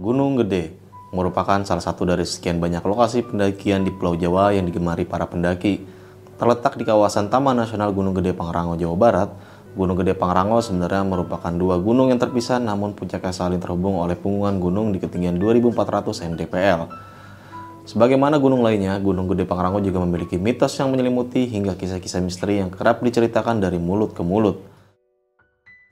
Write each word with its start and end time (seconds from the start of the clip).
Gunung 0.00 0.40
Gede 0.40 0.72
merupakan 1.12 1.60
salah 1.60 1.84
satu 1.84 2.08
dari 2.08 2.24
sekian 2.24 2.56
banyak 2.56 2.80
lokasi 2.80 3.20
pendakian 3.20 3.84
di 3.84 3.92
Pulau 3.92 4.16
Jawa 4.16 4.48
yang 4.56 4.64
digemari 4.64 5.04
para 5.04 5.28
pendaki. 5.28 5.84
Terletak 6.40 6.80
di 6.80 6.88
kawasan 6.88 7.28
Taman 7.28 7.52
Nasional 7.52 7.92
Gunung 7.92 8.16
Gede 8.16 8.32
Pangrango, 8.32 8.80
Jawa 8.80 8.96
Barat, 8.96 9.28
Gunung 9.76 10.00
Gede 10.00 10.16
Pangrango 10.16 10.56
sebenarnya 10.64 11.04
merupakan 11.04 11.52
dua 11.52 11.76
gunung 11.76 12.08
yang 12.08 12.16
terpisah 12.16 12.56
namun 12.56 12.96
puncaknya 12.96 13.28
saling 13.28 13.60
terhubung 13.60 14.00
oleh 14.00 14.16
punggungan 14.16 14.56
gunung 14.56 14.88
di 14.88 15.04
ketinggian 15.04 15.36
2400 15.36 16.32
mdpl. 16.32 16.80
Sebagaimana 17.84 18.40
gunung 18.40 18.64
lainnya, 18.64 18.96
Gunung 19.04 19.28
Gede 19.28 19.44
Pangrango 19.44 19.84
juga 19.84 20.00
memiliki 20.00 20.40
mitos 20.40 20.80
yang 20.80 20.88
menyelimuti 20.96 21.44
hingga 21.44 21.76
kisah-kisah 21.76 22.24
misteri 22.24 22.56
yang 22.56 22.72
kerap 22.72 23.04
diceritakan 23.04 23.60
dari 23.60 23.76
mulut 23.76 24.16
ke 24.16 24.24
mulut. 24.24 24.64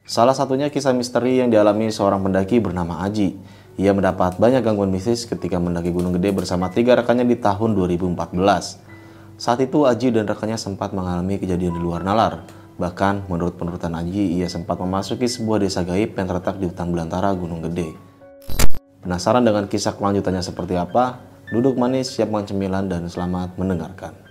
Salah 0.09 0.33
satunya 0.33 0.73
kisah 0.73 0.97
misteri 0.97 1.45
yang 1.45 1.53
dialami 1.53 1.93
seorang 1.93 2.25
pendaki 2.25 2.57
bernama 2.65 3.05
Aji. 3.05 3.37
Ia 3.79 3.95
mendapat 3.95 4.43
banyak 4.43 4.67
gangguan 4.67 4.91
mistis 4.91 5.23
ketika 5.23 5.63
mendaki 5.63 5.95
Gunung 5.95 6.11
Gede 6.19 6.35
bersama 6.35 6.67
tiga 6.67 6.99
rekannya 6.99 7.23
di 7.23 7.39
tahun 7.39 7.79
2014. 7.79 8.35
Saat 9.39 9.63
itu 9.63 9.87
Aji 9.87 10.11
dan 10.11 10.27
rekannya 10.27 10.59
sempat 10.59 10.91
mengalami 10.91 11.39
kejadian 11.39 11.79
di 11.79 11.81
luar 11.81 12.03
nalar. 12.03 12.43
Bahkan 12.75 13.31
menurut 13.31 13.55
penurutan 13.55 13.95
Aji, 13.95 14.35
ia 14.35 14.51
sempat 14.51 14.83
memasuki 14.83 15.31
sebuah 15.31 15.63
desa 15.63 15.87
gaib 15.87 16.19
yang 16.19 16.27
terletak 16.27 16.59
di 16.59 16.67
hutan 16.67 16.91
belantara 16.91 17.31
Gunung 17.39 17.63
Gede. 17.71 17.95
Penasaran 18.99 19.47
dengan 19.47 19.71
kisah 19.71 19.95
kelanjutannya 19.95 20.43
seperti 20.43 20.75
apa? 20.75 21.23
Duduk 21.55 21.79
manis, 21.79 22.11
siap 22.11 22.35
makan 22.35 22.51
cemilan, 22.51 22.91
dan 22.91 23.07
selamat 23.07 23.55
mendengarkan. 23.63 24.28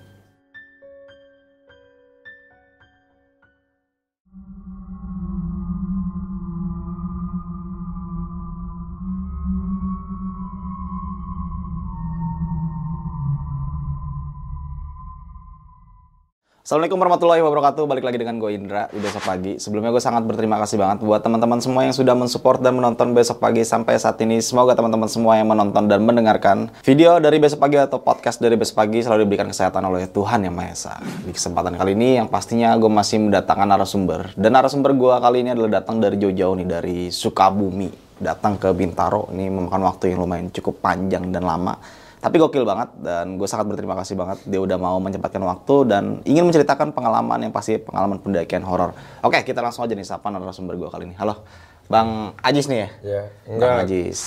Assalamualaikum 16.67 16.99
warahmatullahi 16.99 17.39
wabarakatuh. 17.47 17.83
Balik 17.87 18.03
lagi 18.03 18.19
dengan 18.19 18.43
gue 18.43 18.51
Indra 18.51 18.91
di 18.91 18.99
besok 18.99 19.23
pagi. 19.23 19.55
Sebelumnya 19.55 19.87
gue 19.87 20.03
sangat 20.03 20.27
berterima 20.27 20.59
kasih 20.59 20.75
banget 20.75 20.99
buat 20.99 21.23
teman-teman 21.23 21.63
semua 21.63 21.87
yang 21.87 21.95
sudah 21.95 22.11
mensupport 22.11 22.59
dan 22.59 22.75
menonton 22.75 23.15
besok 23.15 23.39
pagi 23.39 23.63
sampai 23.63 23.95
saat 23.95 24.19
ini. 24.19 24.43
Semoga 24.43 24.75
teman-teman 24.75 25.07
semua 25.07 25.39
yang 25.39 25.47
menonton 25.47 25.87
dan 25.87 26.03
mendengarkan 26.03 26.67
video 26.83 27.23
dari 27.23 27.39
besok 27.39 27.63
pagi 27.63 27.79
atau 27.79 28.03
podcast 28.03 28.43
dari 28.43 28.59
besok 28.59 28.83
pagi 28.83 28.99
selalu 28.99 29.23
diberikan 29.23 29.47
kesehatan 29.47 29.79
oleh 29.79 30.11
Tuhan 30.11 30.43
yang 30.43 30.59
Maha 30.59 30.75
Esa. 30.75 30.99
Di 30.99 31.31
kesempatan 31.31 31.71
kali 31.79 31.95
ini 31.95 32.19
yang 32.19 32.27
pastinya 32.27 32.75
gue 32.75 32.91
masih 32.91 33.31
mendatangkan 33.31 33.67
narasumber. 33.71 34.35
Dan 34.35 34.51
narasumber 34.59 34.91
gue 34.91 35.13
kali 35.23 35.47
ini 35.47 35.55
adalah 35.55 35.79
datang 35.79 36.03
dari 36.03 36.19
jauh-jauh 36.19 36.51
nih 36.59 36.67
dari 36.67 36.97
Sukabumi. 37.07 38.19
Datang 38.19 38.59
ke 38.59 38.67
Bintaro. 38.75 39.31
Ini 39.31 39.47
memakan 39.47 39.87
waktu 39.87 40.11
yang 40.11 40.19
lumayan 40.19 40.51
cukup 40.51 40.83
panjang 40.83 41.31
dan 41.31 41.47
lama 41.47 41.79
tapi 42.17 42.41
gokil 42.41 42.65
banget 42.65 42.89
dan 42.97 43.37
gue 43.37 43.45
sangat 43.45 43.69
berterima 43.69 43.93
kasih 43.93 44.17
banget 44.17 44.41
dia 44.49 44.57
udah 44.57 44.77
mau 44.81 44.97
menyempatkan 44.97 45.41
waktu 45.45 45.75
dan 45.85 46.03
ingin 46.25 46.49
menceritakan 46.49 46.89
pengalaman 46.89 47.45
yang 47.45 47.53
pasti 47.53 47.77
pengalaman 47.77 48.17
pendakian 48.17 48.65
horor. 48.65 48.97
Oke, 49.21 49.45
kita 49.45 49.61
langsung 49.61 49.85
aja 49.85 49.93
nih 49.93 50.05
sapa 50.05 50.33
narasumber 50.33 50.73
gue 50.75 50.89
kali 50.89 51.13
ini. 51.13 51.15
Halo, 51.15 51.45
Bang 51.85 52.33
Ajis 52.41 52.65
nih 52.65 52.79
ya? 52.83 52.89
Iya, 53.05 53.23
enggak. 53.45 53.69
Bang 53.69 53.83
Ajis. 53.85 54.19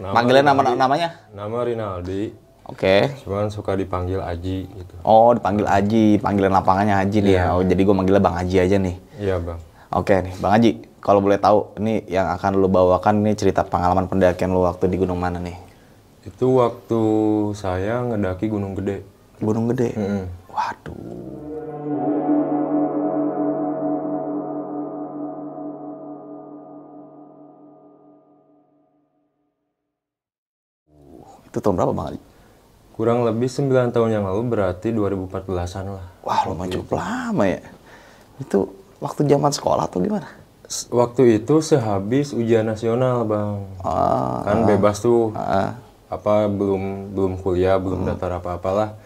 Nama 0.00 0.14
Panggilan 0.16 0.44
nama 0.44 0.60
namanya? 0.74 1.08
Nama 1.30 1.58
Rinaldi. 1.62 2.22
Oke. 2.66 3.14
Cuman 3.22 3.50
suka 3.50 3.78
dipanggil 3.78 4.18
Aji 4.22 4.66
gitu. 4.66 4.94
Oh, 5.06 5.30
dipanggil 5.30 5.66
Aji. 5.70 6.18
Panggilan 6.18 6.50
lapangannya 6.50 6.98
Aji 6.98 7.18
nih 7.22 7.34
ya. 7.34 7.54
Oh, 7.54 7.62
jadi 7.62 7.78
gue 7.78 7.94
manggilnya 7.94 8.22
Bang 8.22 8.38
Aji 8.38 8.56
aja 8.58 8.76
nih. 8.78 8.96
Iya, 9.18 9.36
Bang. 9.38 9.58
Oke 9.90 10.18
nih, 10.18 10.34
Bang 10.38 10.54
Aji. 10.54 10.82
Kalau 10.98 11.22
boleh 11.22 11.38
tahu, 11.38 11.78
ini 11.78 12.04
yang 12.10 12.26
akan 12.30 12.58
lu 12.58 12.68
bawakan 12.68 13.22
ini 13.22 13.32
cerita 13.38 13.62
pengalaman 13.66 14.06
pendakian 14.10 14.52
lu 14.52 14.62
waktu 14.66 14.86
di 14.86 14.98
gunung 14.98 15.18
mana 15.18 15.38
nih? 15.38 15.69
Itu 16.20 16.60
waktu 16.60 17.00
saya 17.56 18.04
ngedaki 18.04 18.52
Gunung 18.52 18.76
Gede. 18.76 19.00
Gunung 19.40 19.72
Gede. 19.72 19.96
Mm-mm. 19.96 20.24
Waduh. 20.52 21.00
Itu 31.50 31.58
tahun 31.58 31.74
berapa 31.80 31.92
Bang 31.92 32.14
Aji? 32.14 32.20
Kurang 32.94 33.24
lebih 33.24 33.48
9 33.48 33.90
tahun 33.90 34.10
yang 34.12 34.24
lalu 34.28 34.42
berarti 34.52 34.92
2014-an 34.92 35.84
lah. 35.88 36.06
Wah, 36.20 36.40
lumayan 36.46 36.70
cukup 36.78 37.00
lama 37.00 37.44
ya. 37.48 37.64
Itu 38.36 38.70
waktu 39.00 39.24
zaman 39.24 39.50
sekolah 39.50 39.88
atau 39.88 40.04
gimana? 40.04 40.28
Waktu 40.92 41.42
itu 41.42 41.58
sehabis 41.64 42.30
ujian 42.30 42.68
nasional, 42.68 43.24
Bang. 43.26 43.66
Ah, 43.82 44.44
Kan 44.46 44.68
bebas 44.68 45.02
tuh. 45.02 45.32
ah, 45.34 45.80
Apa 46.10 46.50
belum 46.50 47.14
belum 47.14 47.38
kuliah, 47.38 47.78
belum 47.78 48.02
daftar 48.02 48.42
apa-apalah. 48.42 48.98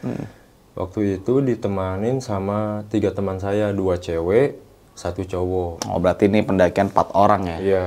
Waktu 0.75 1.21
itu 1.21 1.45
ditemanin 1.45 2.19
sama 2.25 2.83
tiga 2.89 3.13
teman 3.13 3.37
saya, 3.37 3.71
dua 3.71 4.01
cewek, 4.01 4.59
satu 4.97 5.23
cowok. 5.23 5.85
oh 5.87 6.01
berarti 6.01 6.27
ini 6.27 6.41
pendakian 6.43 6.89
4 6.91 7.15
orang 7.15 7.43
ya? 7.47 7.59
Iya. 7.61 7.87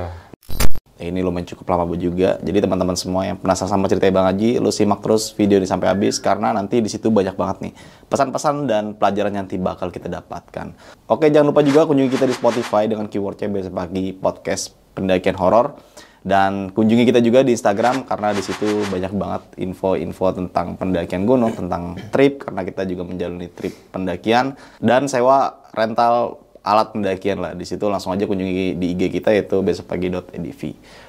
Ini 0.98 1.22
lumayan 1.22 1.46
cukup 1.46 1.66
lama 1.70 1.94
juga. 1.94 2.42
Jadi 2.42 2.58
teman-teman 2.58 2.98
semua 2.98 3.22
yang 3.22 3.38
penasaran 3.38 3.70
sama 3.70 3.86
cerita 3.86 4.10
Bang 4.10 4.26
Haji, 4.26 4.58
lu 4.58 4.74
simak 4.74 4.98
terus 4.98 5.30
video 5.30 5.62
ini 5.62 5.66
sampai 5.66 5.94
habis 5.94 6.18
karena 6.18 6.50
nanti 6.50 6.82
di 6.82 6.90
situ 6.90 7.06
banyak 7.06 7.38
banget 7.38 7.70
nih 7.70 7.72
pesan-pesan 8.10 8.66
dan 8.66 8.84
pelajaran 8.98 9.30
yang 9.30 9.46
nanti 9.46 9.62
bakal 9.62 9.94
kita 9.94 10.10
dapatkan. 10.10 10.74
Oke, 11.06 11.30
jangan 11.30 11.54
lupa 11.54 11.62
juga 11.62 11.86
kunjungi 11.86 12.10
kita 12.10 12.26
di 12.26 12.34
Spotify 12.34 12.90
dengan 12.90 13.06
keywordnya 13.06 13.46
besok 13.46 13.78
pagi 13.78 14.10
podcast 14.10 14.74
pendakian 14.98 15.38
horor 15.38 15.78
dan 16.26 16.74
kunjungi 16.74 17.04
kita 17.08 17.20
juga 17.22 17.46
di 17.46 17.54
Instagram 17.54 18.06
karena 18.06 18.34
di 18.34 18.42
situ 18.42 18.66
banyak 18.90 19.12
banget 19.14 19.42
info-info 19.62 20.34
tentang 20.34 20.74
pendakian 20.74 21.24
gunung, 21.24 21.54
tentang 21.54 21.94
trip 22.10 22.42
karena 22.42 22.66
kita 22.66 22.82
juga 22.84 23.02
menjalani 23.06 23.48
trip 23.50 23.74
pendakian 23.94 24.58
dan 24.82 25.06
sewa 25.06 25.62
rental 25.70 26.42
alat 26.66 26.92
pendakian 26.92 27.38
lah. 27.40 27.52
Di 27.54 27.64
situ 27.64 27.86
langsung 27.86 28.12
aja 28.12 28.28
kunjungi 28.28 28.76
di 28.76 28.86
IG 28.92 29.08
kita 29.08 29.32
yaitu 29.32 29.62
besokpagi.edv. 29.62 30.62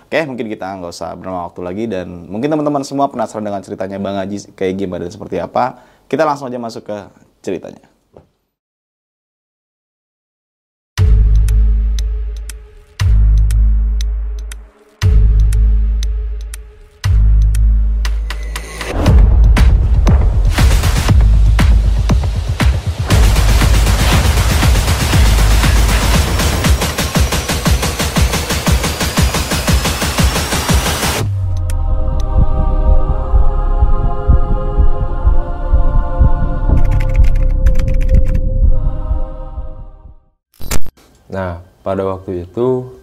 Oke, 0.10 0.20
mungkin 0.26 0.46
kita 0.48 0.66
nggak 0.80 0.94
usah 0.94 1.14
berlama 1.18 1.50
waktu 1.50 1.62
lagi 1.62 1.84
dan 1.90 2.08
mungkin 2.30 2.50
teman-teman 2.50 2.82
semua 2.86 3.12
penasaran 3.12 3.44
dengan 3.44 3.62
ceritanya 3.62 3.98
Bang 4.00 4.18
Haji 4.18 4.54
kayak 4.54 4.74
gimana 4.78 5.06
dan 5.10 5.14
seperti 5.14 5.38
apa. 5.42 5.84
Kita 6.10 6.26
langsung 6.26 6.50
aja 6.50 6.58
masuk 6.58 6.86
ke 6.86 6.98
ceritanya. 7.44 7.89
Pada 42.00 42.16
waktu 42.16 42.48
itu 42.48 42.96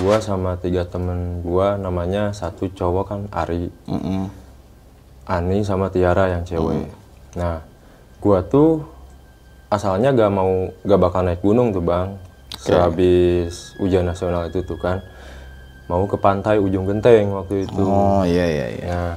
gua 0.00 0.16
sama 0.24 0.56
tiga 0.56 0.88
temen 0.88 1.44
gua 1.44 1.76
namanya 1.76 2.32
satu 2.32 2.72
cowok 2.72 3.04
kan 3.04 3.20
Ari, 3.28 3.68
Mm-mm. 3.84 4.32
Ani 5.28 5.60
sama 5.60 5.92
Tiara 5.92 6.32
yang 6.32 6.48
cewek. 6.48 6.88
Nah, 7.36 7.60
gua 8.16 8.40
tuh 8.40 8.80
asalnya 9.68 10.16
gak 10.16 10.32
mau 10.32 10.72
gak 10.72 10.96
bakal 11.04 11.20
naik 11.28 11.44
gunung 11.44 11.76
tuh 11.76 11.84
bang. 11.84 12.16
Sehabis 12.56 13.76
ujian 13.76 14.08
nasional 14.08 14.48
itu 14.48 14.64
tuh 14.64 14.80
kan 14.80 15.04
mau 15.84 16.08
ke 16.08 16.16
pantai 16.16 16.56
ujung 16.56 16.88
genteng 16.88 17.36
waktu 17.36 17.68
itu. 17.68 17.84
Oh 17.84 18.24
iya 18.24 18.48
iya 18.48 18.66
iya. 18.72 18.86
Nah, 18.88 19.14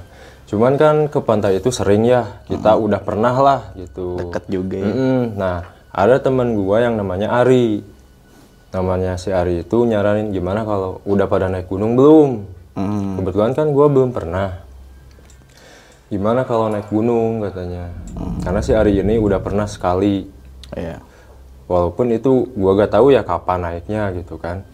cuman 0.51 0.75
kan 0.75 0.95
ke 1.07 1.23
pantai 1.23 1.63
itu 1.63 1.71
sering 1.71 2.03
ya 2.03 2.43
kita 2.51 2.75
udah 2.75 2.99
pernah 2.99 3.31
lah 3.39 3.71
gitu. 3.79 4.19
Deket 4.19 4.51
juga 4.51 4.83
ya. 4.83 4.91
Mm-mm. 4.91 5.39
Nah, 5.39 5.63
ada 5.95 6.19
teman 6.19 6.59
gua 6.59 6.83
yang 6.83 6.99
namanya 6.99 7.39
Ari. 7.39 7.92
Namanya 8.73 9.21
si 9.21 9.29
Ari 9.29 9.61
itu 9.61 9.85
nyaranin 9.85 10.33
gimana 10.33 10.65
kalau 10.65 10.97
udah 11.05 11.29
pada 11.29 11.45
naik 11.45 11.69
gunung 11.69 11.93
belum? 11.93 12.29
Mm. 12.73 13.21
Kebetulan 13.21 13.51
kan 13.53 13.69
gua 13.69 13.85
belum 13.85 14.09
pernah. 14.09 14.65
Gimana 16.09 16.41
kalau 16.41 16.73
naik 16.73 16.89
gunung 16.89 17.45
katanya? 17.45 17.93
Karena 18.41 18.61
si 18.65 18.73
Ari 18.73 18.97
ini 18.97 19.21
udah 19.21 19.37
pernah 19.45 19.69
sekali. 19.69 20.25
Iya. 20.73 20.97
Walaupun 21.69 22.17
itu 22.17 22.49
gua 22.57 22.73
gak 22.73 22.97
tahu 22.97 23.13
ya 23.13 23.21
kapan 23.21 23.61
naiknya 23.61 24.09
gitu 24.17 24.41
kan. 24.41 24.65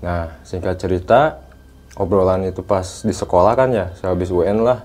Nah, 0.00 0.32
singkat 0.48 0.80
cerita, 0.80 1.44
obrolan 2.00 2.48
itu 2.48 2.64
pas 2.64 3.04
di 3.04 3.12
sekolah 3.12 3.52
kan 3.54 3.70
ya, 3.70 3.92
sehabis 4.00 4.34
UN 4.34 4.64
lah, 4.66 4.82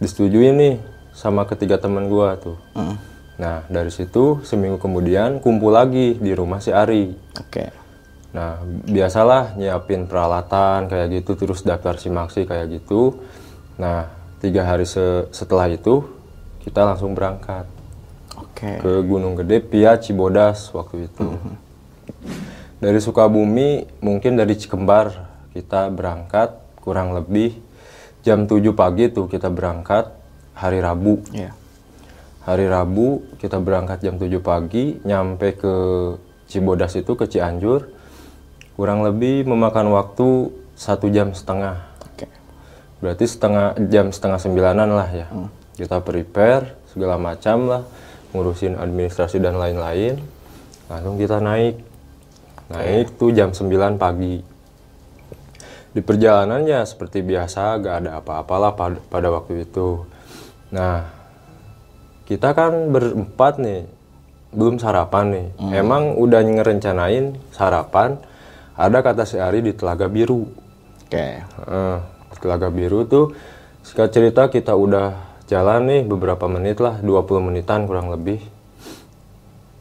disetujui 0.00 0.50
nih 0.50 0.74
sama 1.14 1.46
ketiga 1.46 1.78
teman 1.78 2.08
gua 2.08 2.34
tuh. 2.40 2.56
Mm. 2.74 3.13
Nah, 3.34 3.66
dari 3.66 3.90
situ 3.90 4.42
seminggu 4.46 4.78
kemudian 4.78 5.42
kumpul 5.42 5.74
lagi 5.74 6.14
di 6.14 6.32
rumah 6.34 6.62
si 6.62 6.70
Ari. 6.70 7.10
Oke. 7.40 7.74
Nah, 8.34 8.62
biasalah 8.66 9.54
nyiapin 9.54 10.06
peralatan 10.10 10.90
kayak 10.90 11.22
gitu, 11.22 11.38
terus 11.38 11.62
daftar 11.62 11.98
simaksi 11.98 12.46
kayak 12.46 12.82
gitu. 12.82 13.22
Nah, 13.78 14.10
tiga 14.38 14.66
hari 14.66 14.86
se- 14.86 15.30
setelah 15.30 15.66
itu 15.70 16.06
kita 16.62 16.82
langsung 16.82 17.14
berangkat 17.14 17.66
Oke. 18.38 18.78
ke 18.82 18.92
Gunung 19.06 19.38
Gede 19.38 19.62
via 19.66 19.98
Cibodas 19.98 20.70
waktu 20.74 21.10
itu. 21.10 21.26
Dari 22.82 22.98
Sukabumi 22.98 23.86
mungkin 24.02 24.36
dari 24.36 24.58
Cikembar 24.58 25.14
kita 25.54 25.88
berangkat 25.90 26.58
kurang 26.82 27.14
lebih 27.14 27.54
jam 28.26 28.44
7 28.44 28.74
pagi 28.74 29.08
tuh 29.08 29.30
kita 29.30 29.48
berangkat 29.48 30.10
hari 30.58 30.82
Rabu. 30.82 31.22
Iya. 31.30 31.54
Hari 32.44 32.68
Rabu 32.68 33.24
kita 33.40 33.56
berangkat 33.56 34.04
jam 34.04 34.20
7 34.20 34.28
pagi 34.44 35.00
nyampe 35.00 35.56
ke 35.56 35.74
Cibodas 36.44 36.92
itu 36.92 37.16
ke 37.16 37.24
Cianjur 37.24 37.88
kurang 38.76 39.00
lebih 39.00 39.48
memakan 39.48 39.88
waktu 39.96 40.52
satu 40.76 41.08
jam 41.08 41.32
setengah. 41.32 41.88
Oke. 42.04 42.28
Berarti 43.00 43.24
setengah 43.24 43.80
jam 43.88 44.12
setengah 44.12 44.36
sembilanan 44.36 44.92
lah 44.92 45.08
ya. 45.08 45.26
Kita 45.72 46.04
prepare 46.04 46.76
segala 46.92 47.16
macam 47.16 47.64
lah, 47.64 47.82
ngurusin 48.36 48.76
administrasi 48.76 49.40
dan 49.40 49.56
lain-lain. 49.56 50.20
Langsung 50.92 51.16
kita 51.16 51.40
naik. 51.40 51.80
Naik 52.68 53.16
tuh 53.16 53.32
jam 53.32 53.56
9 53.56 53.96
pagi. 53.96 54.44
Di 55.94 56.02
perjalanan 56.02 56.66
ya 56.66 56.82
seperti 56.84 57.22
biasa, 57.22 57.78
gak 57.78 57.96
ada 58.04 58.10
apa-apalah 58.18 58.74
pada, 58.74 58.98
pada 59.08 59.28
waktu 59.30 59.62
itu. 59.62 60.02
Nah, 60.74 61.23
kita 62.24 62.56
kan 62.56 62.92
berempat 62.92 63.60
nih, 63.60 63.84
belum 64.54 64.80
sarapan 64.80 65.24
nih. 65.32 65.46
Emang 65.76 66.16
udah 66.16 66.40
ngerencanain 66.40 67.36
sarapan, 67.52 68.16
ada 68.74 68.98
kata 69.04 69.28
si 69.28 69.36
Ari 69.36 69.60
di 69.60 69.72
Telaga 69.76 70.08
Biru. 70.08 70.48
Oke. 71.04 71.26
Heeh, 71.44 71.96
di 72.32 72.36
Telaga 72.40 72.68
Biru 72.72 73.04
tuh 73.04 73.36
singkat 73.84 74.10
cerita 74.10 74.48
kita 74.48 74.72
udah 74.72 75.36
jalan 75.44 75.84
nih 75.84 76.00
beberapa 76.08 76.48
menit 76.48 76.80
lah, 76.80 76.98
20 77.04 77.44
menitan 77.44 77.84
kurang 77.84 78.08
lebih. 78.08 78.40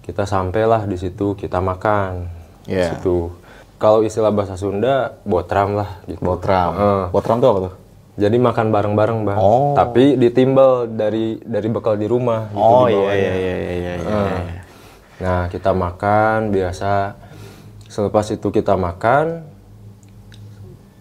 Kita 0.04 0.28
sampailah 0.28 0.84
di 0.84 1.00
situ, 1.00 1.40
kita 1.40 1.64
makan. 1.64 2.28
Di 2.68 2.76
Iya. 2.76 2.96
situ. 3.00 3.32
Kalau 3.80 4.04
istilah 4.04 4.32
bahasa 4.32 4.56
Sunda, 4.60 5.16
botram 5.24 5.76
lah 5.80 6.04
gitu. 6.08 6.20
Botram. 6.24 6.72
Heeh. 6.76 7.04
Botram 7.12 7.40
tuh 7.40 7.50
apa 7.52 7.60
tuh? 7.68 7.74
Jadi 8.14 8.38
makan 8.38 8.70
bareng-bareng, 8.70 9.20
Bang. 9.26 9.40
Oh. 9.42 9.74
Tapi 9.74 10.14
ditimbel 10.22 10.86
dari 10.86 11.42
dari 11.42 11.68
bekal 11.70 11.98
di 11.98 12.06
rumah 12.06 12.46
gitu 12.54 12.62
Oh 12.62 12.86
iya 12.86 13.10
iya 13.10 13.34
iya 13.34 13.56
iya 13.58 13.74
iya. 13.74 13.94
iya. 13.98 14.62
Nah, 15.18 15.42
kita 15.50 15.74
makan 15.74 16.54
biasa. 16.54 17.18
Selepas 17.90 18.30
itu 18.30 18.50
kita 18.50 18.78
makan, 18.78 19.46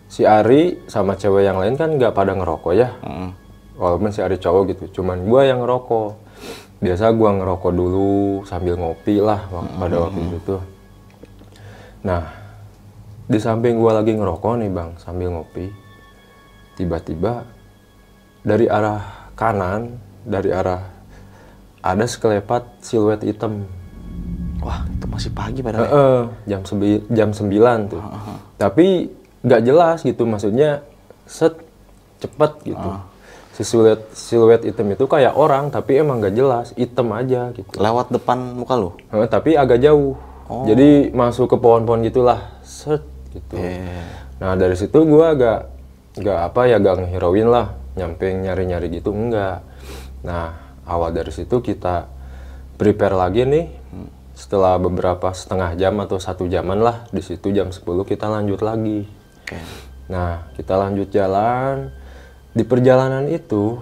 si 0.08 0.24
Ari 0.24 0.80
sama 0.88 1.16
cewek 1.16 1.44
yang 1.44 1.56
lain 1.56 1.76
kan 1.76 1.96
nggak 1.96 2.12
pada 2.12 2.32
ngerokok 2.32 2.72
ya. 2.76 2.96
Mm. 3.00 3.32
Walaupun 3.76 4.12
si 4.12 4.20
Ari 4.20 4.36
cowok 4.36 4.76
gitu, 4.76 5.00
cuman 5.00 5.24
gua 5.24 5.48
yang 5.48 5.64
ngerokok. 5.64 6.16
Biasa 6.80 7.12
gua 7.12 7.32
ngerokok 7.32 7.72
dulu 7.72 8.44
sambil 8.44 8.76
ngopi 8.76 9.20
lah 9.20 9.48
wak- 9.48 9.72
pada 9.80 9.96
waktu 10.00 10.20
itu 10.28 10.38
tuh. 10.44 10.62
Nah, 12.04 12.28
di 13.24 13.38
samping 13.40 13.80
gua 13.80 14.00
lagi 14.00 14.12
ngerokok 14.12 14.60
nih 14.60 14.70
bang, 14.72 14.90
sambil 15.00 15.32
ngopi, 15.32 15.72
tiba-tiba 16.74 17.44
dari 18.40 18.66
arah 18.66 19.30
kanan, 19.32 19.96
dari 20.22 20.50
arah 20.50 20.82
ada 21.78 22.04
sekelepat 22.04 22.80
siluet 22.80 23.22
hitam. 23.22 23.66
Wah 24.62 24.86
itu 24.86 25.06
masih 25.06 25.30
pagi 25.32 25.60
padahal. 25.60 25.82
ya? 25.82 25.90
Heeh, 25.90 26.20
jam 26.46 26.60
sembi- 26.62 27.04
jam 27.10 27.30
9 27.30 27.90
tuh. 27.90 28.02
Tapi 28.56 29.10
nggak 29.42 29.62
jelas 29.62 29.98
gitu 30.00 30.22
maksudnya 30.22 30.86
set 31.26 31.58
cepet 32.18 32.52
gitu. 32.64 32.88
Si 33.52 33.66
siluet 33.66 34.00
siluet 34.14 34.62
hitam 34.62 34.86
itu 34.88 35.04
kayak 35.04 35.34
orang 35.34 35.68
tapi 35.68 35.98
emang 35.98 36.22
nggak 36.22 36.32
jelas, 36.32 36.70
hitam 36.72 37.10
aja 37.12 37.50
gitu. 37.50 37.74
Lewat 37.74 38.08
depan 38.08 38.38
muka 38.54 38.78
lu. 38.78 38.94
Heeh, 39.10 39.26
tapi 39.26 39.58
agak 39.58 39.82
jauh. 39.82 40.14
Jadi 40.64 41.10
masuk 41.10 41.48
ke 41.48 41.56
pohon-pohon 41.56 42.04
gitulah, 42.04 42.60
set 42.60 43.00
gitu. 43.30 43.56
Iya. 43.56 44.04
Nah 44.36 44.52
dari 44.54 44.76
situ 44.76 44.94
gua 45.02 45.32
agak 45.32 45.71
nggak 46.12 46.38
apa 46.52 46.60
ya 46.68 46.76
gak 46.82 47.04
ngeheroin 47.04 47.48
lah, 47.48 47.76
nyampe 47.96 48.28
nyari-nyari 48.28 48.92
gitu 48.92 49.12
enggak. 49.12 49.64
Nah 50.24 50.76
awal 50.84 51.14
dari 51.16 51.32
situ 51.32 51.64
kita 51.64 52.08
prepare 52.76 53.16
lagi 53.16 53.44
nih. 53.46 53.66
Setelah 54.32 54.80
beberapa 54.80 55.28
setengah 55.36 55.76
jam 55.76 56.00
atau 56.00 56.16
satu 56.16 56.48
jaman 56.48 56.80
lah, 56.80 57.04
di 57.12 57.20
situ 57.20 57.52
jam 57.52 57.68
10 57.68 57.84
kita 58.08 58.32
lanjut 58.32 58.64
lagi. 58.64 59.04
Oke. 59.44 59.60
Nah, 60.08 60.48
kita 60.56 60.80
lanjut 60.80 61.12
jalan. 61.12 61.92
Di 62.56 62.64
perjalanan 62.64 63.28
itu, 63.28 63.76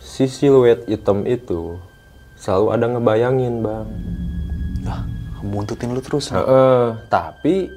si 0.00 0.32
siluet 0.32 0.88
hitam 0.88 1.28
itu 1.28 1.76
selalu 2.40 2.66
ada 2.72 2.86
ngebayangin, 2.88 3.54
Bang. 3.60 3.86
Wah 4.88 5.04
buntutin 5.44 5.92
lu 5.94 6.00
terus. 6.00 6.32
Heeh, 6.32 6.96
tapi 7.12 7.70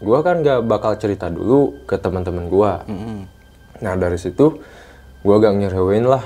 gua 0.00 0.20
kan 0.20 0.44
gak 0.44 0.64
bakal 0.64 0.96
cerita 1.00 1.28
dulu 1.28 1.84
ke 1.88 1.96
teman-teman 1.96 2.46
gua. 2.48 2.84
Mm-mm. 2.84 3.28
Nah, 3.80 3.94
dari 3.96 4.16
situ 4.16 4.60
gua 5.20 5.36
gak 5.40 5.56
ngerewein 5.60 6.06
lah 6.08 6.24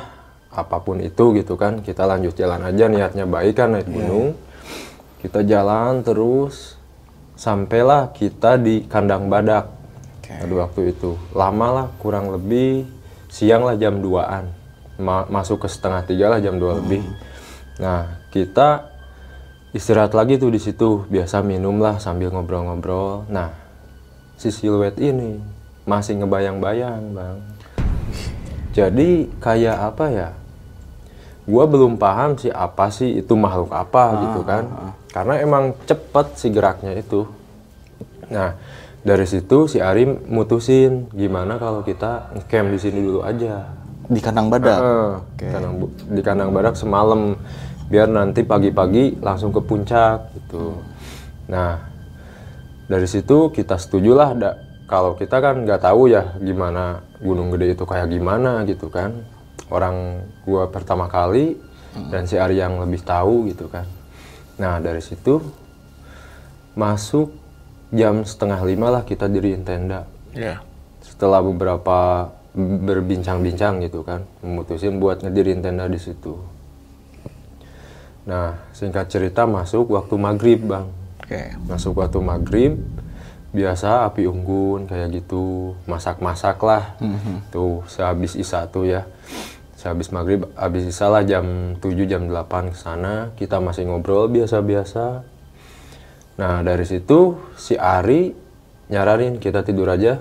apa 0.51 0.83
pun 0.83 0.99
itu 1.03 1.35
gitu 1.39 1.55
kan. 1.55 1.83
Kita 1.83 2.07
lanjut 2.07 2.35
jalan 2.35 2.67
aja 2.67 2.91
niatnya 2.91 3.27
baik 3.27 3.55
kan 3.55 3.75
naik 3.79 3.87
gunung. 3.87 4.35
Kita 5.21 5.45
jalan 5.45 6.03
terus 6.03 6.81
sampailah 7.37 8.11
kita 8.17 8.57
di 8.57 8.87
kandang 8.89 9.29
badak. 9.29 9.71
Oke. 10.21 10.33
Pada 10.35 10.55
waktu 10.67 10.81
itu 10.95 11.19
lama 11.35 11.69
lah 11.71 11.87
kurang 11.99 12.31
lebih 12.31 13.01
siang 13.31 13.63
lah 13.63 13.79
jam 13.79 14.03
2an 14.03 14.51
Ma- 15.01 15.31
masuk 15.31 15.65
ke 15.65 15.69
setengah 15.71 16.03
tiga 16.05 16.27
lah 16.29 16.43
jam 16.43 16.59
2 16.59 16.83
lebih 16.83 17.01
nah 17.79 18.21
kita 18.35 18.91
istirahat 19.71 20.13
lagi 20.13 20.35
tuh 20.37 20.51
di 20.51 20.59
situ 20.59 21.07
biasa 21.07 21.43
minum 21.43 21.79
lah 21.79 22.03
sambil 22.03 22.35
ngobrol-ngobrol. 22.35 23.27
Nah 23.31 23.55
si 24.35 24.51
siluet 24.51 24.99
ini 24.99 25.39
masih 25.87 26.19
ngebayang-bayang 26.23 27.15
bang. 27.15 27.39
Jadi 28.71 29.31
kayak 29.39 29.77
apa 29.95 30.05
ya? 30.11 30.29
Gua 31.47 31.67
belum 31.67 31.99
paham 31.99 32.39
sih 32.39 32.51
apa 32.51 32.91
sih 32.95 33.19
itu 33.19 33.35
makhluk 33.35 33.75
apa 33.75 34.05
gitu 34.29 34.41
kan. 34.47 34.65
karena 35.11 35.43
emang 35.43 35.75
cepet 35.87 36.27
si 36.39 36.47
geraknya 36.55 36.95
itu. 36.95 37.27
Nah 38.31 38.55
dari 39.03 39.27
situ 39.27 39.67
si 39.67 39.83
Ari 39.83 40.07
mutusin 40.07 41.11
gimana 41.11 41.59
kalau 41.59 41.83
kita 41.83 42.31
camp 42.47 42.71
di 42.71 42.79
sini 42.79 43.03
dulu 43.03 43.27
aja. 43.27 43.67
Di 44.07 44.19
kandang 44.19 44.51
badak. 44.51 44.79
Heeh, 44.79 45.13
kandang 45.51 45.75
bu- 45.79 45.95
di 46.11 46.23
kandang 46.23 46.51
badak 46.51 46.75
semalam 46.75 47.35
biar 47.91 48.07
nanti 48.07 48.47
pagi-pagi 48.47 49.19
langsung 49.19 49.51
ke 49.51 49.59
puncak 49.59 50.31
gitu. 50.39 50.79
Nah 51.51 51.91
dari 52.87 53.07
situ 53.11 53.51
kita 53.51 53.75
setujulah 53.77 54.31
da- 54.39 54.59
kalau 54.87 55.19
kita 55.19 55.43
kan 55.43 55.67
nggak 55.67 55.83
tahu 55.83 56.11
ya 56.11 56.39
gimana 56.39 57.03
gunung 57.19 57.51
gede 57.51 57.75
itu 57.75 57.83
kayak 57.83 58.07
gimana 58.07 58.63
gitu 58.63 58.87
kan. 58.87 59.27
Orang 59.71 60.27
gua 60.47 60.71
pertama 60.71 61.11
kali 61.11 61.59
dan 62.15 62.27
si 62.31 62.39
Ari 62.39 62.63
yang 62.63 62.79
lebih 62.79 63.03
tahu 63.03 63.51
gitu 63.51 63.67
kan. 63.67 63.87
Nah 64.63 64.79
dari 64.79 65.03
situ 65.03 65.43
masuk 66.79 67.35
jam 67.91 68.23
setengah 68.23 68.63
lima 68.63 68.87
lah 68.95 69.03
kita 69.03 69.27
diriin 69.27 69.67
tenda. 69.67 70.07
Iya. 70.31 70.63
setelah 71.03 71.43
beberapa 71.43 72.31
berbincang-bincang 72.87 73.83
gitu 73.83 74.07
kan. 74.07 74.23
Memutusin 74.47 75.03
buat 75.03 75.27
ngedirin 75.27 75.59
tenda 75.59 75.91
di 75.91 75.99
situ 75.99 76.39
nah 78.31 78.63
singkat 78.71 79.11
cerita 79.11 79.43
masuk 79.51 79.91
waktu 79.91 80.15
maghrib 80.15 80.63
bang. 80.63 80.87
Oke. 81.19 81.55
masuk 81.67 81.99
waktu 81.99 82.19
maghrib 82.23 82.79
biasa 83.51 84.07
api 84.07 84.31
unggun 84.31 84.87
kayak 84.87 85.11
gitu. 85.19 85.75
Masak-masak 85.91 86.63
lah 86.63 86.95
tuh 87.51 87.83
sehabis 87.91 88.39
isya 88.39 88.71
tuh 88.71 88.87
ya. 88.87 89.07
Sehabis 89.75 90.15
maghrib 90.15 90.47
habis 90.55 90.87
isya 90.87 91.11
lah 91.11 91.27
jam 91.27 91.75
7 91.79 92.07
jam 92.07 92.31
8 92.31 92.71
ke 92.71 92.79
sana. 92.79 93.35
Kita 93.35 93.59
masih 93.59 93.91
ngobrol 93.91 94.31
biasa-biasa. 94.31 95.27
Nah 96.39 96.55
dari 96.63 96.87
situ 96.87 97.35
si 97.59 97.75
Ari 97.75 98.35
nyaranin 98.91 99.39
kita 99.39 99.63
tidur 99.63 99.91
aja 99.91 100.19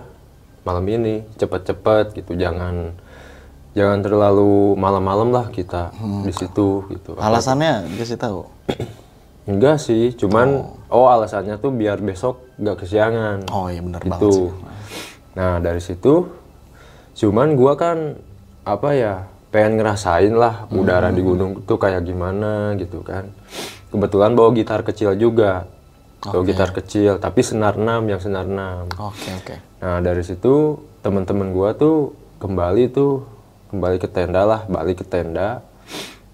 malam 0.61 0.85
ini 0.85 1.25
cepet-cepet 1.41 2.13
gitu 2.21 2.37
jangan 2.37 2.93
jangan 3.79 4.03
terlalu 4.03 4.75
malam-malam 4.75 5.31
lah 5.31 5.47
kita 5.47 5.95
di 6.27 6.33
situ 6.35 6.83
gitu 6.91 7.15
Alasannya 7.15 7.87
dikasih 7.87 8.19
tahu. 8.19 8.43
Enggak 9.47 9.79
sih, 9.79 10.11
cuman 10.13 10.67
oh, 10.91 11.07
alasannya 11.07 11.55
tuh 11.57 11.71
biar 11.71 12.03
besok 12.03 12.43
gak 12.59 12.83
kesiangan. 12.83 13.47
Oh 13.49 13.71
iya 13.71 13.79
benar 13.79 14.03
banget 14.03 14.19
sih. 14.19 14.45
gitu. 14.45 14.53
Nah, 15.33 15.57
dari 15.57 15.79
situ 15.79 16.27
cuman 17.15 17.55
gua 17.55 17.73
kan 17.73 18.19
apa 18.61 18.89
ya, 18.93 19.13
pengen 19.49 19.81
ngerasain 19.81 20.35
lah 20.35 20.69
udara 20.69 21.09
di 21.09 21.23
gunung 21.23 21.65
tuh 21.65 21.79
kayak 21.79 22.05
gimana 22.05 22.75
gitu 22.77 23.01
kan. 23.01 23.31
Kebetulan 23.89 24.35
bawa 24.35 24.53
gitar 24.53 24.83
kecil 24.83 25.15
juga. 25.15 25.65
atau 26.19 26.43
gitar 26.43 26.75
kecil 26.75 27.15
tapi 27.15 27.39
senar 27.39 27.79
6 27.79 28.11
yang 28.11 28.19
senar 28.19 28.43
6 28.43 28.91
Oke, 28.99 29.31
oke. 29.39 29.55
nah 29.79 30.03
dari 30.03 30.19
situ 30.19 30.75
teman-teman 30.99 31.55
gua 31.55 31.71
tuh 31.71 32.11
kembali 32.43 32.91
tuh 32.91 33.23
kembali 33.69 33.97
ke 34.01 34.09
tenda 34.09 34.43
lah 34.49 34.65
balik 34.65 35.01
ke 35.01 35.05
tenda 35.05 35.61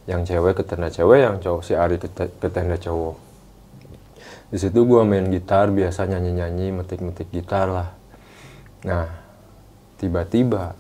yang 0.08 0.24
cewek 0.24 0.62
ke 0.62 0.64
tenda 0.64 0.88
cewek 0.88 1.20
yang 1.26 1.36
cowok 1.42 1.62
si 1.66 1.74
Ari 1.76 1.98
ke, 2.00 2.08
te- 2.08 2.32
ke 2.32 2.48
tenda 2.48 2.78
cowok. 2.78 3.18
Di 4.54 4.58
situ 4.62 4.86
gua 4.86 5.04
main 5.04 5.26
gitar 5.34 5.74
biasa 5.74 6.06
nyanyi-nyanyi 6.06 6.72
metik-metik 6.72 7.28
gitar 7.34 7.68
lah. 7.68 7.90
Nah 8.86 9.10
tiba-tiba 9.98 10.78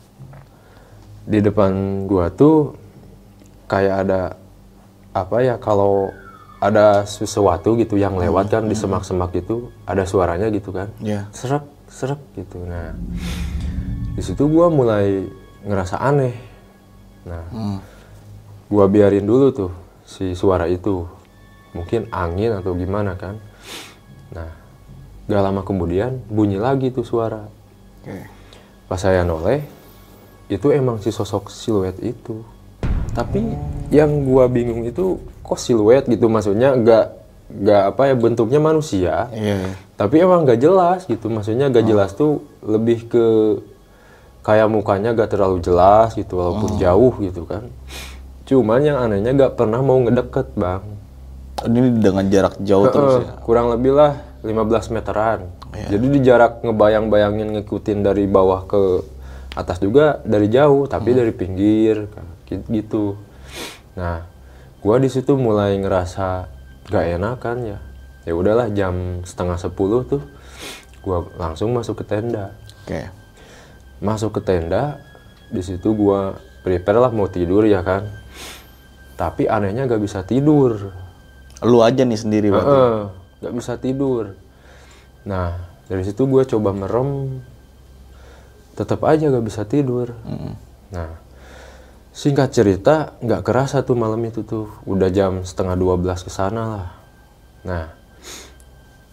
di 1.26 1.42
depan 1.42 2.06
gua 2.06 2.30
tuh 2.30 2.78
kayak 3.66 3.96
ada 4.06 4.22
apa 5.12 5.38
ya 5.42 5.58
kalau 5.58 6.14
ada 6.62 7.04
sesuatu 7.04 7.76
gitu 7.82 7.98
yang 7.98 8.16
lewat 8.16 8.48
kan 8.48 8.64
di 8.70 8.78
semak-semak 8.78 9.34
itu 9.36 9.74
ada 9.90 10.06
suaranya 10.06 10.48
gitu 10.54 10.70
kan. 10.72 10.94
Iya. 11.02 11.28
serak 11.34 11.66
serak 11.90 12.22
gitu. 12.38 12.62
Nah 12.64 12.94
di 14.16 14.22
situ 14.22 14.46
gua 14.46 14.70
mulai 14.70 15.26
ngerasa 15.66 15.98
aneh. 15.98 16.36
Nah 17.26 17.44
Hmm. 17.50 17.80
gua 18.70 18.86
biarin 18.86 19.26
dulu 19.26 19.50
tuh 19.52 19.72
si 20.06 20.38
suara 20.38 20.70
itu. 20.70 21.06
Mungkin 21.76 22.08
angin 22.08 22.56
atau 22.56 22.72
gimana 22.72 23.18
kan. 23.18 23.36
Nah 24.32 24.50
gak 25.26 25.42
lama 25.42 25.66
kemudian 25.66 26.22
bunyi 26.30 26.62
lagi 26.62 26.94
tuh 26.94 27.04
suara. 27.04 27.50
Oke. 28.06 28.38
pas 28.86 29.02
saya 29.02 29.26
noleh 29.26 29.66
itu 30.46 30.70
emang 30.70 31.02
si 31.02 31.10
sosok 31.10 31.50
siluet 31.50 31.98
itu. 32.00 32.46
Tapi 33.18 33.42
yang 33.90 34.22
gua 34.22 34.46
bingung 34.46 34.86
itu 34.86 35.18
kok 35.42 35.58
siluet 35.58 36.06
gitu? 36.06 36.30
Maksudnya 36.30 36.78
nggak 36.78 37.06
nggak 37.46 37.82
apa 37.90 38.02
ya 38.10 38.16
bentuknya 38.16 38.62
manusia. 38.62 39.30
Iya. 39.34 39.74
tapi 39.96 40.20
emang 40.22 40.46
nggak 40.46 40.60
jelas 40.62 41.10
gitu. 41.10 41.32
Maksudnya 41.32 41.74
nggak 41.74 41.86
jelas 41.88 42.14
tuh 42.14 42.46
lebih 42.62 43.10
ke 43.10 43.26
kayak 44.46 44.70
mukanya 44.70 45.18
gak 45.18 45.34
terlalu 45.34 45.58
jelas 45.58 46.14
gitu 46.14 46.38
walaupun 46.38 46.78
jauh 46.78 47.18
gitu 47.18 47.50
kan. 47.50 47.66
Cuman 48.46 48.86
yang 48.86 49.02
anehnya 49.02 49.34
nggak 49.34 49.58
pernah 49.58 49.82
mau 49.82 49.98
ngedeket 50.06 50.54
bang. 50.54 50.86
Ini 51.66 51.98
dengan 51.98 52.30
jarak 52.30 52.62
jauh 52.62 52.86
terus 52.94 53.26
ya. 53.26 53.42
Kurang 53.42 53.74
lebih 53.74 53.98
lah 53.98 54.22
15 54.46 54.94
meteran. 54.94 55.50
Jadi 55.74 56.06
di 56.08 56.20
jarak 56.22 56.62
ngebayang-bayangin 56.62 57.58
ngikutin 57.58 58.06
dari 58.06 58.30
bawah 58.30 58.70
ke 58.70 59.02
atas 59.58 59.82
juga 59.82 60.22
dari 60.22 60.46
jauh 60.46 60.86
tapi 60.86 61.18
dari 61.18 61.34
pinggir 61.34 62.06
kayak 62.46 62.70
gitu. 62.70 63.18
Nah 63.98 64.30
gua 64.86 65.02
di 65.02 65.10
situ 65.10 65.34
mulai 65.34 65.74
ngerasa 65.82 66.46
gak 66.94 67.06
enakan 67.18 67.58
ya. 67.66 67.80
Ya 68.30 68.34
udahlah 68.38 68.70
jam 68.70 69.26
setengah 69.26 69.58
sepuluh 69.58 70.06
tuh 70.06 70.22
gua 71.02 71.26
langsung 71.34 71.74
masuk 71.74 72.06
ke 72.06 72.14
tenda. 72.14 72.54
Oke. 72.86 73.25
Masuk 74.04 74.40
ke 74.40 74.42
tenda 74.44 75.00
di 75.52 75.62
situ 75.64 75.96
gua 75.96 76.40
prepare 76.66 77.00
lah 77.00 77.14
mau 77.14 77.30
tidur 77.30 77.64
ya 77.64 77.86
kan 77.86 78.08
tapi 79.16 79.48
anehnya 79.48 79.88
gak 79.88 80.04
bisa 80.04 80.28
tidur 80.28 80.92
Lu 81.64 81.80
aja 81.80 82.04
nih 82.04 82.20
sendiri 82.20 82.52
berarti. 82.52 82.76
Heeh, 82.76 83.00
nggak 83.40 83.54
bisa 83.56 83.74
tidur. 83.80 84.36
Nah, 85.24 85.56
dari 85.88 86.04
situ 86.04 86.28
gue 86.28 86.44
coba 86.44 86.76
merem, 86.76 87.40
tetap 88.76 89.00
aja 89.08 89.32
gak 89.32 89.46
bisa 89.46 89.64
tidur. 89.64 90.12
Nah, 90.92 91.16
singkat 92.12 92.52
cerita, 92.52 93.16
nggak 93.24 93.42
kerasa 93.42 93.88
tuh 93.88 93.96
malam 93.96 94.20
itu 94.28 94.44
tuh, 94.44 94.68
udah 94.84 95.08
jam 95.08 95.48
setengah 95.48 95.80
12 95.80 96.28
ke 96.28 96.32
sana 96.32 96.64
lah. 96.68 96.88
Nah, 97.64 97.86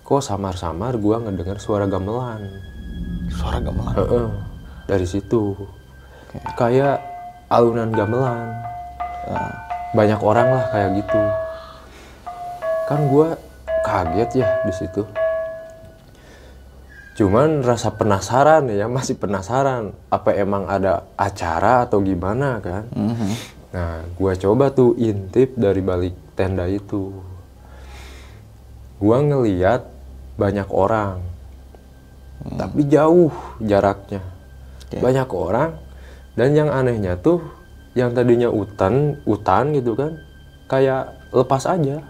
kok 0.03 0.21
samar-samar 0.21 0.99
gue 0.99 1.17
ngedenger 1.23 1.63
suara 1.63 1.87
gamelan. 1.87 2.43
Suara 3.31 3.63
gamelan. 3.63 3.97
Heeh, 3.97 4.29
dari 4.87 5.07
situ, 5.07 5.55
kayak 6.57 6.99
alunan 7.53 7.93
gamelan. 7.93 8.49
Banyak 9.93 10.21
orang 10.25 10.49
lah 10.57 10.65
kayak 10.73 10.91
gitu. 11.05 11.23
Kan 12.89 13.01
gua 13.13 13.37
kaget 13.85 14.31
ya 14.41 14.49
di 14.65 14.73
situ. 14.73 15.03
Cuman 17.13 17.61
rasa 17.61 17.93
penasaran 17.93 18.73
ya 18.73 18.89
masih 18.89 19.21
penasaran 19.21 19.93
apa 20.09 20.33
emang 20.33 20.65
ada 20.65 21.05
acara 21.15 21.85
atau 21.85 22.01
gimana 22.01 22.59
kan. 22.65 22.89
Mhm. 22.93 23.61
nah 23.73 24.05
gua 24.21 24.37
coba 24.37 24.69
tuh 24.69 24.93
intip 25.01 25.57
dari 25.57 25.81
balik 25.81 26.13
tenda 26.37 26.69
itu. 26.69 27.13
Gua 28.97 29.21
ngeliat 29.21 29.85
banyak 30.41 30.69
orang. 30.73 31.21
Tapi 32.43 32.91
jauh 32.91 33.31
jaraknya 33.63 34.32
Oke. 34.93 35.01
banyak 35.01 35.29
orang. 35.33 35.71
Dan 36.33 36.57
yang 36.57 36.69
anehnya 36.69 37.17
tuh 37.17 37.41
yang 37.93 38.13
tadinya 38.13 38.49
hutan 38.49 39.21
hutan 39.25 39.73
gitu 39.77 39.93
kan 39.97 40.17
kayak 40.69 41.13
lepas 41.33 41.65
aja. 41.65 42.01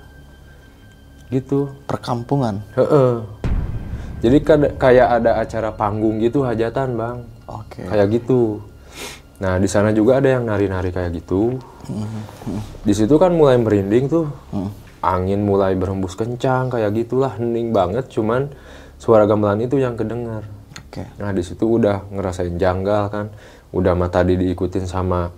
Gitu. 1.31 1.71
Perkampungan. 1.87 2.61
Heeh. 2.75 3.23
jadi 4.23 4.39
kada- 4.39 4.75
kayak 4.79 5.09
ada 5.19 5.43
acara 5.43 5.75
panggung 5.75 6.23
gitu 6.23 6.47
hajatan 6.47 6.95
bang. 6.95 7.19
Oke. 7.51 7.83
kayak 7.83 8.07
gitu. 8.23 8.63
Nah 9.43 9.59
di 9.59 9.67
sana 9.67 9.91
juga 9.91 10.23
ada 10.23 10.31
yang 10.39 10.47
nari-nari 10.47 10.95
kayak 10.95 11.19
gitu. 11.19 11.59
Di 12.87 12.95
situ 12.95 13.19
kan 13.19 13.35
mulai 13.35 13.59
merinding 13.59 14.07
tuh. 14.07 14.31
Angin 15.03 15.43
mulai 15.43 15.75
berhembus 15.75 16.15
kencang 16.15 16.71
kayak 16.71 16.95
gitulah 16.95 17.35
hening 17.35 17.75
banget. 17.75 18.07
Cuman 18.07 18.47
suara 19.03 19.27
gamelan 19.27 19.67
itu 19.67 19.83
yang 19.83 19.99
kedengar 19.99 20.47
Oke. 20.93 21.09
Nah 21.17 21.33
di 21.33 21.41
situ 21.41 21.65
udah 21.65 22.05
ngerasain 22.13 22.61
janggal 22.61 23.09
kan, 23.09 23.33
udah 23.73 23.97
mah 23.97 24.13
tadi 24.13 24.37
diikutin 24.37 24.85
sama 24.85 25.33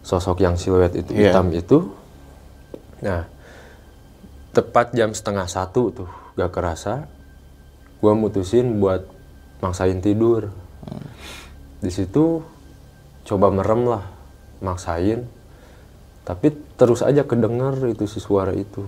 sosok 0.00 0.40
yang 0.40 0.56
siluet 0.56 0.96
itu 0.96 1.12
Iya. 1.12 1.36
hitam 1.36 1.52
itu. 1.52 1.92
Nah 3.04 3.28
tepat 4.56 4.96
jam 4.96 5.12
setengah 5.12 5.44
satu 5.44 5.92
tuh 5.92 6.08
gak 6.40 6.48
kerasa, 6.48 7.04
gua 8.00 8.16
mutusin 8.16 8.80
buat 8.80 9.04
maksain 9.60 10.00
tidur. 10.00 10.48
Di 11.84 11.92
situ 11.92 12.40
coba 13.28 13.52
merem 13.52 13.84
lah, 13.84 14.08
maksain, 14.64 15.28
tapi 16.24 16.56
terus 16.80 17.04
aja 17.04 17.28
kedenger 17.28 17.92
itu 17.92 18.08
si 18.08 18.16
suara 18.16 18.56
itu, 18.56 18.80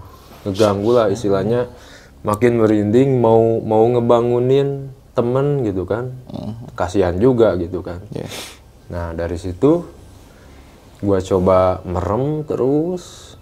ngeganggu 0.49 0.89
lah 0.97 1.13
istilahnya, 1.13 1.69
makin 2.25 2.65
merinding 2.65 3.21
mau 3.21 3.61
mau 3.61 3.85
ngebangunin 3.93 4.89
temen 5.19 5.67
gitu 5.67 5.83
kan, 5.83 6.15
kasihan 6.79 7.19
juga 7.19 7.59
gitu 7.59 7.83
kan. 7.83 7.99
Iya. 8.15 8.31
Nah 8.95 9.07
dari 9.19 9.35
situ 9.35 9.83
gua 11.03 11.19
coba 11.19 11.83
merem 11.83 12.47
terus 12.47 13.35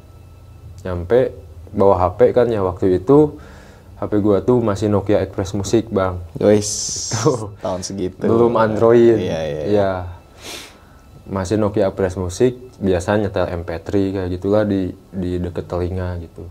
nyampe 0.80 1.36
bawa 1.76 2.08
HP 2.08 2.32
kan 2.32 2.48
ya 2.48 2.64
waktu 2.64 2.96
itu 2.96 3.36
HP 3.96 4.12
gua 4.20 4.44
tuh 4.44 4.60
masih 4.60 4.92
Nokia 4.92 5.24
Express 5.24 5.56
Music 5.56 5.88
bang, 5.88 6.20
Guys, 6.36 6.68
tahun 7.64 7.80
segitu. 7.80 8.28
belum 8.28 8.56
Android. 8.60 9.16
Iya, 9.16 9.40
iya. 9.44 9.62
Ya. 9.72 9.92
Masih 11.26 11.56
Nokia 11.56 11.88
Express 11.88 12.20
Music, 12.20 12.60
biasa 12.76 13.16
nyetel 13.16 13.48
MP3 13.64 13.88
kayak 14.14 14.28
gitulah 14.36 14.62
di 14.68 14.92
di 15.10 15.40
deket 15.40 15.64
telinga 15.64 16.20
gitu. 16.20 16.44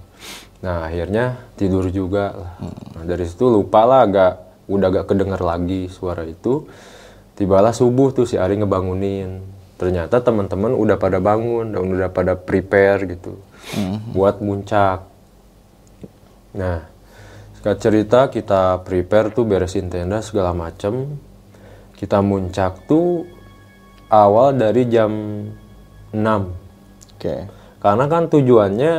Nah 0.66 0.90
akhirnya 0.90 1.38
tidur 1.54 1.86
juga 1.94 2.34
lah. 2.34 2.54
Nah, 2.98 3.04
dari 3.06 3.30
situ 3.30 3.46
lupa 3.46 3.86
lah 3.86 4.10
agak 4.10 4.34
udah 4.66 4.88
gak 4.90 5.08
kedengar 5.14 5.42
lagi 5.42 5.88
suara 5.90 6.26
itu. 6.26 6.66
Tibalah 7.36 7.76
subuh 7.76 8.16
tuh 8.16 8.26
si 8.26 8.40
Ari 8.40 8.62
ngebangunin. 8.62 9.44
Ternyata 9.76 10.24
teman-teman 10.24 10.72
udah 10.72 10.96
pada 10.96 11.20
bangun 11.20 11.76
dan 11.76 11.84
udah 11.84 12.08
pada 12.08 12.40
prepare 12.40 13.12
gitu 13.12 13.36
buat 14.16 14.40
muncak. 14.40 15.04
Nah, 16.56 16.88
singkat 17.60 17.78
cerita 17.84 18.20
kita 18.32 18.80
prepare 18.88 19.36
tuh 19.36 19.44
beresin 19.44 19.92
tenda 19.92 20.24
segala 20.24 20.56
macem. 20.56 21.20
Kita 22.00 22.24
muncak 22.24 22.88
tuh 22.88 23.28
awal 24.08 24.56
dari 24.56 24.88
jam 24.88 25.12
6. 26.16 27.20
Oke. 27.20 27.36
Karena 27.84 28.06
kan 28.08 28.32
tujuannya 28.32 28.94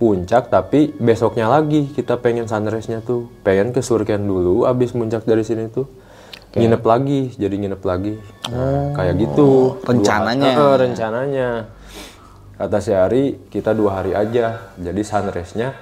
puncak 0.00 0.48
tapi 0.48 0.96
besoknya 0.96 1.52
lagi 1.52 1.92
kita 1.92 2.16
pengen 2.16 2.48
sunrise-nya 2.48 3.04
tuh. 3.04 3.28
Pengen 3.44 3.76
ke 3.76 3.84
Surken 3.84 4.24
dulu 4.24 4.64
abis 4.64 4.96
muncak 4.96 5.28
dari 5.28 5.44
sini 5.44 5.68
tuh. 5.68 5.84
Nginep 6.56 6.82
lagi, 6.82 7.30
jadi 7.36 7.54
nginep 7.54 7.82
lagi. 7.84 8.16
Nah, 8.50 8.96
kayak 8.96 9.14
gitu. 9.22 9.76
Dua- 9.78 9.92
rencananya. 9.92 10.50
Eh, 10.50 10.56
eh, 10.58 10.74
rencananya. 10.80 11.50
Kata 12.58 12.78
si 12.80 12.90
Ari, 12.96 13.46
kita 13.52 13.70
dua 13.76 14.02
hari 14.02 14.16
aja. 14.16 14.72
Jadi 14.74 15.00
sunrise-nya 15.04 15.76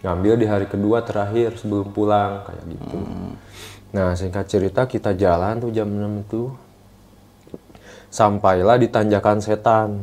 ngambil 0.00 0.34
di 0.38 0.46
hari 0.46 0.66
kedua 0.70 1.02
terakhir 1.02 1.58
sebelum 1.58 1.90
pulang 1.90 2.46
kayak 2.46 2.64
gitu. 2.70 2.98
Nah, 3.92 4.14
singkat 4.14 4.46
cerita 4.46 4.86
kita 4.86 5.12
jalan 5.18 5.58
tuh 5.58 5.74
jam 5.74 5.90
6 5.90 6.22
itu. 6.22 6.42
Sampailah 8.08 8.78
di 8.78 8.88
tanjakan 8.88 9.38
setan. 9.42 10.00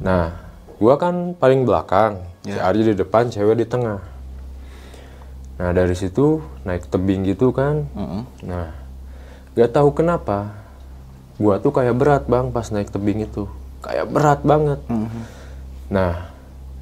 Nah, 0.00 0.49
gua 0.80 0.96
kan 0.96 1.36
paling 1.36 1.68
belakang, 1.68 2.24
si 2.40 2.56
Ari 2.56 2.80
di 2.80 2.96
depan, 2.96 3.28
cewek 3.28 3.60
di 3.60 3.68
tengah. 3.68 4.00
Nah 5.60 5.70
dari 5.76 5.92
situ 5.92 6.40
naik 6.64 6.88
tebing 6.88 7.28
gitu 7.28 7.52
kan. 7.52 7.84
Mm-mm. 7.92 8.24
Nah, 8.48 8.72
gak 9.52 9.76
tahu 9.76 9.92
kenapa, 9.92 10.56
gua 11.36 11.60
tuh 11.60 11.76
kayak 11.76 12.00
berat 12.00 12.24
bang 12.24 12.48
pas 12.48 12.64
naik 12.72 12.88
tebing 12.88 13.28
itu, 13.28 13.44
kayak 13.84 14.08
berat 14.08 14.40
banget. 14.40 14.80
Nah, 15.92 16.32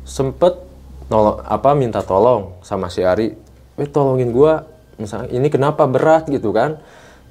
sempet 0.06 0.62
nolong 1.10 1.42
apa 1.42 1.74
minta 1.74 2.06
tolong 2.06 2.54
sama 2.62 2.86
si 2.86 3.02
Ari, 3.02 3.34
eh 3.82 3.88
tolongin 3.90 4.30
gua, 4.30 4.62
misalnya 4.94 5.34
ini 5.34 5.50
kenapa 5.50 5.90
berat 5.90 6.30
gitu 6.30 6.54
kan? 6.54 6.78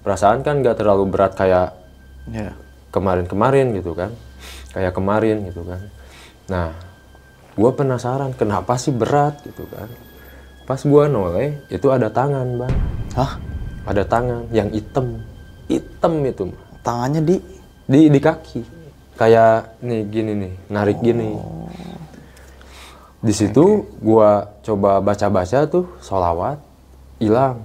Perasaan 0.04 0.44
kan 0.44 0.60
gak 0.60 0.84
terlalu 0.84 1.08
berat 1.08 1.32
kayak 1.32 1.80
Ya. 2.28 2.60
kemarin-kemarin 2.92 3.72
gitu 3.72 3.96
kan, 3.96 4.12
kayak 4.76 4.92
kemarin 4.92 5.48
gitu 5.48 5.64
kan. 5.64 5.80
Nah, 6.48 6.72
gua 7.56 7.72
penasaran 7.75 8.32
kenapa 8.36 8.80
sih 8.80 8.96
berat 8.96 9.44
gitu 9.44 9.68
kan? 9.68 9.88
Pas 10.68 10.80
gua 10.84 11.08
noleh 11.08 11.63
itu 11.72 11.88
ada 11.92 12.12
tangan 12.12 12.48
bang. 12.60 12.75
Hah? 13.16 13.32
ada 13.88 14.04
tangan 14.04 14.51
yang 14.51 14.68
hitam. 14.75 15.24
Hitam 15.72 16.13
itu 16.27 16.51
Tangannya 16.84 17.24
di? 17.24 17.36
Di 17.88 18.12
di 18.12 18.20
kaki. 18.20 18.62
Kayak 19.16 19.80
nih 19.82 20.01
gini 20.12 20.32
nih 20.36 20.54
narik 20.70 21.00
gini. 21.00 21.36
Di 23.24 23.34
situ 23.34 23.88
gua 24.04 24.60
coba 24.62 25.01
baca-baca 25.01 25.66
tuh 25.66 25.88
solawat 26.04 26.62
hilang 27.18 27.63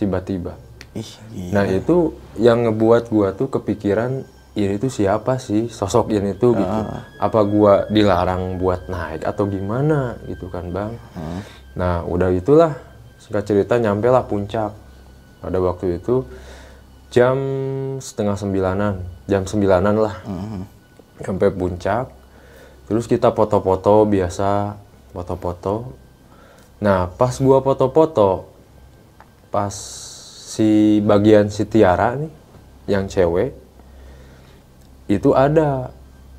tiba-tiba. 0.00 0.56
Ih, 0.96 1.10
nah 1.54 1.62
itu 1.68 2.18
yang 2.34 2.66
ngebuat 2.66 3.12
gua 3.12 3.30
tuh 3.36 3.46
kepikiran 3.46 4.26
ini 4.58 4.82
tuh 4.82 4.90
siapa 4.90 5.38
sih? 5.38 5.70
Sosok 5.70 6.10
ini 6.10 6.34
tuh 6.34 6.58
gitu. 6.58 6.80
Apa 7.22 7.40
gua 7.46 7.86
dilarang 7.86 8.58
buat 8.58 8.90
naik 8.90 9.22
atau 9.22 9.46
gimana 9.46 10.18
gitu 10.26 10.50
kan 10.50 10.70
bang? 10.74 10.92
Nah 11.78 12.02
udah 12.02 12.34
itulah 12.34 12.74
singkat 13.22 13.46
cerita 13.46 13.78
nyampe 13.78 14.10
lah 14.10 14.26
puncak. 14.26 14.74
Pada 15.40 15.58
waktu 15.62 16.02
itu 16.02 16.26
jam 17.14 17.36
setengah 18.02 18.34
sembilanan 18.34 19.02
jam 19.30 19.46
sembilanan 19.46 19.94
lah. 20.02 20.16
Sampai 21.20 21.52
puncak 21.52 22.10
terus 22.90 23.06
kita 23.06 23.30
foto-foto 23.30 24.02
biasa 24.08 24.74
foto-foto. 25.14 25.94
Nah 26.82 27.06
pas 27.06 27.38
gua 27.38 27.62
foto-foto 27.62 28.50
pas 29.50 29.74
si 30.50 30.98
bagian 31.06 31.46
si 31.46 31.62
Tiara 31.70 32.18
nih 32.18 32.32
yang 32.90 33.06
cewek 33.06 33.54
itu 35.10 35.34
ada 35.34 35.90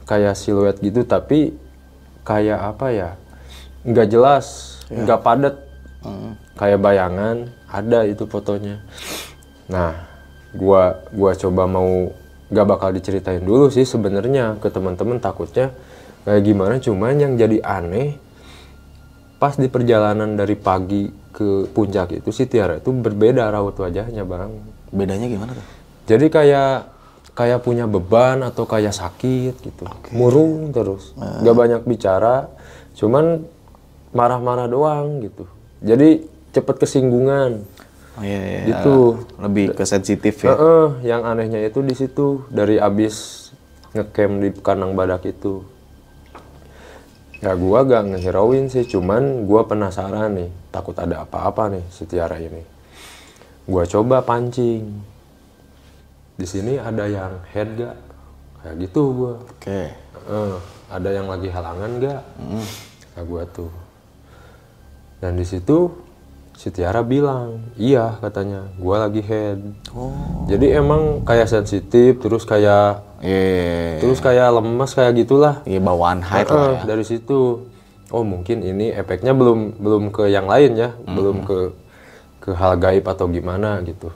kayak 0.08 0.40
siluet 0.40 0.80
gitu 0.80 1.04
tapi 1.04 1.52
kayak 2.24 2.60
apa 2.72 2.88
ya? 2.96 3.10
Nggak 3.84 4.08
jelas 4.08 4.46
nggak 4.88 5.20
padat. 5.20 5.56
Kayak 6.56 6.80
bayangan 6.80 7.52
ada 7.68 8.08
itu 8.08 8.24
fotonya. 8.26 8.80
Nah 9.68 10.08
gua 10.56 11.04
gua 11.12 11.36
coba 11.36 11.68
mau 11.68 12.12
nggak 12.52 12.68
bakal 12.68 12.90
diceritain 12.92 13.44
dulu 13.44 13.72
sih 13.72 13.88
sebenarnya 13.88 14.60
ke 14.60 14.68
teman-teman 14.72 15.20
takutnya 15.20 15.76
kayak 16.24 16.42
gimana. 16.48 16.80
Cuman 16.80 17.20
yang 17.20 17.34
jadi 17.36 17.60
aneh 17.62 18.16
pas 19.36 19.58
di 19.58 19.68
perjalanan 19.68 20.38
dari 20.38 20.54
pagi 20.56 21.10
ke 21.32 21.68
puncak 21.72 22.24
itu 22.24 22.30
si 22.30 22.46
Tiara 22.46 22.78
itu 22.78 22.92
berbeda 22.96 23.52
raut 23.52 23.76
wajahnya 23.76 24.24
bang. 24.24 24.52
Bedanya 24.92 25.28
gimana 25.28 25.56
tuh? 25.56 25.82
jadi 26.12 26.28
kayak 26.28 26.91
kayak 27.32 27.64
punya 27.64 27.88
beban 27.88 28.44
atau 28.44 28.68
kayak 28.68 28.92
sakit 28.92 29.56
gitu 29.64 29.86
murung 30.12 30.70
terus 30.76 31.16
nggak 31.18 31.56
banyak 31.56 31.82
bicara 31.88 32.52
cuman 32.96 33.48
marah-marah 34.12 34.68
doang 34.68 35.24
gitu 35.24 35.48
jadi 35.80 36.24
cepet 36.52 36.76
kesinggungan 36.84 37.64
Oh 38.20 38.24
iya, 38.28 38.44
iya. 38.44 38.62
Gitu. 38.68 39.24
Lebih 39.40 39.72
ke 39.72 39.88
sensitif 39.88 40.44
ya. 40.44 40.52
Heeh, 40.52 40.88
yang 41.08 41.24
anehnya 41.24 41.64
itu 41.64 41.80
di 41.80 41.96
situ 41.96 42.44
dari 42.52 42.76
abis 42.76 43.48
ngecamp 43.96 44.34
di 44.44 44.50
Kanang 44.60 45.00
Badak 45.00 45.24
itu. 45.32 45.64
Ya 47.42 47.56
gua 47.58 47.88
gak 47.88 48.14
ngehirauin 48.14 48.70
sih, 48.70 48.86
cuman 48.86 49.48
gua 49.50 49.66
penasaran 49.66 50.38
nih, 50.38 50.50
takut 50.70 50.94
ada 51.00 51.26
apa-apa 51.26 51.74
nih 51.74 51.86
si 51.90 52.06
Tiara 52.06 52.38
ini. 52.38 52.62
Gua 53.66 53.88
coba 53.88 54.22
pancing. 54.22 55.11
Di 56.42 56.50
sini 56.50 56.74
ada 56.82 57.06
yang 57.06 57.38
head 57.54 57.70
gak? 57.78 57.96
Kayak 58.66 58.76
gitu 58.90 59.02
gua. 59.14 59.34
Oke. 59.46 59.94
Heeh, 59.94 60.54
ada 60.90 61.10
yang 61.14 61.30
lagi 61.30 61.54
halangan 61.54 62.02
gak? 62.02 62.22
Kayak 63.14 63.26
gua 63.30 63.44
tuh. 63.46 63.70
Dan 65.22 65.38
di 65.38 65.46
situ 65.46 65.94
si 66.58 66.74
Tiara 66.74 67.06
bilang, 67.06 67.62
iya 67.78 68.18
katanya, 68.18 68.74
gua 68.82 69.06
lagi 69.06 69.22
head. 69.22 69.62
Oh. 69.94 70.50
Jadi 70.50 70.74
emang 70.74 71.22
kayak 71.22 71.46
sensitif, 71.46 72.18
terus 72.18 72.42
kayak 72.50 73.06
Iya, 73.22 73.38
iya, 73.38 73.62
iya. 73.62 74.00
terus 74.02 74.18
kayak 74.18 74.50
lemes 74.50 74.98
kayak 74.98 75.14
gitulah. 75.22 75.62
Iya, 75.62 75.78
bawaan 75.78 76.26
height 76.26 76.50
Heeh, 76.50 76.58
lah 76.58 76.82
ya. 76.82 76.90
Dari 76.90 77.06
situ, 77.06 77.70
oh 78.10 78.24
mungkin 78.26 78.66
ini 78.66 78.90
efeknya 78.90 79.38
belum 79.38 79.78
belum 79.78 80.10
ke 80.10 80.26
yang 80.26 80.50
lain 80.50 80.74
ya, 80.74 80.90
belum 81.06 81.46
ke 81.46 81.58
ke 82.42 82.50
hal 82.58 82.82
gaib 82.82 83.06
atau 83.06 83.30
gimana 83.30 83.78
gitu. 83.86 84.10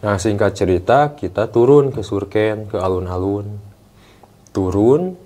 Nah 0.00 0.16
singkat 0.16 0.56
cerita 0.56 1.12
kita 1.12 1.52
turun 1.52 1.92
ke 1.92 2.00
Surken 2.00 2.68
ke 2.72 2.80
alun-alun, 2.80 3.60
turun 4.56 5.16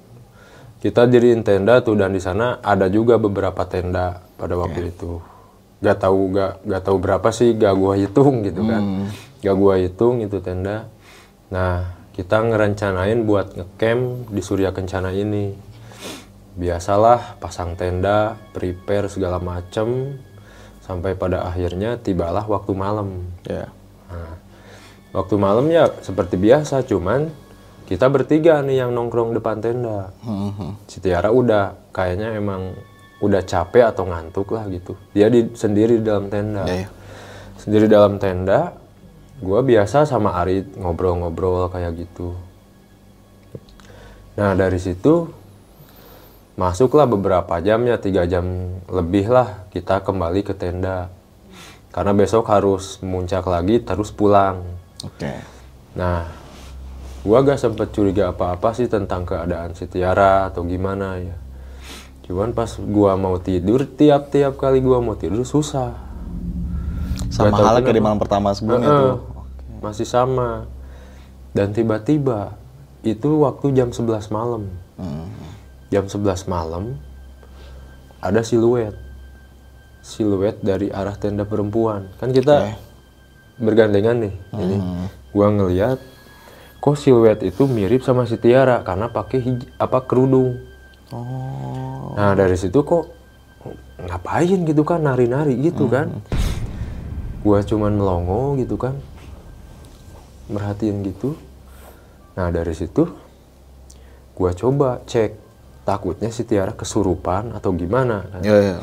kita 0.82 1.06
diriin 1.06 1.46
tenda 1.46 1.80
tuh 1.80 1.94
dan 1.94 2.12
di 2.12 2.20
sana 2.20 2.58
ada 2.60 2.90
juga 2.90 3.16
beberapa 3.16 3.64
tenda 3.70 4.20
pada 4.34 4.58
waktu 4.58 4.90
itu. 4.90 5.22
Gak 5.78 6.02
tahu 6.02 6.34
gak 6.34 6.66
gak 6.66 6.82
tahu 6.82 6.96
berapa 6.98 7.28
sih 7.30 7.54
gak 7.54 7.74
gua 7.78 7.94
hitung 7.94 8.42
gitu 8.42 8.66
kan, 8.66 9.08
gak 9.40 9.56
gua 9.56 9.78
hitung 9.78 10.26
itu 10.26 10.42
tenda. 10.42 10.90
Nah 11.54 11.94
kita 12.14 12.42
ngerencanain 12.42 13.22
buat 13.26 13.54
ngecamp 13.54 14.30
di 14.30 14.42
Surya 14.42 14.70
Kencana 14.74 15.14
ini. 15.14 15.54
Biasalah 16.54 17.42
pasang 17.42 17.74
tenda, 17.74 18.38
prepare 18.54 19.10
segala 19.10 19.42
macem, 19.42 20.18
sampai 20.86 21.18
pada 21.18 21.42
akhirnya 21.42 21.98
tibalah 21.98 22.46
waktu 22.46 22.70
malam. 22.78 23.26
Ya. 23.42 23.66
Waktu 25.14 25.34
malam 25.38 25.70
ya 25.70 25.86
seperti 26.02 26.34
biasa, 26.34 26.82
cuman 26.82 27.30
kita 27.86 28.10
bertiga 28.10 28.58
nih 28.66 28.82
yang 28.82 28.90
nongkrong 28.90 29.30
depan 29.38 29.62
tenda. 29.62 30.10
Mhm. 30.26 30.90
Si 30.90 30.98
Tiara 30.98 31.30
udah 31.30 31.94
kayaknya 31.94 32.34
emang 32.34 32.74
udah 33.22 33.46
capek 33.46 33.94
atau 33.94 34.10
ngantuk 34.10 34.50
lah 34.50 34.66
gitu. 34.66 34.98
Dia 35.14 35.30
di, 35.30 35.54
sendiri 35.54 36.02
di 36.02 36.04
dalam 36.04 36.26
tenda. 36.26 36.66
Ya, 36.66 36.84
ya. 36.84 36.88
Sendiri 37.62 37.86
dalam 37.86 38.18
tenda, 38.18 38.74
gua 39.38 39.62
biasa 39.62 40.02
sama 40.02 40.34
Ari 40.34 40.66
ngobrol-ngobrol 40.76 41.70
kayak 41.70 41.94
gitu. 41.94 42.34
Nah 44.34 44.50
dari 44.58 44.82
situ 44.82 45.30
masuklah 46.58 47.06
beberapa 47.06 47.54
jam 47.62 47.86
ya 47.86 48.02
tiga 48.02 48.26
jam 48.26 48.42
lebih 48.90 49.30
lah 49.30 49.70
kita 49.70 50.02
kembali 50.02 50.42
ke 50.42 50.58
tenda. 50.58 51.06
Karena 51.94 52.10
besok 52.10 52.50
harus 52.50 52.98
muncak 53.06 53.46
lagi 53.46 53.78
terus 53.78 54.10
pulang. 54.10 54.82
Oke. 55.04 55.32
Nah, 55.94 56.26
gua 57.22 57.44
gak 57.44 57.60
sempet 57.60 57.92
curiga 57.92 58.32
apa-apa 58.32 58.72
sih 58.72 58.88
tentang 58.88 59.28
keadaan 59.28 59.76
si 59.76 59.84
Tiara 59.86 60.48
atau 60.48 60.64
gimana 60.64 61.20
ya. 61.20 61.36
Cuman 62.24 62.56
pas 62.56 62.80
gua 62.80 63.20
mau 63.20 63.36
tidur, 63.36 63.84
tiap-tiap 63.84 64.56
kali 64.56 64.80
gua 64.80 65.04
mau 65.04 65.14
tidur 65.14 65.44
susah. 65.44 65.92
Sama 67.28 67.58
halnya 67.60 67.84
kayak 67.84 67.98
di 67.98 68.04
malam 68.04 68.20
pertama 68.20 68.54
sebelumnya 68.56 68.88
Heeh, 68.88 69.02
tuh. 69.02 69.16
Masih 69.84 70.08
sama. 70.08 70.70
Dan 71.52 71.70
tiba-tiba 71.70 72.56
itu 73.04 73.44
waktu 73.44 73.76
jam 73.76 73.92
11 73.92 74.32
malam. 74.32 74.72
Mhm. 74.96 75.26
Jam 75.92 76.04
11 76.08 76.48
malam 76.48 76.98
ada 78.24 78.40
siluet. 78.40 78.96
Siluet 80.00 80.64
dari 80.64 80.88
arah 80.88 81.14
tenda 81.14 81.44
perempuan. 81.44 82.08
Kan 82.16 82.32
kita 82.32 82.74
bergandengan 83.58 84.28
nih. 84.28 84.34
Ini 84.52 84.76
gua 85.30 85.50
ngeliat 85.50 85.98
kok 86.78 86.96
siluet 87.00 87.40
itu 87.40 87.64
mirip 87.64 88.04
sama 88.04 88.28
si 88.28 88.36
Tiara 88.36 88.84
karena 88.84 89.08
pakai 89.08 89.38
hij- 89.40 89.70
apa 89.80 90.04
kerudung. 90.04 90.60
Oh. 91.14 92.12
Nah 92.18 92.34
dari 92.34 92.58
situ 92.58 92.82
kok 92.82 93.08
ngapain 94.04 94.60
gitu 94.66 94.82
kan 94.84 95.00
nari-nari 95.00 95.56
gitu 95.64 95.88
kan? 95.88 96.20
Gua 97.40 97.60
cuman 97.60 97.92
melongo 97.92 98.56
gitu 98.56 98.76
kan, 98.80 98.96
merhatiin 100.48 101.04
gitu. 101.04 101.36
Nah 102.36 102.48
dari 102.50 102.72
situ 102.72 103.08
gua 104.34 104.50
coba 104.52 105.00
cek, 105.06 105.38
takutnya 105.86 106.32
si 106.32 106.42
Tiara 106.42 106.72
kesurupan 106.74 107.54
atau 107.54 107.70
gimana? 107.76 108.26
Kan? 108.28 108.42
Ya, 108.42 108.56
ya. 108.60 108.76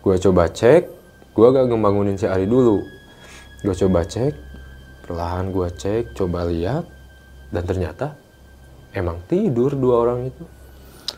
Gua 0.00 0.16
coba 0.16 0.48
cek, 0.48 0.88
gua 1.34 1.50
gak 1.52 1.66
ngebangunin 1.68 2.16
si 2.16 2.24
Ari 2.30 2.46
dulu. 2.46 2.95
Gua 3.64 3.74
coba 3.74 4.00
cek, 4.04 4.34
perlahan 5.06 5.48
gua 5.48 5.68
cek, 5.72 6.12
coba 6.12 6.44
lihat, 6.44 6.84
dan 7.54 7.62
ternyata 7.64 8.18
emang 8.92 9.22
tidur 9.24 9.72
dua 9.72 10.04
orang 10.08 10.28
itu. 10.28 10.44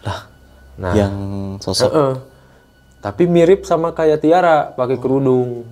Lah, 0.04 0.30
Nah, 0.78 0.94
yang 0.94 1.14
sosok 1.58 1.90
Heeh. 1.90 2.14
tapi 3.02 3.26
mirip 3.26 3.66
sama 3.66 3.90
kayak 3.90 4.22
Tiara 4.22 4.70
pakai 4.78 4.94
kerudung. 5.02 5.66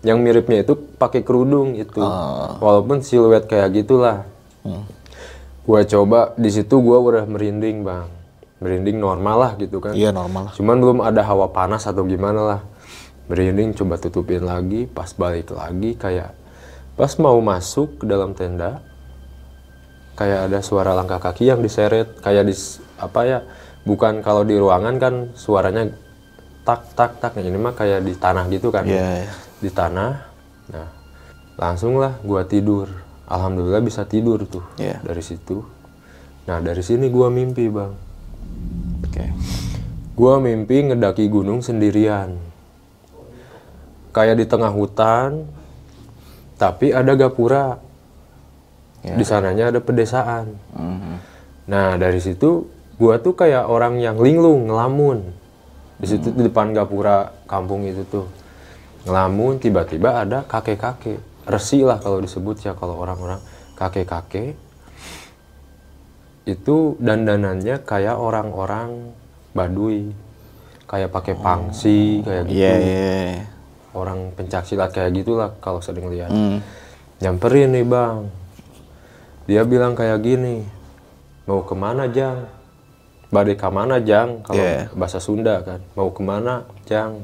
Yang 0.00 0.18
miripnya 0.24 0.64
itu 0.64 0.74
pakai 0.74 1.20
kerudung 1.20 1.76
itu. 1.76 2.00
Walaupun 2.58 3.04
siluet 3.04 3.44
kayak 3.44 3.76
gitulah. 3.76 4.24
Gua 5.62 5.84
coba 5.84 6.32
di 6.40 6.48
situ 6.48 6.80
gua 6.80 6.98
udah 6.98 7.24
merinding 7.28 7.84
bang. 7.84 8.08
Merinding 8.64 8.96
normal 8.96 9.36
lah 9.36 9.52
gitu 9.60 9.84
kan. 9.84 9.92
Iya 9.92 10.16
normal 10.16 10.48
lah. 10.48 10.52
cuman 10.56 10.76
belum 10.80 10.98
ada 11.04 11.20
hawa 11.26 11.52
panas 11.52 11.84
atau 11.84 12.02
gimana 12.08 12.40
lah 12.40 12.60
merinding 13.26 13.74
coba 13.74 13.98
tutupin 13.98 14.42
lagi 14.42 14.86
pas 14.86 15.10
balik 15.14 15.54
lagi 15.54 15.94
kayak 15.94 16.34
pas 16.94 17.12
mau 17.18 17.38
masuk 17.38 18.02
ke 18.02 18.04
dalam 18.04 18.34
tenda 18.34 18.82
kayak 20.14 20.50
ada 20.50 20.58
suara 20.60 20.92
langkah 20.92 21.18
kaki 21.18 21.48
yang 21.48 21.62
diseret 21.64 22.18
kayak 22.20 22.44
di 22.44 22.54
apa 23.00 23.20
ya 23.24 23.38
bukan 23.82 24.20
kalau 24.20 24.44
di 24.44 24.54
ruangan 24.58 24.96
kan 25.00 25.14
suaranya 25.34 25.88
tak 26.62 26.94
tak 26.94 27.18
tak 27.18 27.34
ini 27.40 27.58
mah 27.58 27.74
kayak 27.74 28.04
di 28.06 28.14
tanah 28.14 28.46
gitu 28.52 28.70
kan 28.70 28.86
Iya, 28.86 29.26
iya. 29.26 29.32
di 29.58 29.70
tanah 29.72 30.12
nah 30.70 30.88
langsung 31.58 31.98
lah 31.98 32.20
gua 32.22 32.46
tidur 32.46 32.86
alhamdulillah 33.26 33.82
bisa 33.82 34.06
tidur 34.06 34.44
tuh 34.46 34.62
Iya. 34.78 35.02
dari 35.02 35.22
situ 35.24 35.64
nah 36.46 36.60
dari 36.60 36.82
sini 36.84 37.08
gua 37.08 37.32
mimpi 37.32 37.66
bang 37.66 37.92
Oke. 39.02 39.28
Gua 40.16 40.40
mimpi 40.40 40.88
ngedaki 40.88 41.28
gunung 41.28 41.60
sendirian. 41.60 42.36
Kayak 44.12 44.36
di 44.38 44.46
tengah 44.46 44.68
hutan, 44.68 45.48
tapi 46.60 46.92
ada 46.92 47.16
gapura. 47.16 47.80
Ya. 49.02 49.18
Di 49.18 49.24
sananya 49.26 49.72
ada 49.72 49.80
pedesaan. 49.82 50.52
Mhm. 50.76 51.14
Nah, 51.66 51.98
dari 51.98 52.22
situ 52.22 52.70
gua 53.00 53.18
tuh 53.18 53.34
kayak 53.34 53.66
orang 53.66 53.98
yang 53.98 54.20
linglung, 54.20 54.70
ngelamun. 54.70 55.32
Di 55.98 56.06
situ 56.06 56.30
di 56.30 56.46
depan 56.46 56.70
gapura 56.70 57.32
kampung 57.48 57.88
itu 57.88 58.04
tuh. 58.06 58.28
Ngelamun, 59.08 59.58
tiba-tiba 59.58 60.22
ada 60.22 60.46
kakek-kakek. 60.46 61.18
Resi 61.42 61.82
lah 61.82 61.98
kalau 61.98 62.22
disebut 62.22 62.62
ya 62.62 62.78
kalau 62.78 63.02
orang-orang 63.02 63.42
kakek-kakek. 63.74 64.54
Itu 66.46 66.94
dandanannya 67.02 67.82
kayak 67.82 68.18
orang-orang 68.18 69.14
Baduy. 69.50 70.14
Kayak 70.86 71.10
pakai 71.10 71.34
pangsi, 71.38 72.20
kayak 72.20 72.44
gitu. 72.46 72.58
Iya, 72.60 72.72
iya. 72.78 73.51
Orang 73.92 74.32
pencak 74.32 74.64
silat 74.64 74.90
kayak 74.92 75.12
gitulah 75.12 75.52
kalau 75.60 75.84
sering 75.84 76.08
lihat. 76.08 76.32
Hmm. 76.32 76.64
nyamperin 77.22 77.70
nih 77.70 77.86
bang. 77.86 78.26
Dia 79.46 79.62
bilang 79.62 79.94
kayak 79.94 80.18
gini 80.26 80.66
mau 81.46 81.62
ke 81.62 81.74
mana 81.76 82.10
jang? 82.10 82.50
Badai 83.30 83.54
ke 83.54 83.68
mana 83.70 84.02
jang? 84.02 84.42
Kalau 84.42 84.58
Yeah. 84.58 84.90
bahasa 84.98 85.22
Sunda 85.22 85.62
kan 85.62 85.78
mau 85.94 86.10
ke 86.10 86.18
mana 86.18 86.66
jang? 86.84 87.22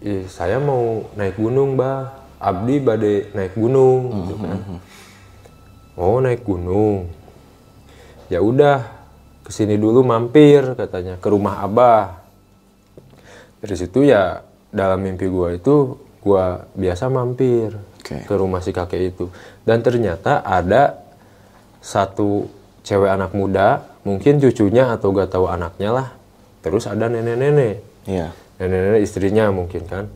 Ih, 0.00 0.24
saya 0.28 0.56
mau 0.56 1.04
naik 1.16 1.36
gunung 1.36 1.76
bang 1.76 2.08
abdi 2.36 2.76
badai 2.80 3.32
naik 3.32 3.52
gunung 3.56 4.00
gitu 4.24 4.34
kan. 4.40 4.58
oh 5.96 6.18
naik 6.20 6.44
gunung. 6.44 7.08
Ya 8.28 8.42
udah 8.42 8.84
ke 9.46 9.50
sini 9.54 9.78
dulu 9.78 10.02
mampir 10.02 10.74
katanya 10.74 11.16
ke 11.16 11.28
rumah 11.30 11.62
abah. 11.64 12.20
Dari 13.62 13.76
situ 13.76 14.04
ya 14.04 14.42
dalam 14.76 15.00
mimpi 15.00 15.32
gua 15.32 15.56
itu 15.56 15.96
gua 16.20 16.68
biasa 16.76 17.08
mampir 17.08 17.72
Oke. 18.04 18.28
ke 18.28 18.34
rumah 18.36 18.60
si 18.60 18.76
kakek 18.76 19.16
itu. 19.16 19.32
Dan 19.64 19.80
ternyata 19.80 20.44
ada 20.44 21.00
satu 21.80 22.44
cewek 22.84 23.08
anak 23.08 23.32
muda 23.32 23.96
mungkin 24.04 24.38
cucunya 24.38 24.94
atau 24.94 25.16
gak 25.16 25.32
tahu 25.32 25.48
anaknya 25.48 25.90
lah. 25.96 26.08
Terus 26.60 26.84
ada 26.84 27.08
nenek-nenek. 27.08 28.04
Iya. 28.06 28.30
nenek-nenek 28.60 29.02
istrinya 29.02 29.48
mungkin 29.48 29.88
kan. 29.88 30.06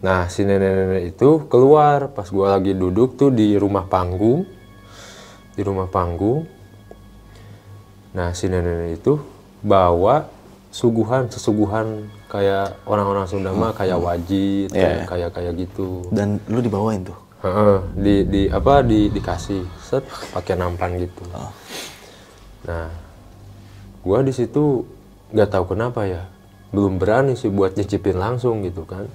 Nah 0.00 0.32
si 0.32 0.48
nenek-nenek 0.48 1.12
itu 1.12 1.44
keluar. 1.52 2.10
Pas 2.16 2.26
gua 2.32 2.56
lagi 2.56 2.72
duduk 2.72 3.20
tuh 3.20 3.28
di 3.28 3.54
rumah 3.60 3.84
panggung. 3.84 4.48
Di 5.52 5.62
rumah 5.62 5.86
panggung. 5.92 6.48
Nah 8.16 8.32
si 8.32 8.48
nenek-nenek 8.48 9.04
itu 9.04 9.20
bawa 9.60 10.28
suguhan 10.70 11.32
sesuguhan 11.32 12.12
kayak 12.36 12.84
orang-orang 12.84 13.24
Sunda 13.24 13.48
mah 13.50 13.72
kayak 13.72 13.96
wajit 13.96 14.68
kayak 14.68 14.92
Iya. 14.92 15.08
kayak 15.08 15.30
kayak 15.32 15.52
gitu 15.56 16.04
Dan 16.12 16.36
lu 16.46 16.60
dibawain 16.60 17.00
tuh. 17.00 17.16
Heeh, 17.40 17.78
di 17.96 18.14
di 18.26 18.42
apa 18.48 18.80
di 18.80 19.08
dikasih 19.08 19.64
set 19.78 20.04
pakai 20.32 20.56
nampan 20.56 20.96
gitu. 20.96 21.24
Nah, 22.66 22.88
gua 24.02 24.20
di 24.20 24.32
situ 24.32 24.84
nggak 25.30 25.50
tahu 25.50 25.64
kenapa 25.72 26.04
ya, 26.04 26.26
belum 26.72 26.96
berani 26.96 27.32
sih 27.34 27.48
buat 27.48 27.72
nyicipin 27.72 28.16
langsung 28.16 28.60
gitu 28.60 28.84
kan. 28.84 29.06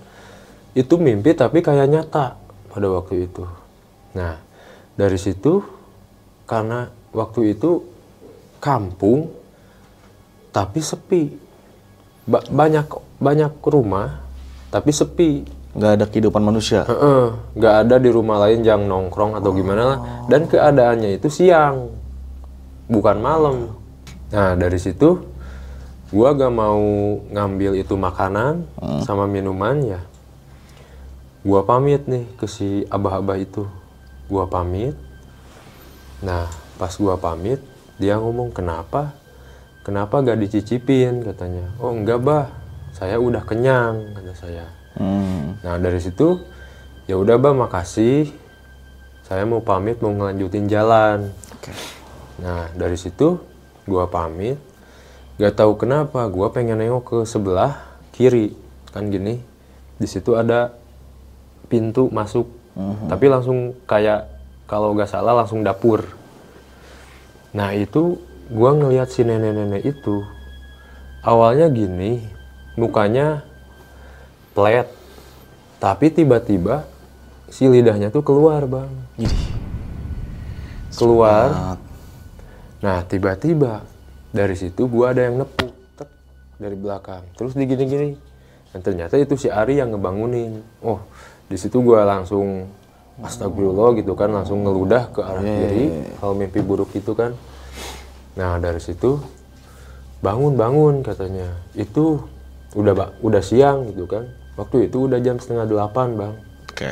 Itu 0.72 0.96
mimpi 0.96 1.34
tapi 1.34 1.60
kayak 1.60 1.90
nyata 1.90 2.38
pada 2.72 2.88
waktu 2.88 3.28
itu. 3.28 3.44
Nah, 4.16 4.40
dari 4.96 5.20
situ 5.20 5.60
karena 6.46 6.88
waktu 7.12 7.54
itu 7.54 7.84
kampung 8.58 9.28
tapi 10.50 10.80
sepi. 10.80 11.24
Ba- 12.22 12.46
banyak 12.46 12.86
banyak 13.22 13.62
rumah 13.62 14.26
tapi 14.74 14.90
sepi. 14.90 15.62
Nggak 15.72 15.92
ada 15.96 16.06
kehidupan 16.12 16.44
manusia. 16.44 16.84
Nggak 17.56 17.76
ada 17.88 17.96
di 17.96 18.12
rumah 18.12 18.44
lain 18.44 18.60
yang 18.60 18.84
nongkrong 18.92 19.40
atau 19.40 19.56
gimana 19.56 19.84
lah. 19.88 20.00
Dan 20.28 20.44
keadaannya 20.44 21.16
itu 21.16 21.32
siang, 21.32 21.88
bukan 22.92 23.18
malam. 23.24 23.72
Nah 24.36 24.60
dari 24.60 24.76
situ, 24.76 25.24
gua 26.12 26.36
gak 26.36 26.52
mau 26.52 26.84
ngambil 27.32 27.80
itu 27.80 27.96
makanan 27.96 28.68
sama 29.08 29.32
minuman 29.32 29.80
ya. 29.80 30.04
Gua 31.48 31.64
pamit 31.64 32.04
nih 32.04 32.28
ke 32.36 32.52
si 32.52 32.84
abah-abah 32.92 33.40
itu. 33.40 33.64
Gua 34.28 34.52
pamit. 34.52 35.00
Nah 36.20 36.52
pas 36.76 36.92
gua 37.00 37.16
pamit, 37.16 37.64
dia 37.96 38.20
ngomong 38.20 38.52
kenapa? 38.52 39.16
Kenapa 39.88 40.20
gak 40.20 40.36
dicicipin 40.36 41.24
katanya? 41.24 41.72
Oh 41.80 41.96
enggak 41.96 42.20
bah, 42.20 42.52
saya 43.02 43.18
udah 43.18 43.42
kenyang 43.42 44.14
kata 44.14 44.34
saya. 44.38 44.66
Hmm. 44.94 45.58
Nah 45.66 45.82
dari 45.82 45.98
situ 45.98 46.38
ya 47.10 47.18
udah 47.18 47.42
bang 47.42 47.58
makasih. 47.58 48.30
Saya 49.26 49.42
mau 49.50 49.66
pamit 49.66 49.98
mau 50.06 50.14
ngelanjutin 50.14 50.70
jalan. 50.70 51.34
Oke. 51.58 51.74
Nah 52.46 52.70
dari 52.78 52.94
situ 53.02 53.42
gua 53.90 54.06
pamit. 54.06 54.62
Gak 55.42 55.58
tahu 55.58 55.82
kenapa 55.82 56.30
gua 56.30 56.54
pengen 56.54 56.78
nengok 56.78 57.02
ke 57.02 57.18
sebelah 57.26 57.82
kiri 58.14 58.54
kan 58.94 59.10
gini. 59.10 59.42
Di 59.98 60.06
situ 60.06 60.38
ada 60.38 60.78
pintu 61.74 62.06
masuk. 62.14 62.54
Tapi 63.10 63.26
langsung 63.34 63.82
kayak 63.90 64.30
kalau 64.70 64.94
gak 64.94 65.10
salah 65.10 65.34
langsung 65.34 65.66
dapur. 65.66 66.06
Nah 67.58 67.74
itu 67.74 68.22
gua 68.54 68.78
ngelihat 68.78 69.10
si 69.10 69.26
nenek-nenek 69.26 69.90
itu 69.90 70.22
awalnya 71.26 71.66
gini 71.74 72.41
mukanya 72.80 73.44
plet 74.56 74.88
tapi 75.82 76.14
tiba-tiba 76.14 76.86
si 77.50 77.66
lidahnya 77.66 78.14
tuh 78.14 78.22
keluar 78.22 78.70
bang. 78.70 78.94
Jadi. 79.18 79.44
keluar. 80.94 81.78
Nah 82.86 83.02
tiba-tiba 83.10 83.82
dari 84.30 84.54
situ 84.54 84.86
gua 84.86 85.10
ada 85.10 85.26
yang 85.26 85.42
nepuk 85.42 85.74
tek, 85.98 86.10
dari 86.62 86.78
belakang. 86.78 87.26
Terus 87.34 87.58
digini-gini. 87.58 88.14
Dan 88.72 88.80
ternyata 88.86 89.18
itu 89.18 89.36
si 89.36 89.50
Ari 89.50 89.82
yang 89.82 89.90
ngebangunin. 89.98 90.62
Oh 90.86 91.02
di 91.50 91.58
situ 91.58 91.82
gua 91.82 92.06
langsung 92.06 92.70
astagfirullah 93.20 93.98
gitu 94.00 94.14
kan 94.14 94.32
langsung 94.32 94.62
ngeludah 94.62 95.12
ke 95.12 95.20
arah 95.26 95.44
kiri. 95.44 95.86
kalau 96.22 96.38
mimpi 96.38 96.62
buruk 96.62 96.94
itu 96.94 97.18
kan. 97.18 97.34
Nah 98.38 98.62
dari 98.62 98.78
situ 98.78 99.18
bangun 100.22 100.54
bangun 100.54 101.02
katanya. 101.02 101.58
Itu 101.74 102.22
udah 102.76 102.94
ba- 102.96 103.14
udah 103.20 103.44
siang 103.44 103.92
gitu 103.92 104.08
kan. 104.08 104.28
Waktu 104.56 104.92
itu 104.92 105.08
udah 105.08 105.20
jam 105.20 105.40
setengah 105.40 105.68
delapan 105.68 106.08
bang. 106.16 106.34
Oke. 106.72 106.92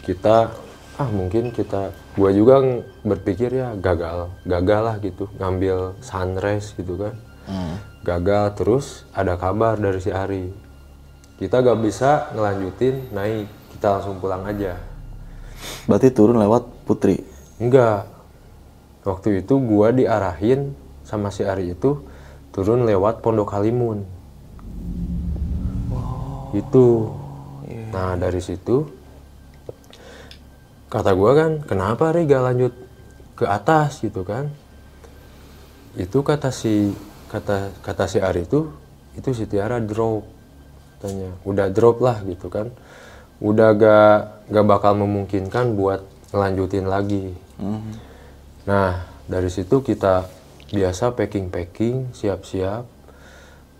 kita 0.00 0.52
ah 0.96 1.08
mungkin 1.12 1.52
kita 1.52 1.92
gua 2.16 2.32
juga 2.32 2.60
berpikir 3.04 3.52
ya 3.52 3.76
gagal 3.76 4.32
gagal 4.44 4.80
lah 4.80 4.96
gitu. 5.00 5.28
Ngambil 5.36 6.00
sunrise 6.00 6.72
gitu 6.76 6.96
kan. 6.96 7.14
Hmm. 7.50 7.76
gagal 8.00 8.54
terus 8.56 9.04
ada 9.12 9.34
kabar 9.36 9.76
dari 9.76 10.00
si 10.00 10.08
Ari. 10.08 10.52
Kita 11.36 11.60
gak 11.60 11.80
bisa 11.80 12.30
ngelanjutin 12.36 13.12
naik. 13.12 13.48
Kita 13.76 13.96
langsung 13.98 14.20
pulang 14.20 14.44
aja. 14.44 14.76
Berarti 15.88 16.08
turun 16.12 16.40
lewat 16.40 16.84
Putri. 16.88 17.20
enggak 17.60 18.08
waktu 19.04 19.44
itu 19.44 19.56
gua 19.60 19.92
diarahin 19.92 20.72
sama 21.04 21.28
si 21.28 21.44
Ari 21.44 21.76
itu 21.76 22.00
turun 22.52 22.84
lewat 22.88 23.20
Pondok 23.20 23.52
Halimun 23.52 24.04
itu 26.50 27.10
nah 27.90 28.18
dari 28.18 28.42
situ 28.42 28.86
kata 30.90 31.14
gua 31.14 31.38
kan 31.38 31.62
kenapa 31.62 32.10
Ri 32.10 32.26
gak 32.26 32.42
lanjut 32.42 32.74
ke 33.40 33.48
atas? 33.48 34.04
Gitu 34.04 34.20
kan. 34.26 34.52
Itu 35.96 36.20
kata 36.20 36.52
si 36.52 36.92
kata 37.32 37.72
kata 37.80 38.04
si 38.10 38.18
Ari 38.20 38.44
itu 38.44 38.68
itu 39.14 39.30
si 39.32 39.48
Tiara 39.48 39.80
drop 39.80 40.26
katanya. 40.98 41.30
Udah 41.46 41.72
drop 41.72 42.02
lah 42.04 42.20
gitu 42.26 42.52
kan. 42.52 42.68
Udah 43.40 43.72
gak 43.72 44.16
gak 44.52 44.66
bakal 44.66 44.98
memungkinkan 44.98 45.78
buat 45.78 46.04
ngelanjutin 46.34 46.90
lagi. 46.90 47.32
Nah 48.66 49.06
dari 49.30 49.48
situ 49.48 49.80
kita 49.80 50.26
biasa 50.70 51.14
packing 51.14 51.50
packing 51.50 52.14
siap-siap 52.14 52.86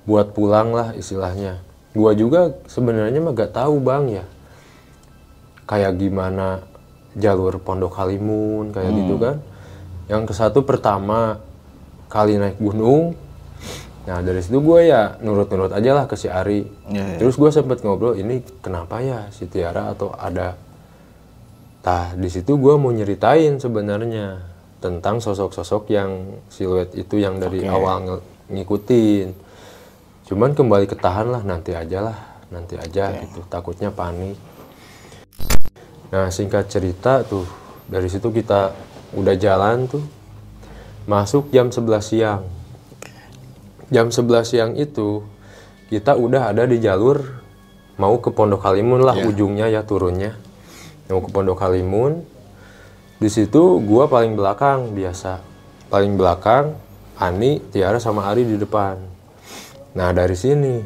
buat 0.06 0.34
pulang 0.34 0.74
lah 0.74 0.90
istilahnya 0.94 1.62
gua 1.90 2.14
juga 2.14 2.54
sebenarnya 2.70 3.18
mah 3.18 3.34
gak 3.34 3.54
tahu 3.54 3.82
bang 3.82 4.22
ya 4.22 4.24
kayak 5.66 5.98
gimana 5.98 6.66
jalur 7.14 7.58
Pondok 7.62 7.94
Halimun 7.98 8.70
kayak 8.70 8.90
gitu 8.90 9.14
kan. 9.18 9.36
Yang 10.10 10.22
ke 10.30 10.34
satu 10.34 10.66
pertama 10.66 11.38
kali 12.10 12.38
naik 12.38 12.58
gunung. 12.58 13.14
Nah 14.06 14.18
dari 14.22 14.42
situ 14.42 14.58
gue 14.58 14.90
ya 14.90 15.14
nurut-nurut 15.22 15.70
aja 15.70 15.94
lah 15.94 16.04
ke 16.10 16.18
si 16.18 16.26
Ari. 16.26 16.66
Iya, 16.90 17.14
iya. 17.14 17.18
Terus 17.22 17.38
gue 17.38 17.50
sempet 17.54 17.86
ngobrol 17.86 18.18
ini 18.18 18.42
kenapa 18.58 18.98
ya 18.98 19.30
si 19.30 19.46
Tiara 19.46 19.94
atau 19.94 20.10
ada. 20.10 20.58
Tah 21.80 22.12
di 22.18 22.26
situ 22.26 22.58
gue 22.58 22.74
mau 22.74 22.90
nyeritain 22.90 23.62
sebenarnya 23.62 24.42
tentang 24.82 25.22
sosok-sosok 25.22 25.82
yang 25.94 26.10
siluet 26.50 26.90
itu 26.98 27.22
yang 27.22 27.38
dari 27.38 27.62
Oke. 27.62 27.70
awal 27.70 27.96
nge- 28.02 28.24
ngikutin. 28.50 29.26
Cuman 30.30 30.54
kembali 30.54 30.86
ketahan 30.86 31.26
lah 31.26 31.42
nanti 31.42 31.74
aja 31.74 32.06
lah 32.06 32.18
nanti 32.54 32.78
aja 32.78 33.10
gitu 33.18 33.42
takutnya 33.50 33.90
panik. 33.90 34.38
Nah 36.14 36.30
singkat 36.30 36.70
cerita 36.70 37.26
tuh 37.26 37.42
dari 37.90 38.06
situ 38.06 38.30
kita 38.30 38.70
udah 39.10 39.34
jalan 39.34 39.90
tuh 39.90 40.06
masuk 41.10 41.50
jam 41.50 41.74
11 41.74 41.82
siang. 41.98 42.46
Jam 43.90 44.14
11 44.14 44.46
siang 44.46 44.72
itu 44.78 45.26
kita 45.90 46.14
udah 46.14 46.54
ada 46.54 46.62
di 46.62 46.78
jalur 46.78 47.42
mau 47.98 48.14
ke 48.22 48.30
Pondok 48.30 48.62
Halimun 48.62 49.02
lah 49.02 49.18
Iya. 49.18 49.26
ujungnya 49.34 49.66
ya 49.66 49.82
turunnya. 49.82 50.38
Mau 51.10 51.26
ke 51.26 51.30
Pondok 51.34 51.58
Halimun. 51.58 52.22
Di 53.18 53.26
situ 53.26 53.82
gua 53.82 54.06
paling 54.06 54.38
belakang 54.38 54.94
biasa. 54.94 55.42
Paling 55.90 56.14
belakang 56.14 56.78
Ani, 57.18 57.58
Tiara 57.74 57.98
sama 57.98 58.30
Ari 58.30 58.46
di 58.46 58.56
depan. 58.56 59.19
Nah 59.90 60.14
dari 60.14 60.38
sini 60.38 60.82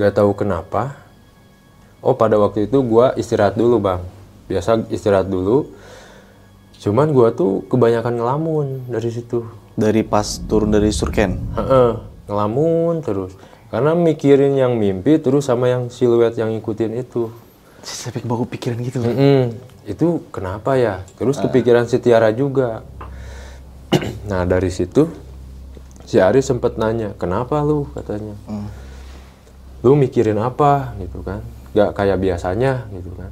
gak 0.00 0.16
tahu 0.16 0.32
kenapa. 0.32 0.96
Oh 2.00 2.14
pada 2.16 2.38
waktu 2.40 2.70
itu 2.70 2.80
gua 2.80 3.12
istirahat 3.18 3.58
dulu 3.58 3.82
bang. 3.82 4.00
Biasa 4.48 4.88
istirahat 4.88 5.28
dulu. 5.28 5.68
Cuman 6.80 7.10
gua 7.10 7.32
tuh 7.34 7.66
kebanyakan 7.66 8.20
ngelamun 8.20 8.66
dari 8.88 9.10
situ. 9.10 9.44
Dari 9.76 10.00
pas 10.06 10.40
turun 10.48 10.72
dari 10.72 10.88
Surken. 10.88 11.36
Heeh, 11.56 11.90
ngelamun 12.30 13.04
terus. 13.04 13.36
Karena 13.68 13.92
mikirin 13.92 14.54
yang 14.54 14.78
mimpi 14.78 15.18
terus 15.18 15.50
sama 15.50 15.68
yang 15.68 15.90
siluet 15.90 16.38
yang 16.38 16.54
ngikutin 16.54 16.96
itu. 16.96 17.28
Sampai 17.82 18.22
baru 18.22 18.46
pikiran 18.46 18.78
gitu. 18.80 19.02
Mm-mm. 19.02 19.52
Itu 19.84 20.24
kenapa 20.30 20.78
ya? 20.78 21.02
Terus 21.18 21.36
kepikiran 21.42 21.90
si 21.90 21.98
Tiara 21.98 22.30
juga. 22.30 22.86
nah 24.30 24.46
dari 24.46 24.70
situ 24.70 25.25
si 26.06 26.22
Ari 26.22 26.40
sempet 26.40 26.78
nanya, 26.78 27.12
kenapa 27.18 27.60
lu 27.66 27.90
katanya? 27.92 28.38
Lu 29.82 29.98
mikirin 29.98 30.38
apa 30.38 30.94
gitu 31.02 31.20
kan? 31.26 31.42
Gak 31.74 31.92
kayak 31.92 32.22
biasanya 32.22 32.88
gitu 32.94 33.12
kan? 33.18 33.30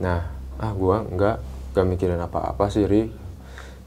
Nah, 0.00 0.20
ah 0.56 0.72
gua 0.72 1.04
nggak 1.04 1.36
nggak 1.74 1.86
mikirin 1.86 2.22
apa-apa 2.22 2.70
sih 2.72 2.86
Ri. 2.86 3.10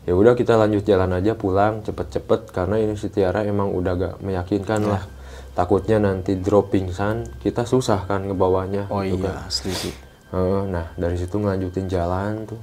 Ya 0.03 0.13
udah 0.19 0.35
kita 0.35 0.59
lanjut 0.59 0.83
jalan 0.83 1.15
aja 1.15 1.31
pulang 1.39 1.79
cepet-cepet 1.79 2.51
karena 2.51 2.75
ini 2.75 2.99
si 2.99 3.07
Tiara 3.07 3.47
emang 3.47 3.71
udah 3.71 3.93
gak 3.95 4.15
meyakinkan 4.19 4.83
lah. 4.83 5.07
Takutnya 5.55 5.95
nanti 5.95 6.35
drop 6.35 6.75
pingsan, 6.75 7.39
kita 7.39 7.63
susah 7.63 8.03
kan 8.03 8.27
ngebawanya. 8.27 8.91
Oh 8.91 8.99
gitu 8.99 9.23
iya, 9.23 9.31
kan. 9.31 9.47
asli 9.47 9.71
sih. 9.71 9.95
Heeh, 10.35 10.61
nah 10.67 10.91
dari 10.99 11.15
situ 11.15 11.39
ngelanjutin 11.39 11.87
jalan 11.87 12.43
tuh 12.43 12.59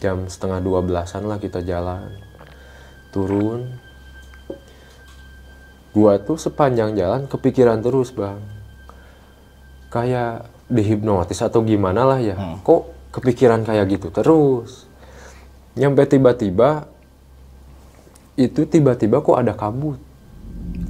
jam 0.00 0.28
setengah 0.28 0.60
dua 0.60 0.84
belasan 0.84 1.24
lah 1.24 1.40
kita 1.40 1.64
jalan 1.64 2.12
turun 3.08 3.68
gua 5.90 6.18
tuh 6.22 6.38
sepanjang 6.38 6.94
jalan 6.94 7.26
kepikiran 7.26 7.82
terus 7.82 8.14
bang. 8.14 8.38
Kayak 9.90 10.46
dihipnotis 10.70 11.42
atau 11.42 11.66
gimana 11.66 12.06
lah 12.06 12.22
ya. 12.22 12.38
Kok 12.62 13.12
kepikiran 13.14 13.66
kayak 13.66 13.90
gitu 13.98 14.08
terus? 14.14 14.86
Nyampe 15.74 16.06
tiba-tiba 16.06 16.86
itu 18.38 18.64
tiba-tiba 18.64 19.20
kok 19.20 19.38
ada 19.38 19.52
kabut. 19.52 19.98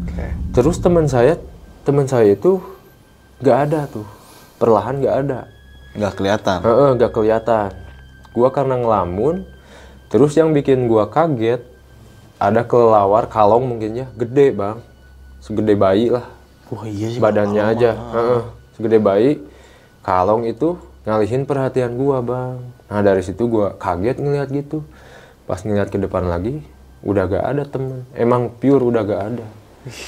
Oke. 0.04 0.26
Terus 0.52 0.76
teman 0.78 1.08
saya, 1.08 1.40
teman 1.82 2.04
saya 2.04 2.36
itu 2.36 2.60
nggak 3.40 3.58
ada 3.68 3.80
tuh, 3.88 4.04
perlahan 4.60 5.00
nggak 5.00 5.16
ada, 5.26 5.48
Nggak 5.96 6.12
kelihatan. 6.14 6.58
Nggak 6.94 7.12
kelihatan. 7.12 7.70
Gua 8.30 8.48
karena 8.54 8.78
ngelamun, 8.78 9.42
terus 10.06 10.38
yang 10.38 10.54
bikin 10.54 10.86
gua 10.86 11.10
kaget 11.10 11.66
ada 12.38 12.62
kelelawar 12.62 13.26
kalong 13.26 13.66
mungkin 13.66 13.98
ya, 13.98 14.06
gede 14.14 14.54
bang, 14.54 14.78
segede 15.40 15.74
bayi 15.74 16.12
lah, 16.12 16.28
Wah 16.70 16.86
iya 16.86 17.08
sih. 17.10 17.18
badannya 17.18 17.62
aja, 17.64 17.90
Heeh, 17.96 18.42
segede 18.76 18.98
bayi, 19.00 19.42
kalong 20.04 20.46
itu 20.46 20.76
ngalihin 21.08 21.48
perhatian 21.48 21.96
gua 21.96 22.20
bang. 22.20 22.60
Nah 22.92 23.00
dari 23.00 23.24
situ 23.24 23.48
gua 23.48 23.74
kaget 23.80 24.20
ngeliat 24.20 24.48
gitu, 24.52 24.84
pas 25.48 25.60
ngeliat 25.64 25.88
ke 25.88 25.98
depan 25.98 26.28
lagi, 26.28 26.60
udah 27.00 27.24
gak 27.26 27.44
ada 27.44 27.64
temen, 27.64 28.04
emang 28.12 28.52
pure 28.52 28.84
udah 28.84 29.02
gak 29.02 29.22
ada. 29.34 29.46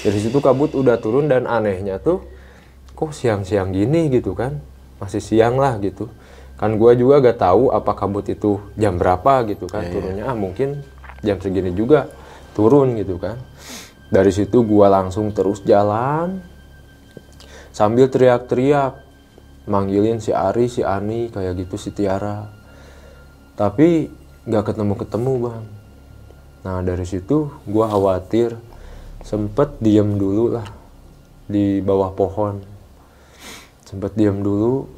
Dari 0.04 0.18
situ 0.20 0.38
kabut 0.44 0.76
udah 0.76 1.00
turun 1.00 1.32
dan 1.32 1.48
anehnya 1.48 1.96
tuh, 1.96 2.20
kok 2.92 3.16
siang-siang 3.16 3.72
gini 3.72 4.12
gitu 4.12 4.36
kan, 4.36 4.60
masih 5.00 5.24
siang 5.24 5.56
lah 5.56 5.80
gitu. 5.80 6.12
Kan 6.60 6.76
gua 6.76 6.92
juga 6.92 7.24
gak 7.24 7.40
tahu 7.40 7.72
apa 7.72 7.96
kabut 7.96 8.28
itu 8.28 8.60
jam 8.76 9.00
berapa 9.00 9.48
gitu 9.48 9.66
kan 9.66 9.88
turunnya, 9.88 10.28
ah 10.28 10.36
mungkin 10.36 10.84
jam 11.24 11.40
segini 11.40 11.72
juga 11.72 12.12
turun 12.52 12.94
gitu 13.00 13.16
kan. 13.16 13.40
Dari 14.12 14.29
situ 14.29 14.61
gua 14.68 14.92
langsung 14.92 15.33
terus 15.33 15.64
jalan, 15.64 16.44
sambil 17.72 18.12
teriak-teriak 18.12 19.01
manggilin 19.64 20.20
si 20.20 20.37
Ari, 20.37 20.68
si 20.68 20.85
Ani 20.85 21.33
kayak 21.33 21.57
gitu 21.64 21.81
si 21.81 21.96
Tiara. 21.96 22.53
Tapi 23.57 24.12
nggak 24.44 24.68
ketemu-ketemu 24.68 25.33
bang. 25.48 25.64
Nah 26.68 26.85
dari 26.85 27.09
situ 27.09 27.48
gua 27.64 27.88
khawatir, 27.88 28.61
sempet 29.25 29.81
diem 29.81 30.20
dulu 30.20 30.61
lah 30.61 30.68
di 31.48 31.81
bawah 31.81 32.12
pohon. 32.12 32.61
Sempet 33.88 34.12
diem 34.12 34.44
dulu, 34.44 34.92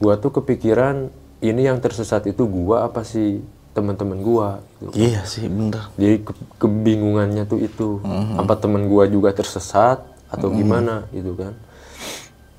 gua 0.00 0.16
tuh 0.16 0.32
kepikiran 0.32 1.12
ini 1.44 1.68
yang 1.68 1.84
tersesat 1.84 2.24
itu 2.24 2.48
gua 2.48 2.88
apa 2.88 3.04
sih 3.04 3.44
teman-teman 3.76 4.16
gua 4.18 4.64
gitu. 4.80 4.96
Iya 4.96 5.28
sih, 5.28 5.44
bener. 5.46 5.92
Jadi 6.00 6.24
ke- 6.24 6.46
kebingungannya 6.56 7.44
tuh 7.44 7.60
itu 7.60 8.00
apa 8.34 8.56
temen 8.56 8.88
gua 8.88 9.04
juga 9.04 9.36
tersesat 9.36 10.00
atau 10.32 10.48
gimana 10.50 11.04
gitu 11.12 11.36
kan. 11.36 11.52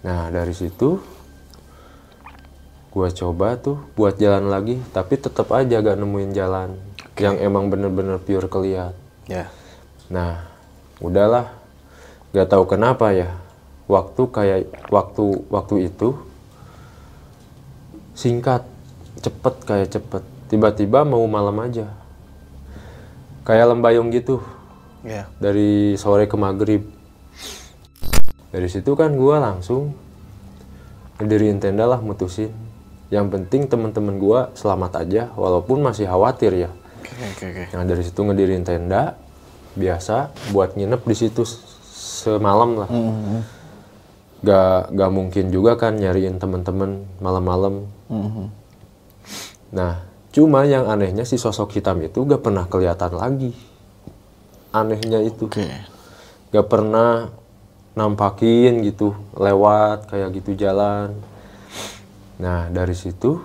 Nah 0.05 0.29
dari 0.29 0.53
situ 0.53 1.01
gua 2.93 3.09
coba 3.09 3.57
tuh 3.57 3.81
buat 3.97 4.15
jalan 4.15 4.47
lagi 4.47 4.77
tapi 4.89 5.17
tetap 5.17 5.49
aja 5.51 5.81
gak 5.81 5.97
nemuin 5.97 6.31
jalan 6.33 6.69
yang 7.17 7.41
emang 7.41 7.67
bener-bener 7.67 8.21
pure 8.21 8.45
keliat. 8.45 8.93
Ya. 9.25 9.49
Nah 10.13 10.45
udahlah 11.01 11.49
gak 12.31 12.53
tahu 12.53 12.69
kenapa 12.69 13.09
ya 13.11 13.33
waktu 13.89 14.21
kayak 14.29 14.59
waktu 14.93 15.25
waktu 15.49 15.89
itu 15.89 16.13
singkat 18.13 18.65
cepet 19.21 19.55
kayak 19.65 19.89
cepet 19.93 20.23
tiba-tiba 20.47 21.03
mau 21.03 21.23
malam 21.23 21.55
aja 21.59 21.91
kayak 23.43 23.67
lembayung 23.69 24.09
gitu 24.09 24.39
Ya. 25.01 25.23
dari 25.37 25.95
sore 25.95 26.25
ke 26.25 26.35
maghrib 26.35 26.83
dari 28.49 28.67
situ 28.67 28.91
kan 28.91 29.13
gua 29.13 29.39
langsung 29.39 29.95
ngediriin 31.15 31.57
tenda 31.57 31.85
lah 31.85 31.97
mutusin 31.97 32.51
yang 33.07 33.27
penting 33.27 33.65
teman-teman 33.65 34.17
gua 34.17 34.51
selamat 34.51 35.05
aja 35.05 35.31
walaupun 35.33 35.79
masih 35.79 36.05
khawatir 36.05 36.51
ya 36.57 36.69
Oke, 36.99 37.23
oke, 37.23 37.45
oke. 37.47 37.63
nah 37.71 37.83
dari 37.83 38.03
situ 38.03 38.19
ngediriin 38.19 38.63
tenda 38.63 39.15
biasa 39.73 40.15
buat 40.51 40.75
nginep 40.75 41.01
di 41.01 41.15
situ 41.15 41.45
semalam 41.87 42.75
lah 42.77 42.89
Mhm. 42.89 43.39
gak 44.39 44.91
gak 44.91 45.11
mungkin 45.13 45.45
juga 45.49 45.77
kan 45.77 45.95
nyariin 45.95 46.35
temen-temen 46.35 47.05
malam-malam 47.17 47.85
Mhm. 48.07 48.45
Nah, 49.67 50.06
cuma 50.37 50.69
yang 50.69 50.85
anehnya 50.85 51.25
si 51.25 51.33
sosok 51.41 51.81
hitam 51.81 51.97
itu 52.05 52.21
gak 52.21 52.45
pernah 52.45 52.69
kelihatan 52.69 53.17
lagi. 53.17 53.57
Anehnya 54.69 55.25
itu 55.25 55.49
Oke. 55.49 55.65
gak 56.53 56.69
pernah 56.69 57.33
nampakin 57.97 58.85
gitu 58.85 59.17
lewat 59.33 60.13
kayak 60.13 60.29
gitu 60.37 60.53
jalan. 60.53 61.17
Nah 62.37 62.69
dari 62.69 62.93
situ 62.93 63.41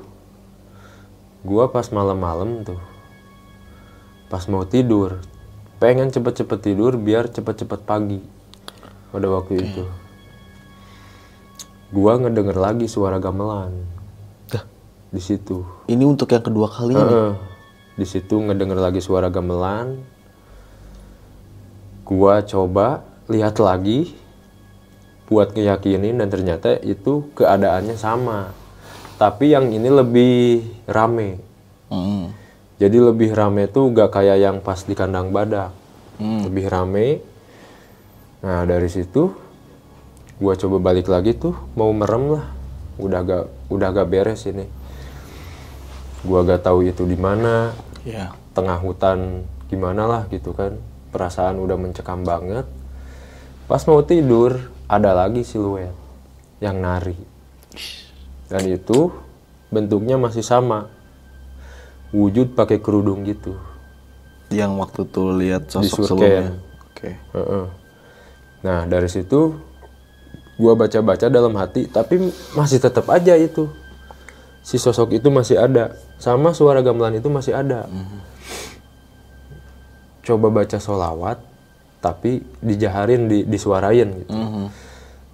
gua 1.41 1.73
pas 1.73 1.89
malam-malam 1.89 2.61
tuh 2.61 2.81
pas 4.29 4.45
mau 4.53 4.69
tidur 4.69 5.25
pengen 5.81 6.13
cepet-cepet 6.13 6.61
tidur 6.61 7.01
biar 7.01 7.33
cepet-cepet 7.33 7.89
pagi 7.89 8.21
pada 9.09 9.33
waktu 9.33 9.65
itu. 9.65 9.85
gua 11.89 12.21
ngedenger 12.21 12.57
lagi 12.61 12.85
suara 12.85 13.17
gamelan. 13.17 14.02
Di 15.13 15.21
situ 15.21 15.61
Ini 15.87 16.03
untuk 16.03 16.27
yang 16.27 16.41
kedua 16.41 16.67
kalinya 16.67 17.05
nih. 17.05 17.13
Heeh. 17.15 17.35
di 17.93 18.07
situ 18.09 18.35
ngedenger 18.35 18.81
lagi 18.81 18.99
suara 18.99 19.29
gamelan 19.29 20.01
gua 22.03 22.41
coba 22.41 23.05
lihat 23.27 23.57
lagi 23.59 24.17
buat 25.25 25.53
ngeyakinin 25.53 26.17
dan 26.17 26.29
ternyata 26.29 26.77
itu 26.81 27.29
keadaannya 27.33 27.95
sama 27.95 28.53
tapi 29.17 29.53
yang 29.53 29.71
ini 29.71 29.89
lebih 29.89 30.37
rame 30.85 31.39
Mm. 31.87 32.33
jadi 32.81 32.97
lebih 33.05 33.37
rame 33.37 33.69
tuh 33.69 33.93
gak 33.93 34.17
kayak 34.17 34.41
yang 34.41 34.57
pas 34.59 34.81
di 34.81 34.97
kandang 34.97 35.29
badak 35.29 35.77
Hmm. 36.17 36.49
lebih 36.49 36.69
rame 36.69 37.21
nah 38.41 38.65
dari 38.65 38.89
situ 38.89 39.29
gua 40.39 40.57
coba 40.57 40.81
balik 40.83 41.07
lagi 41.07 41.33
tuh 41.33 41.53
mau 41.73 41.93
merem 41.93 42.33
lah 42.33 42.49
udah 42.97 43.21
gak 43.21 43.45
udah 43.69 43.89
gak 43.91 44.09
beres 44.09 44.49
ini 44.49 44.65
gua 46.23 46.47
gak 46.47 46.63
tahu 46.65 46.87
itu 46.87 47.03
di 47.05 47.19
mana 47.19 47.75
Ya. 48.03 48.35
tengah 48.51 48.83
hutan 48.83 49.47
gimana 49.71 50.11
lah 50.11 50.23
gitu 50.27 50.51
kan 50.51 50.75
perasaan 51.15 51.63
udah 51.63 51.79
mencekam 51.79 52.27
banget 52.27 52.67
pas 53.71 53.79
mau 53.87 54.03
tidur 54.03 54.59
ada 54.91 55.15
lagi 55.15 55.47
siluet 55.47 55.95
yang 56.59 56.83
nari 56.83 57.15
dan 58.51 58.67
itu 58.67 59.15
bentuknya 59.71 60.19
masih 60.19 60.43
sama 60.43 60.91
wujud 62.11 62.53
pakai 62.53 62.83
kerudung 62.83 63.23
gitu 63.23 63.55
Yang 64.53 64.73
waktu 64.77 65.01
tuh 65.09 65.29
lihat 65.33 65.65
Di 65.65 65.81
sosok 65.89 66.13
sebelumnya. 66.13 66.53
Oke. 66.93 67.11
Heeh. 67.33 67.65
nah 68.61 68.85
dari 68.85 69.09
situ 69.09 69.57
gua 70.59 70.77
baca-baca 70.77 71.31
dalam 71.31 71.55
hati 71.55 71.87
tapi 71.87 72.19
masih 72.53 72.77
tetap 72.77 73.07
aja 73.09 73.33
itu 73.33 73.71
si 74.61 74.77
sosok 74.77 75.17
itu 75.17 75.31
masih 75.31 75.57
ada 75.57 75.97
sama 76.23 76.55
suara 76.55 76.87
gamelan 76.87 77.19
itu 77.19 77.27
masih 77.27 77.51
ada. 77.51 77.91
Coba 80.23 80.55
baca 80.55 80.79
solawat 80.79 81.43
tapi 81.99 82.47
dijaharin 82.63 83.27
di, 83.27 83.43
disuarain 83.43 84.07
gitu. 84.23 84.31
Mhm. 84.31 84.67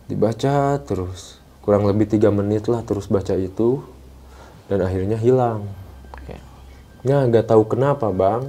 dibaca 0.08 0.80
terus 0.88 1.36
kurang 1.60 1.84
lebih 1.84 2.08
tiga 2.08 2.32
menit 2.32 2.64
lah 2.64 2.80
terus 2.80 3.12
baca 3.12 3.36
itu 3.36 3.84
dan 4.72 4.80
akhirnya 4.80 5.20
hilang. 5.20 5.68
Oke. 6.16 6.40
ya 7.04 7.20
nggak 7.28 7.44
tahu 7.44 7.68
kenapa 7.68 8.08
bang. 8.08 8.48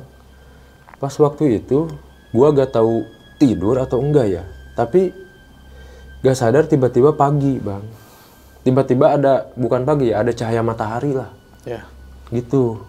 Pas 1.03 1.11
waktu 1.19 1.59
itu 1.59 1.91
gua 2.31 2.55
gak 2.55 2.75
tahu 2.75 3.03
tidur 3.35 3.75
atau 3.83 3.99
enggak 3.99 4.39
ya. 4.39 4.43
Tapi 4.79 5.11
gak 6.23 6.39
sadar 6.39 6.63
tiba-tiba 6.71 7.11
pagi 7.11 7.59
bang. 7.59 7.83
Tiba-tiba 8.63 9.19
ada 9.19 9.51
bukan 9.59 9.83
pagi 9.83 10.15
ya 10.15 10.23
ada 10.23 10.31
cahaya 10.31 10.63
matahari 10.63 11.11
lah. 11.11 11.31
Ya. 11.67 11.83
Gitu. 12.29 12.85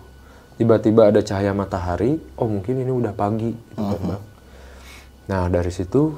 Tiba-tiba 0.61 1.09
ada 1.09 1.25
cahaya 1.25 1.57
matahari 1.57 2.21
oh 2.37 2.45
mungkin 2.45 2.85
ini 2.85 2.93
udah 2.93 3.17
pagi 3.17 3.57
gitu 3.57 3.81
kan, 3.81 4.01
bang. 4.05 4.23
Nah 5.33 5.49
dari 5.49 5.73
situ 5.73 6.13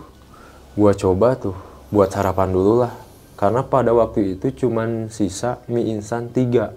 gua 0.74 0.90
coba 0.98 1.38
tuh 1.38 1.54
buat 1.94 2.10
sarapan 2.10 2.50
dulu 2.50 2.82
lah. 2.82 2.90
Karena 3.38 3.62
pada 3.62 3.94
waktu 3.94 4.34
itu 4.34 4.66
cuman 4.66 5.14
sisa 5.14 5.62
mie 5.70 5.94
instan 5.94 6.26
tiga. 6.34 6.74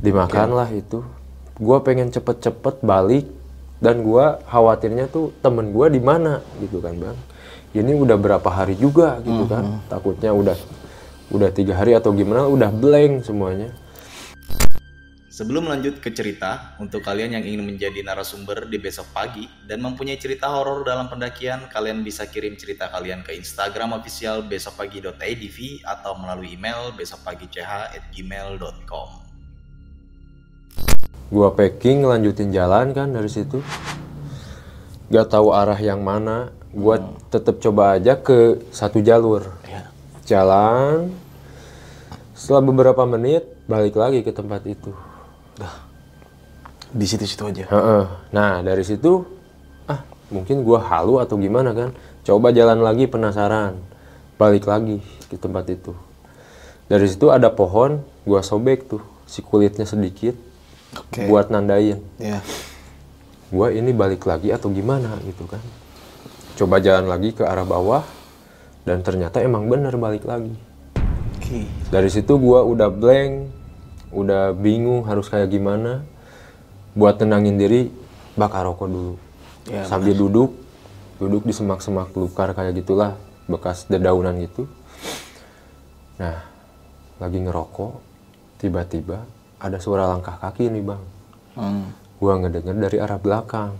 Dimakan 0.00 0.56
lah 0.56 0.72
itu. 0.72 1.04
Gua 1.60 1.84
pengen 1.84 2.08
cepet-cepet 2.08 2.80
balik 2.80 3.28
dan 3.84 4.00
gua 4.00 4.40
khawatirnya 4.48 5.12
tuh 5.12 5.36
temen 5.44 5.68
gua 5.68 5.92
di 5.92 6.00
mana 6.00 6.40
gitu 6.64 6.80
kan 6.80 6.96
bang. 6.96 7.18
Ini 7.76 7.92
udah 7.92 8.16
berapa 8.16 8.48
hari 8.48 8.80
juga 8.80 9.20
gitu 9.20 9.44
kan. 9.44 9.84
Takutnya 9.92 10.32
udah 10.32 10.56
udah 11.28 11.52
tiga 11.52 11.76
hari 11.76 11.92
atau 11.92 12.16
gimana 12.16 12.48
udah 12.48 12.72
blank 12.72 13.28
semuanya 13.28 13.83
Sebelum 15.34 15.66
lanjut 15.66 15.98
ke 15.98 16.14
cerita, 16.14 16.78
untuk 16.78 17.02
kalian 17.02 17.34
yang 17.34 17.42
ingin 17.42 17.66
menjadi 17.66 18.06
narasumber 18.06 18.70
di 18.70 18.78
besok 18.78 19.10
pagi 19.10 19.50
dan 19.66 19.82
mempunyai 19.82 20.14
cerita 20.14 20.46
horor 20.46 20.86
dalam 20.86 21.10
pendakian, 21.10 21.66
kalian 21.74 22.06
bisa 22.06 22.30
kirim 22.30 22.54
cerita 22.54 22.86
kalian 22.86 23.26
ke 23.26 23.34
Instagram 23.34 23.98
official 23.98 24.46
besokpagi.idv 24.46 25.58
atau 25.90 26.14
melalui 26.22 26.54
email 26.54 26.94
besokpagi.ch@gmail.com. 26.94 29.08
gua 31.34 31.50
packing 31.50 32.06
lanjutin 32.06 32.54
jalan 32.54 32.94
kan 32.94 33.10
dari 33.10 33.26
situ 33.26 33.58
gak 35.10 35.34
tahu 35.34 35.50
arah 35.50 35.82
yang 35.82 35.98
mana 35.98 36.54
gua 36.70 37.02
tetap 37.34 37.58
coba 37.58 37.98
aja 37.98 38.14
ke 38.14 38.70
satu 38.70 39.02
jalur 39.02 39.50
Ya. 39.66 39.90
jalan 40.30 41.10
setelah 42.38 42.62
beberapa 42.62 43.02
menit 43.02 43.50
balik 43.66 43.98
lagi 43.98 44.22
ke 44.22 44.30
tempat 44.30 44.62
itu 44.70 44.94
Di 46.94 47.06
situ-situ 47.10 47.42
aja. 47.42 47.64
Heeh. 47.66 48.04
nah 48.30 48.62
dari 48.62 48.86
situ 48.86 49.26
ah 49.84 50.00
mungkin 50.30 50.62
gua 50.62 50.78
halu 50.80 51.18
atau 51.18 51.34
gimana 51.36 51.74
kan 51.74 51.90
coba 52.22 52.54
jalan 52.54 52.80
lagi 52.80 53.04
penasaran 53.04 53.76
balik 54.38 54.64
lagi 54.64 55.02
ke 55.26 55.36
tempat 55.36 55.68
itu 55.68 55.92
dari 56.86 57.04
situ 57.10 57.28
ada 57.28 57.50
pohon 57.50 57.98
gua 58.22 58.40
sobek 58.40 58.86
tuh 58.86 59.02
si 59.26 59.42
kulitnya 59.42 59.84
sedikit 59.84 60.38
Oke. 60.94 61.26
buat 61.26 61.50
nandain 61.50 61.98
Ya. 62.16 62.40
gua 63.50 63.74
ini 63.74 63.90
balik 63.90 64.24
lagi 64.24 64.54
atau 64.54 64.70
gimana 64.70 65.18
gitu 65.26 65.44
kan 65.50 65.60
coba 66.54 66.78
jalan 66.78 67.10
lagi 67.10 67.34
ke 67.34 67.42
arah 67.42 67.66
bawah 67.66 68.06
dan 68.86 69.02
ternyata 69.02 69.42
emang 69.42 69.66
bener 69.66 69.98
balik 69.98 70.24
lagi 70.24 70.54
Oke. 71.42 71.66
dari 71.90 72.08
situ 72.08 72.38
gua 72.38 72.62
udah 72.62 72.88
blank 72.88 73.50
udah 74.14 74.54
bingung 74.54 75.02
harus 75.04 75.26
kayak 75.26 75.50
gimana 75.50 76.06
buat 76.94 77.18
tenangin 77.18 77.58
diri 77.58 77.90
bakar 78.38 78.66
rokok 78.66 78.88
dulu. 78.88 79.14
Ya, 79.70 79.82
sambil 79.88 80.14
duduk 80.14 80.54
duduk 81.16 81.46
di 81.46 81.54
semak-semak 81.54 82.10
belukar 82.12 82.52
kayak 82.52 82.84
gitulah 82.84 83.16
bekas 83.48 83.88
dedaunan 83.88 84.36
gitu 84.36 84.68
nah 86.20 86.44
lagi 87.16 87.38
ngerokok 87.40 87.96
tiba-tiba 88.60 89.24
ada 89.64 89.80
suara 89.80 90.04
langkah 90.10 90.36
kaki 90.36 90.68
nih 90.68 90.84
bang. 90.84 91.02
Hmm. 91.56 91.88
gua 92.20 92.36
ngedenger 92.40 92.76
dari 92.76 92.98
arah 93.00 93.16
belakang. 93.16 93.72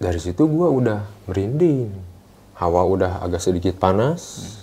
Dari 0.00 0.20
situ 0.20 0.46
gua 0.46 0.70
udah 0.70 1.00
merinding. 1.26 1.90
Hawa 2.56 2.84
udah 2.86 3.12
agak 3.24 3.42
sedikit 3.42 3.74
panas. 3.80 4.54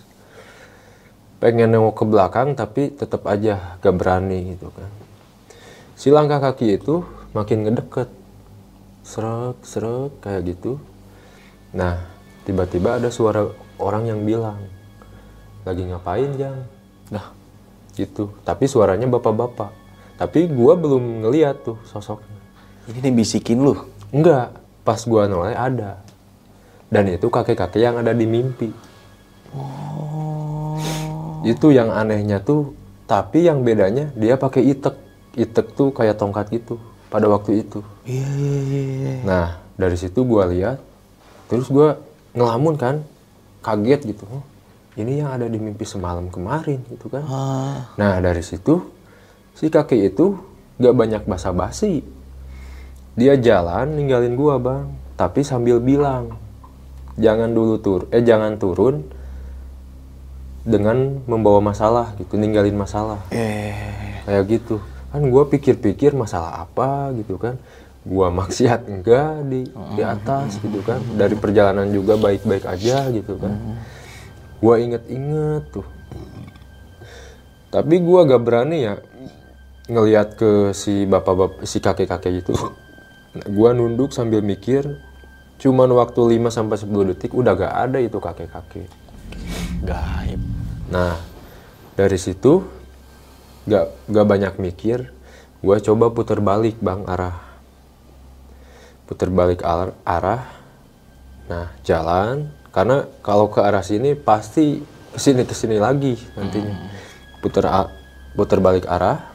Pengen 1.44 1.74
nengok 1.74 2.00
ke 2.00 2.06
belakang 2.08 2.56
tapi 2.58 2.94
tetap 2.94 3.28
aja 3.30 3.78
gak 3.84 3.94
berani 3.94 4.58
gitu 4.58 4.74
kan 4.74 5.07
si 5.98 6.14
langkah 6.14 6.38
kaki 6.38 6.78
itu 6.78 7.02
makin 7.34 7.66
ngedeket. 7.66 8.14
Serak 9.02 9.58
serak 9.66 10.14
kayak 10.22 10.54
gitu. 10.54 10.78
Nah 11.74 12.06
tiba-tiba 12.46 13.02
ada 13.02 13.10
suara 13.10 13.50
orang 13.82 14.08
yang 14.14 14.22
bilang 14.22 14.62
lagi 15.68 15.84
ngapain 15.84 16.32
jang? 16.40 16.64
Nah, 17.12 17.36
gitu. 17.92 18.32
Tapi 18.48 18.72
suaranya 18.72 19.04
bapak-bapak. 19.10 19.74
Tapi 20.16 20.48
gua 20.48 20.80
belum 20.80 21.28
ngeliat 21.28 21.68
tuh 21.68 21.78
sosoknya. 21.84 22.40
Ini 22.88 23.00
dibisikin 23.04 23.60
lu. 23.60 23.76
enggak 24.16 24.56
pas 24.88 25.04
gua 25.04 25.28
noleh 25.28 25.52
ada. 25.52 26.00
Dan 26.88 27.12
itu 27.12 27.28
kakek-kakek 27.28 27.84
yang 27.84 28.00
ada 28.00 28.16
di 28.16 28.24
mimpi. 28.24 28.72
Itu 31.44 31.76
yang 31.76 31.92
anehnya 31.92 32.40
tuh 32.40 32.72
tapi 33.08 33.48
yang 33.48 33.64
bedanya 33.64 34.12
dia 34.16 34.40
pakai 34.40 34.68
itek 34.72 35.07
itek 35.38 35.78
tuh 35.78 35.94
kayak 35.94 36.18
tongkat 36.18 36.50
gitu 36.50 36.82
pada 37.08 37.30
waktu 37.30 37.62
itu. 37.62 37.86
Iya, 38.04 38.28
iya, 38.28 38.60
iya, 38.66 38.82
iya. 38.82 39.14
nah 39.24 39.48
dari 39.78 39.96
situ 39.96 40.26
gua 40.26 40.50
lihat 40.50 40.82
terus 41.48 41.70
gua 41.70 42.02
ngelamun 42.34 42.76
kan 42.76 43.06
kaget 43.62 44.18
gitu. 44.18 44.26
Oh, 44.28 44.44
ini 44.98 45.22
yang 45.22 45.30
ada 45.30 45.46
di 45.46 45.62
mimpi 45.62 45.86
semalam 45.86 46.28
kemarin 46.34 46.82
gitu 46.90 47.08
kan. 47.08 47.24
Ah, 47.30 47.94
Nah 47.96 48.18
dari 48.18 48.42
situ 48.42 48.82
si 49.54 49.70
kakek 49.70 50.14
itu 50.18 50.36
gak 50.82 50.98
banyak 50.98 51.24
basa-basi. 51.30 52.02
Dia 53.18 53.34
jalan 53.38 53.98
ninggalin 53.98 54.34
gua 54.38 54.58
bang, 54.62 54.94
tapi 55.18 55.42
sambil 55.42 55.82
bilang 55.82 56.38
jangan 57.18 57.50
dulu 57.50 57.82
tur, 57.82 58.02
eh 58.14 58.22
jangan 58.22 58.62
turun 58.62 59.02
dengan 60.68 61.24
membawa 61.26 61.64
masalah 61.64 62.14
gitu, 62.22 62.38
ninggalin 62.38 62.78
masalah. 62.78 63.24
Eh, 63.34 64.22
kayak 64.28 64.46
gitu. 64.52 64.78
Kan 65.12 65.22
gua 65.32 65.48
pikir-pikir 65.48 66.14
masalah 66.14 66.68
apa 66.68 67.14
gitu 67.18 67.40
kan. 67.40 67.60
Gua 68.08 68.32
maksiat 68.40 68.88
enggak 68.88 69.46
di 69.48 69.68
di 69.96 70.02
atas 70.04 70.60
gitu 70.60 70.84
kan. 70.84 71.00
Dari 71.16 71.36
perjalanan 71.36 71.90
juga 71.92 72.16
baik-baik 72.16 72.66
aja 72.68 73.08
gitu 73.12 73.40
kan. 73.40 73.56
Gua 74.58 74.82
inget-inget 74.82 75.70
tuh 75.70 75.98
tapi 77.68 78.00
gua 78.00 78.24
gak 78.24 78.44
berani 78.44 78.88
ya 78.88 78.96
ngelihat 79.88 80.40
ke 80.40 80.52
si 80.72 81.04
bapak-bapak 81.08 81.68
si 81.68 81.78
kakek-kakek 81.84 82.44
itu 82.44 82.56
gua 83.56 83.76
nunduk 83.76 84.16
sambil 84.16 84.40
mikir 84.42 84.98
cuman 85.58 85.90
waktu 85.94 86.42
5 86.42 86.54
sampai 86.54 86.78
10 86.80 87.10
detik 87.14 87.32
udah 87.36 87.54
gak 87.58 87.74
ada 87.90 88.00
itu 88.00 88.18
kakek-kakek 88.18 88.90
Gaib. 89.78 90.42
Nah, 90.90 91.22
dari 91.94 92.18
situ 92.18 92.66
gak, 93.68 93.92
gak 94.08 94.28
banyak 94.28 94.54
mikir, 94.58 95.12
gue 95.60 95.78
coba 95.84 96.10
putar 96.10 96.40
balik 96.40 96.80
bang 96.80 97.04
arah. 97.04 97.38
Putar 99.04 99.28
balik 99.32 99.64
ar- 99.64 99.96
arah, 100.04 100.48
nah 101.52 101.72
jalan, 101.84 102.52
karena 102.72 103.08
kalau 103.24 103.52
ke 103.52 103.60
arah 103.60 103.84
sini 103.84 104.16
pasti 104.16 104.80
ke 105.12 105.20
sini 105.20 105.44
ke 105.44 105.56
sini 105.56 105.80
lagi 105.80 106.16
nantinya. 106.36 106.76
Putar 107.44 107.66
a- 107.68 107.94
putar 108.36 108.60
balik 108.64 108.88
arah. 108.88 109.34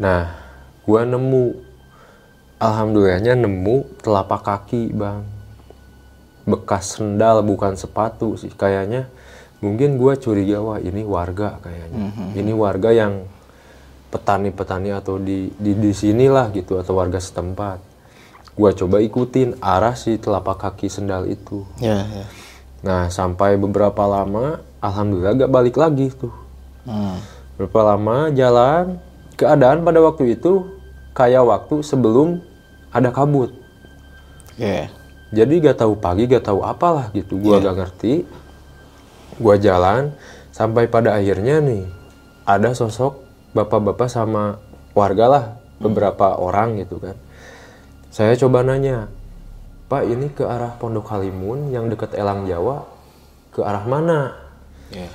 Nah, 0.00 0.32
gue 0.84 1.00
nemu, 1.04 1.60
alhamdulillahnya 2.56 3.36
nemu 3.36 4.00
telapak 4.00 4.40
kaki 4.44 4.96
bang. 4.96 5.24
Bekas 6.48 6.96
sendal 6.96 7.44
bukan 7.44 7.76
sepatu 7.76 8.36
sih. 8.40 8.48
Kayaknya 8.48 9.12
mungkin 9.60 10.00
gue 10.00 10.12
curiga 10.16 10.64
wah 10.64 10.80
ini 10.80 11.04
warga 11.04 11.60
kayaknya. 11.60 12.12
Ini 12.36 12.52
warga 12.56 12.90
yang 12.92 13.28
petani-petani 14.10 14.90
atau 14.90 15.22
di 15.22 15.54
di 15.54 15.72
di 15.78 15.90
sinilah 15.94 16.50
gitu 16.50 16.80
atau 16.80 16.98
warga 16.98 17.22
setempat. 17.22 17.78
Gue 18.58 18.70
coba 18.74 18.98
ikutin 19.00 19.56
arah 19.62 19.94
si 19.94 20.18
telapak 20.18 20.58
kaki 20.58 20.90
sendal 20.90 21.30
itu. 21.30 21.64
Ya, 21.78 22.04
ya. 22.04 22.26
nah 22.80 23.02
sampai 23.12 23.60
beberapa 23.60 24.04
lama 24.08 24.64
alhamdulillah 24.82 25.46
gak 25.46 25.52
balik 25.52 25.76
lagi 25.78 26.10
tuh. 26.10 26.32
Hmm. 26.80 27.20
berapa 27.60 27.92
lama 27.92 28.32
jalan 28.32 28.96
keadaan 29.36 29.84
pada 29.84 30.00
waktu 30.00 30.32
itu 30.32 30.64
kayak 31.12 31.44
waktu 31.44 31.84
sebelum 31.84 32.40
ada 32.88 33.12
kabut. 33.12 33.52
Oke. 34.56 34.88
jadi 35.28 35.52
gak 35.68 35.84
tahu 35.84 35.92
pagi 36.00 36.24
gak 36.24 36.48
tahu 36.48 36.64
apalah 36.64 37.12
gitu. 37.12 37.36
Gua 37.36 37.60
gak 37.60 37.76
ngerti 37.76 38.24
gua 39.40 39.56
jalan 39.56 40.12
sampai 40.52 40.86
pada 40.86 41.16
akhirnya 41.16 41.64
nih 41.64 41.88
ada 42.44 42.76
sosok 42.76 43.24
bapak-bapak 43.56 44.06
sama 44.06 44.60
warga 44.94 45.26
lah 45.26 45.44
beberapa 45.80 46.36
orang 46.36 46.78
gitu 46.84 47.00
kan. 47.00 47.16
Saya 48.12 48.36
coba 48.36 48.66
nanya 48.66 49.08
pak 49.90 50.06
ini 50.06 50.30
ke 50.30 50.46
arah 50.46 50.76
Pondok 50.78 51.10
Halimun 51.10 51.72
yang 51.72 51.90
dekat 51.90 52.14
Elang 52.14 52.46
Jawa 52.46 52.86
ke 53.50 53.62
arah 53.62 53.82
mana? 53.86 54.36
Ya. 54.90 55.06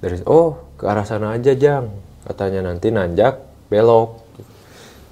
dari 0.00 0.16
oh 0.24 0.56
ke 0.80 0.88
arah 0.88 1.04
sana 1.04 1.36
aja 1.36 1.52
jang 1.52 1.92
katanya. 2.24 2.72
Nanti 2.72 2.88
nanjak 2.90 3.40
belok. 3.68 4.26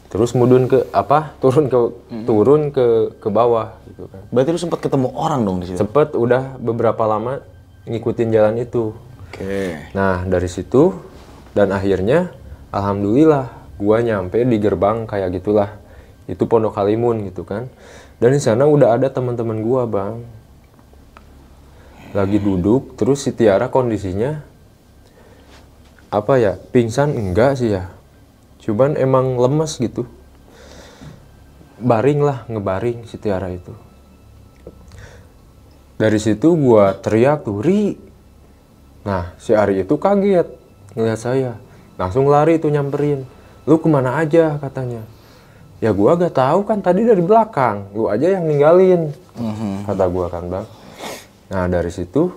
Terus 0.08 0.32
mudun 0.32 0.64
ke 0.66 0.88
apa 0.96 1.32
turun 1.42 1.68
ke 1.68 1.78
turun 2.24 2.62
ke 2.72 3.16
ke 3.20 3.28
bawah 3.28 3.76
gitu 3.88 4.08
kan. 4.08 4.22
Berarti 4.32 4.50
lu 4.56 4.60
sempat 4.60 4.80
ketemu 4.80 5.12
orang 5.12 5.40
dong 5.44 5.58
di 5.60 5.70
situ. 5.70 5.84
cepet 5.84 6.16
udah 6.16 6.56
beberapa 6.56 7.04
lama 7.04 7.44
ngikutin 7.86 8.28
jalan 8.34 8.58
itu. 8.60 8.92
Oke. 9.26 9.76
nah 9.92 10.22
dari 10.24 10.48
situ 10.48 10.96
dan 11.52 11.68
akhirnya 11.74 12.32
alhamdulillah 12.72 13.52
gua 13.76 14.00
nyampe 14.02 14.42
di 14.42 14.56
gerbang 14.58 15.06
kayak 15.06 15.40
gitulah. 15.40 15.78
Itu 16.26 16.50
Pondok 16.50 16.74
Halimun 16.74 17.22
gitu 17.30 17.46
kan. 17.46 17.70
Dan 18.18 18.34
di 18.34 18.40
sana 18.42 18.66
udah 18.66 18.98
ada 18.98 19.08
teman-teman 19.08 19.62
gua 19.62 19.86
bang. 19.86 20.26
Lagi 22.16 22.42
duduk 22.42 22.98
terus 22.98 23.22
si 23.22 23.30
Tiara 23.30 23.70
kondisinya 23.70 24.42
apa 26.10 26.40
ya 26.40 26.58
pingsan? 26.72 27.14
Enggak 27.14 27.60
sih 27.60 27.76
ya. 27.76 27.92
Cuman 28.62 28.98
emang 28.98 29.38
lemes 29.38 29.78
gitu. 29.78 30.08
Baring 31.76 32.24
lah 32.24 32.48
ngebaring 32.48 33.04
si 33.04 33.20
Tiara 33.20 33.52
itu 33.52 33.85
dari 35.96 36.18
situ 36.20 36.56
gua 36.56 36.92
teriak 36.96 37.44
tuh 37.44 37.60
ri! 37.64 37.96
Nah 39.04 39.32
si 39.40 39.56
Ari 39.56 39.82
itu 39.82 39.96
kaget 39.96 40.48
ngeliat 40.92 41.20
saya. 41.20 41.52
Langsung 41.96 42.28
lari 42.28 42.60
tuh 42.60 42.68
nyamperin. 42.68 43.24
Lu 43.64 43.80
ke 43.80 43.88
mana 43.88 44.20
aja? 44.20 44.60
katanya. 44.60 45.00
Ya 45.80 45.92
gua 45.92 46.16
gak 46.16 46.36
tahu 46.36 46.64
kan 46.64 46.80
tadi 46.80 47.04
dari 47.04 47.20
belakang. 47.20 47.92
Lu 47.96 48.08
aja 48.08 48.28
yang 48.32 48.44
ninggalin 48.48 49.12
kata 49.84 50.04
gua 50.08 50.26
kan 50.28 50.44
bang. 50.48 50.66
Nah 51.52 51.64
dari 51.68 51.92
situ 51.92 52.32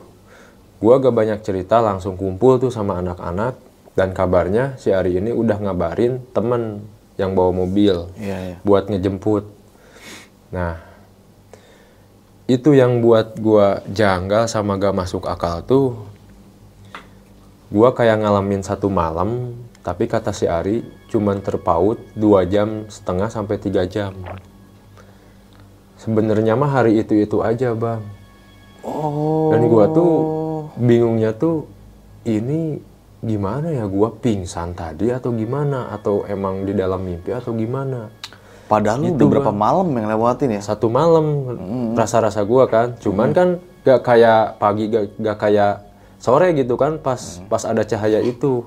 gua 0.79 0.99
gak 0.99 1.15
banyak 1.15 1.39
cerita 1.43 1.79
langsung 1.83 2.15
kumpul 2.15 2.59
tuh 2.59 2.71
sama 2.71 2.99
anak-anak. 2.99 3.59
Dan 3.95 4.15
kabarnya 4.15 4.79
si 4.79 4.95
Ari 4.95 5.19
ini 5.19 5.35
udah 5.35 5.59
ngabarin 5.59 6.23
temen 6.31 6.87
yang 7.19 7.35
bawa 7.35 7.51
mobil 7.51 8.07
Iya, 8.15 8.37
iya. 8.39 8.57
buat 8.63 8.87
ngejemput. 8.87 9.43
Nah, 10.55 10.79
itu 12.49 12.73
yang 12.73 13.05
buat 13.05 13.37
gua 13.37 13.85
janggal 13.93 14.49
sama 14.49 14.81
gak 14.81 14.97
masuk 14.97 15.29
akal 15.29 15.61
tuh. 15.61 16.01
Gua 17.69 17.93
kayak 17.93 18.25
ngalamin 18.25 18.65
satu 18.65 18.89
malam, 18.89 19.53
tapi 19.85 20.09
kata 20.09 20.33
si 20.33 20.49
Ari 20.49 20.81
cuman 21.13 21.45
terpaut 21.45 22.01
dua 22.17 22.49
jam 22.49 22.89
setengah 22.89 23.29
sampai 23.29 23.61
tiga 23.61 23.85
jam. 23.85 24.17
Sebenarnya 26.01 26.57
mah 26.57 26.73
hari 26.73 26.97
itu 26.97 27.13
itu 27.13 27.37
aja 27.45 27.77
bang. 27.77 28.01
Oh. 28.81 29.53
Dan 29.53 29.69
gua 29.69 29.85
tuh 29.93 30.13
bingungnya 30.73 31.37
tuh 31.37 31.69
ini 32.25 32.81
gimana 33.21 33.69
ya 33.69 33.85
gua 33.85 34.09
pingsan 34.09 34.73
tadi 34.73 35.13
atau 35.13 35.29
gimana 35.37 35.93
atau 35.93 36.25
emang 36.25 36.65
di 36.65 36.73
dalam 36.73 37.05
mimpi 37.05 37.29
atau 37.29 37.53
gimana? 37.53 38.18
Padahal 38.69 39.01
Itu, 39.01 39.25
berapa 39.25 39.49
malam 39.49 39.89
yang 39.97 40.05
lewatin 40.13 40.53
ya? 40.53 40.61
satu 40.61 40.93
malam 40.93 41.57
rasa-rasa 41.97 42.45
gua 42.45 42.69
kan. 42.69 42.93
Cuman 43.01 43.33
kan 43.33 43.57
gak 43.81 44.05
kayak 44.05 44.61
pagi 44.61 44.93
gak, 44.93 45.17
gak 45.17 45.37
kayak 45.41 45.73
sore 46.21 46.53
gitu 46.53 46.77
kan 46.77 47.01
pas 47.01 47.41
pas 47.49 47.65
ada 47.65 47.81
cahaya 47.81 48.21
itu. 48.21 48.61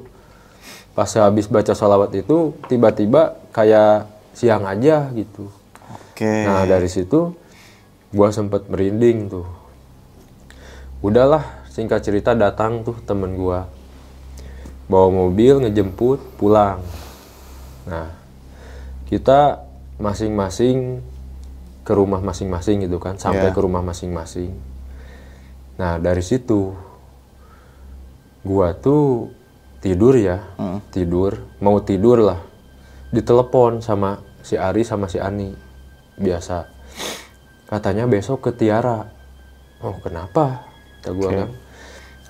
Pas 0.98 1.06
habis 1.06 1.46
baca 1.46 1.70
sholawat 1.70 2.18
itu 2.18 2.50
tiba-tiba 2.66 3.38
kayak 3.54 4.10
siang 4.34 4.66
aja 4.66 5.06
gitu. 5.14 5.46
Oke. 6.12 6.50
nah 6.50 6.66
dari 6.66 6.90
situ 6.90 7.38
gua 8.10 8.34
sempet 8.34 8.66
merinding 8.66 9.30
tuh. 9.30 9.46
Udahlah 10.98 11.62
singkat 11.70 12.02
cerita 12.02 12.34
datang 12.34 12.82
tuh 12.82 12.98
temen 13.06 13.38
gua. 13.38 13.70
Bawa 14.90 15.14
mobil 15.14 15.62
ngejemput 15.62 16.18
pulang. 16.42 16.82
Nah 17.86 18.10
kita 19.06 19.70
masing-masing 20.02 20.98
ke 21.86 21.92
rumah 21.94 22.18
masing-masing 22.18 22.82
gitu 22.82 22.98
kan 22.98 23.14
sampai 23.18 23.50
Iya. 23.50 23.54
ke 23.54 23.60
rumah 23.62 23.82
masing-masing. 23.86 24.50
Nah 25.78 26.02
dari 26.02 26.22
situ 26.26 26.74
gua 28.42 28.74
tuh 28.74 29.30
tidur 29.78 30.18
ya 30.18 30.42
tidur 30.90 31.38
mau 31.62 31.78
tidur 31.78 32.18
lah 32.22 32.42
ditelepon 33.14 33.78
sama 33.78 34.18
si 34.42 34.58
Ari 34.58 34.82
sama 34.82 35.06
si 35.06 35.22
Ani 35.22 35.54
biasa. 36.18 36.66
Katanya 37.70 38.04
besok 38.10 38.50
ke 38.50 38.50
Tiara. 38.58 39.06
Oh 39.82 39.96
kenapa? 40.02 40.66
Kata 41.02 41.10
gua 41.14 41.30
kan. 41.30 41.50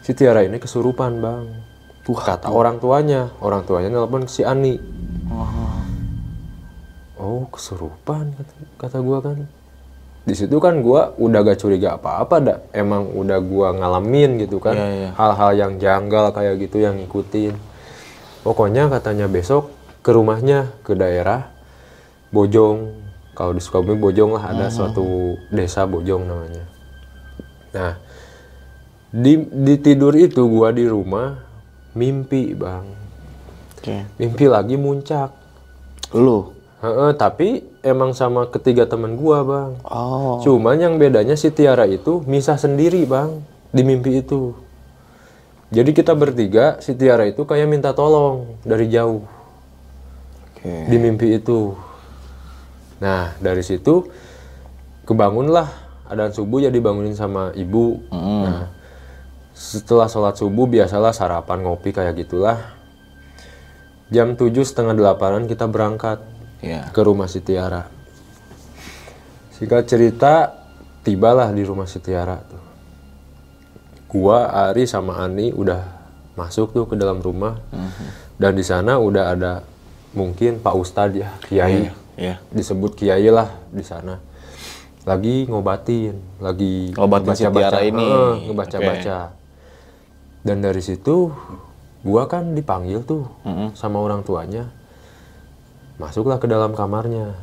Si 0.05 0.13
Tiara 0.13 0.45
ini 0.45 0.61
kesurupan 0.61 1.21
bang. 1.25 1.45
Kata 2.03 2.51
orang 2.53 2.83
tuanya 2.83 3.31
orang 3.41 3.65
tuanya 3.65 3.89
nelpon 3.89 4.27
si 4.29 4.45
Ani. 4.45 4.77
Oh 5.33 5.72
kesurupan 7.51 8.35
kata, 8.37 8.55
kata 8.79 8.99
gua 9.03 9.19
kan. 9.23 9.47
Di 10.23 10.35
situ 10.39 10.55
kan 10.63 10.79
gua 10.87 11.15
udah 11.19 11.41
gak 11.43 11.59
curiga 11.59 11.99
apa-apa 11.99 12.37
dah 12.39 12.59
emang 12.71 13.11
udah 13.11 13.39
gua 13.43 13.75
ngalamin 13.75 14.39
gitu 14.47 14.63
kan. 14.63 14.79
Iya, 14.79 14.89
iya. 14.91 15.11
hal-hal 15.19 15.51
yang 15.59 15.73
janggal 15.83 16.31
kayak 16.31 16.63
gitu 16.63 16.79
yang 16.79 16.95
ngikutin. 16.99 17.55
Pokoknya 18.47 18.87
katanya 18.91 19.27
besok 19.27 19.71
ke 20.03 20.11
rumahnya 20.15 20.71
ke 20.87 20.95
daerah 20.95 21.51
Bojong. 22.31 23.03
Kalau 23.33 23.53
di 23.57 23.63
Sukabumi 23.65 23.99
Bojong 23.99 24.37
lah 24.39 24.55
ada 24.55 24.67
suatu 24.71 25.39
desa 25.51 25.87
Bojong 25.89 26.23
namanya. 26.27 26.65
Nah 27.73 27.93
di, 29.13 29.43
di 29.45 29.75
tidur 29.77 30.17
itu 30.17 30.47
gua 30.49 30.71
di 30.73 30.87
rumah 30.87 31.37
mimpi 31.93 32.57
bang. 32.57 32.87
Oke. 33.83 34.07
mimpi 34.15 34.47
lagi 34.47 34.79
muncak. 34.79 35.35
Lu. 36.15 36.62
Heeh, 36.83 37.15
tapi 37.15 37.63
emang 37.87 38.11
sama 38.11 38.51
ketiga 38.51 38.91
teman 38.91 39.15
gua 39.15 39.47
bang 39.47 39.71
Oh. 39.87 40.43
Cuman 40.43 40.83
yang 40.83 40.99
bedanya 40.99 41.39
si 41.39 41.55
Tiara 41.55 41.87
itu 41.87 42.27
misah 42.27 42.59
sendiri 42.59 43.07
bang 43.07 43.39
di 43.71 43.87
mimpi 43.87 44.19
itu. 44.19 44.59
Jadi 45.71 45.95
kita 45.95 46.13
bertiga 46.19 46.83
si 46.83 46.99
Tiara 46.99 47.25
itu 47.31 47.47
kayak 47.47 47.71
minta 47.71 47.95
tolong 47.95 48.59
dari 48.67 48.91
jauh 48.91 49.23
Oke. 50.53 50.91
di 50.91 50.97
mimpi 50.99 51.39
itu. 51.39 51.79
Nah 52.99 53.31
dari 53.39 53.63
situ 53.63 54.11
kebangunlah 55.07 55.71
adaan 56.11 56.35
subuh 56.35 56.67
ya 56.67 56.71
dibangunin 56.75 57.15
sama 57.15 57.55
ibu. 57.55 58.03
Nah 58.11 58.75
setelah 59.55 60.11
sholat 60.11 60.35
subuh 60.35 60.67
biasalah 60.67 61.15
sarapan 61.15 61.63
ngopi 61.63 61.95
kayak 61.95 62.27
gitulah. 62.27 62.59
Jam 64.11 64.35
tujuh 64.35 64.67
setengah 64.67 64.99
delapanan 64.99 65.49
kita 65.49 65.65
berangkat 65.71 66.21
Iya. 66.63 66.89
ke 66.89 67.01
rumah 67.03 67.27
si 67.27 67.43
Tiara. 67.43 67.91
Singkat 69.53 69.83
cerita, 69.85 70.55
tibalah 71.03 71.51
di 71.51 71.63
rumah 71.63 71.85
si 71.85 71.99
Tiara 71.99 72.39
tuh. 72.41 72.63
gua 74.07 74.47
Ari 74.69 74.85
sama 74.85 75.19
Ani 75.19 75.51
udah 75.51 75.83
masuk 76.33 76.71
tuh 76.71 76.85
ke 76.85 76.95
dalam 76.95 77.19
rumah 77.19 77.57
dan 78.37 78.53
di 78.53 78.61
sana 78.61 78.97
udah 78.97 79.33
ada 79.33 79.53
mungkin 80.13 80.61
Pak 80.61 80.75
Ustadz 80.75 81.17
ya 81.17 81.29
Kiai 81.43 81.89
Iya. 82.13 82.37
disebut 82.49 82.93
Kiai 82.93 83.25
lah 83.27 83.49
di 83.69 83.81
sana 83.81 84.21
lagi 85.03 85.49
ngobatin 85.49 86.13
lagi 86.39 86.93
Ngobatin 86.93 87.33
si. 87.33 87.49
Tiara 87.49 87.81
ini. 87.83 88.05
Heeh, 88.05 88.33
ngebaca-baca 88.47 89.19
dan 90.43 90.57
dari 90.61 90.79
situ 90.79 91.33
gua 92.03 92.29
kan 92.29 92.53
dipanggil 92.53 93.01
tuh 93.03 93.25
sama 93.73 93.97
orang 93.97 94.21
tuanya 94.21 94.69
masuklah 96.03 96.43
ke 96.43 96.51
dalam 96.51 96.75
kamarnya. 96.75 97.39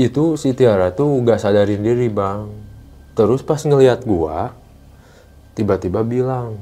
Itu 0.00 0.40
si 0.40 0.56
Tiara 0.56 0.96
tuh 0.96 1.20
gak 1.20 1.44
sadarin 1.44 1.84
diri 1.84 2.08
bang. 2.08 2.48
Terus 3.12 3.44
pas 3.44 3.60
ngelihat 3.60 4.08
gua 4.08 4.56
tiba-tiba 5.52 6.00
bilang 6.04 6.56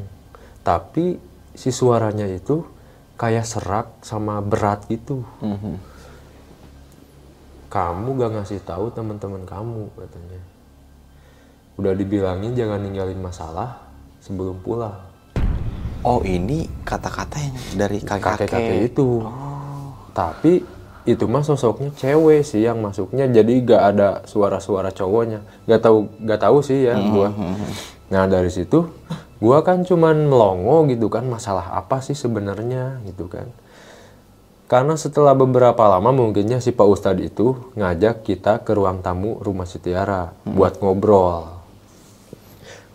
tapi 0.67 1.19
si 1.55 1.71
suaranya 1.71 2.27
itu 2.27 2.67
kayak 3.15 3.47
serak 3.47 3.87
sama 4.03 4.43
berat 4.43 4.91
gitu. 4.91 5.23
Kamu 7.71 8.09
gak 8.19 8.33
ngasih 8.39 8.63
tahu 8.63 8.91
teman-teman 8.91 9.47
kamu 9.47 9.91
katanya. 9.99 10.43
Udah 11.75 11.91
dibilangin 11.95 12.55
jangan 12.55 12.83
ninggalin 12.83 13.19
masalah 13.19 13.83
sebelum 14.23 14.63
pulang. 14.63 14.95
Oh 16.07 16.23
ini 16.23 16.71
kata-kata 16.87 17.35
yang 17.43 17.57
dari 17.75 17.99
kakek-kakek. 17.99 18.95
Itu 18.95 19.27
tapi 20.15 20.63
itu 21.05 21.29
mah 21.29 21.45
sosoknya 21.45 21.93
cewek 22.01 22.41
sih 22.41 22.65
yang 22.65 22.81
masuknya 22.81 23.29
jadi 23.29 23.53
gak 23.61 23.83
ada 23.93 24.09
suara-suara 24.25 24.89
cowoknya. 24.89 25.45
Gak 25.69 25.85
tahu 25.85 26.09
gak 26.25 26.41
tahu 26.41 26.65
sih 26.65 26.89
ya 26.89 26.97
gua. 26.97 27.29
nah 28.13 28.29
dari 28.29 28.53
situ 28.53 28.85
gua 29.41 29.65
kan 29.65 29.81
cuman 29.83 30.29
melongo 30.29 30.85
gitu 30.89 31.09
kan 31.09 31.25
masalah 31.29 31.77
apa 31.77 32.01
sih 32.01 32.17
sebenarnya 32.17 33.05
gitu 33.05 33.29
kan. 33.29 33.53
Karena 34.65 34.97
setelah 34.97 35.37
beberapa 35.37 35.85
lama 35.85 36.09
mungkinnya 36.09 36.57
si 36.65 36.73
Pak 36.73 36.89
Ustadz 36.89 37.21
itu 37.21 37.53
ngajak 37.77 38.25
kita 38.25 38.65
ke 38.65 38.73
ruang 38.73 39.05
tamu 39.05 39.37
rumah 39.45 39.69
si 39.69 39.77
Tiara 39.77 40.33
buat 40.49 40.81
ngobrol. 40.81 41.53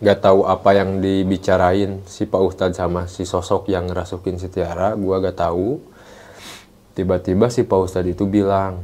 Nggak 0.02 0.18
tahu 0.18 0.50
apa 0.50 0.74
yang 0.74 0.98
dibicarain 0.98 2.02
si 2.10 2.26
Pak 2.26 2.42
Ustadz 2.42 2.82
sama 2.82 3.06
si 3.06 3.22
sosok 3.22 3.70
yang 3.70 3.86
ngerasukin 3.86 4.42
si 4.42 4.50
Tiara 4.50 4.98
gua 4.98 5.22
gak 5.22 5.46
tahu 5.46 5.78
tiba-tiba 7.00 7.48
si 7.48 7.64
Pak 7.64 7.80
Ustadz 7.80 8.12
itu 8.12 8.28
bilang 8.28 8.84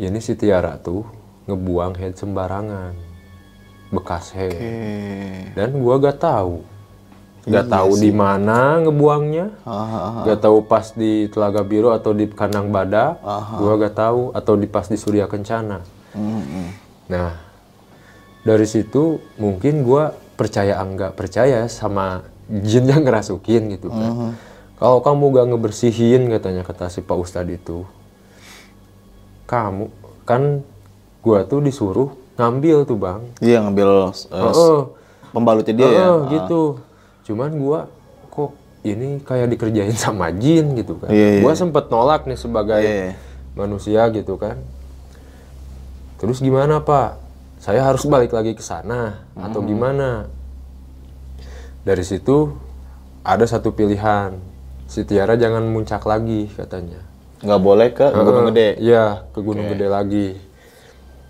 ini 0.00 0.16
si 0.24 0.32
Tiara 0.32 0.80
tuh 0.80 1.04
ngebuang 1.44 1.92
head 2.00 2.16
sembarangan 2.16 2.96
bekas 3.92 4.32
head. 4.32 4.56
Dan 5.52 5.76
gua 5.84 6.00
gak 6.00 6.24
tahu. 6.24 6.64
Gak 7.44 7.68
tahu 7.68 8.00
di 8.00 8.10
mana 8.16 8.80
ngebuangnya. 8.80 9.60
Gak 10.24 10.40
tahu 10.40 10.64
pas 10.64 10.96
di 10.96 11.28
Telaga 11.28 11.60
Biru 11.60 11.92
atau 11.92 12.16
di 12.16 12.24
kandang 12.32 12.72
badak 12.72 13.20
gua 13.60 13.76
gak 13.76 13.94
tahu. 14.00 14.32
Atau 14.32 14.56
di 14.56 14.64
pas 14.64 14.88
di 14.88 14.96
Surya 14.96 15.28
Kencana. 15.28 15.84
Nah 17.12 17.32
dari 18.40 18.64
situ 18.64 19.20
mungkin 19.36 19.84
gua 19.84 20.16
percaya 20.36 20.80
enggak 20.80 21.12
percaya 21.12 21.68
sama 21.68 22.24
jin 22.46 22.86
yang 22.88 23.02
ngerasukin 23.02 23.74
gitu 23.74 23.88
kan 23.90 24.36
kalau 24.76 25.00
kamu 25.00 25.24
gak 25.32 25.46
ngebersihin 25.48 26.28
katanya 26.28 26.62
kata 26.62 26.86
si 26.86 27.00
Pak 27.00 27.16
Ustadz 27.16 27.48
itu 27.50 27.84
kamu 29.44 29.88
kan 30.22 30.60
gua 31.22 31.42
tuh 31.42 31.60
disuruh 31.60 32.10
ngambil 32.36 32.84
tuh 32.84 32.96
bang 32.96 33.22
Iya 33.38 33.62
ngambil 33.62 33.88
eh, 34.12 34.12
Heeh. 34.34 34.78
pembalutnya 35.30 35.74
dia 35.74 35.86
ya. 35.86 35.90
Heeh, 35.90 36.16
gitu 36.32 36.62
cuman 37.24 37.50
gua 37.54 37.80
kok 38.28 38.52
ini 38.82 39.18
kayak 39.20 39.48
dikerjain 39.48 39.96
sama 39.98 40.28
jin 40.30 40.74
gitu 40.74 40.98
kan 40.98 41.08
Iya, 41.08 41.28
iya. 41.38 41.42
gua 41.42 41.54
sempet 41.54 41.88
nolak 41.88 42.26
nih 42.26 42.36
sebagai 42.36 42.82
Iya. 42.82 43.14
manusia 43.54 44.02
gitu 44.10 44.36
kan 44.36 44.60
terus 46.16 46.38
gimana 46.38 46.80
pak 46.80 47.16
saya 47.56 47.80
harus 47.82 48.04
balik 48.04 48.30
lagi 48.30 48.52
ke 48.52 48.60
sana 48.60 49.24
atau 49.32 49.60
Hmm. 49.60 49.68
gimana 49.68 50.08
dari 51.82 52.02
situ 52.02 52.52
ada 53.22 53.42
satu 53.42 53.70
pilihan 53.70 54.36
si 54.86 55.02
Tiara 55.02 55.34
jangan 55.34 55.66
muncak 55.66 56.02
lagi 56.06 56.50
katanya 56.54 57.02
Nggak 57.36 57.60
boleh 57.60 57.88
ke 57.92 58.06
Gunung 58.16 58.48
Heeh, 58.48 58.48
Gede. 58.48 58.68
Iya, 58.80 59.04
ke 59.28 59.40
Gunung 59.44 59.68
Gede 59.68 59.86
lagi. 59.92 60.28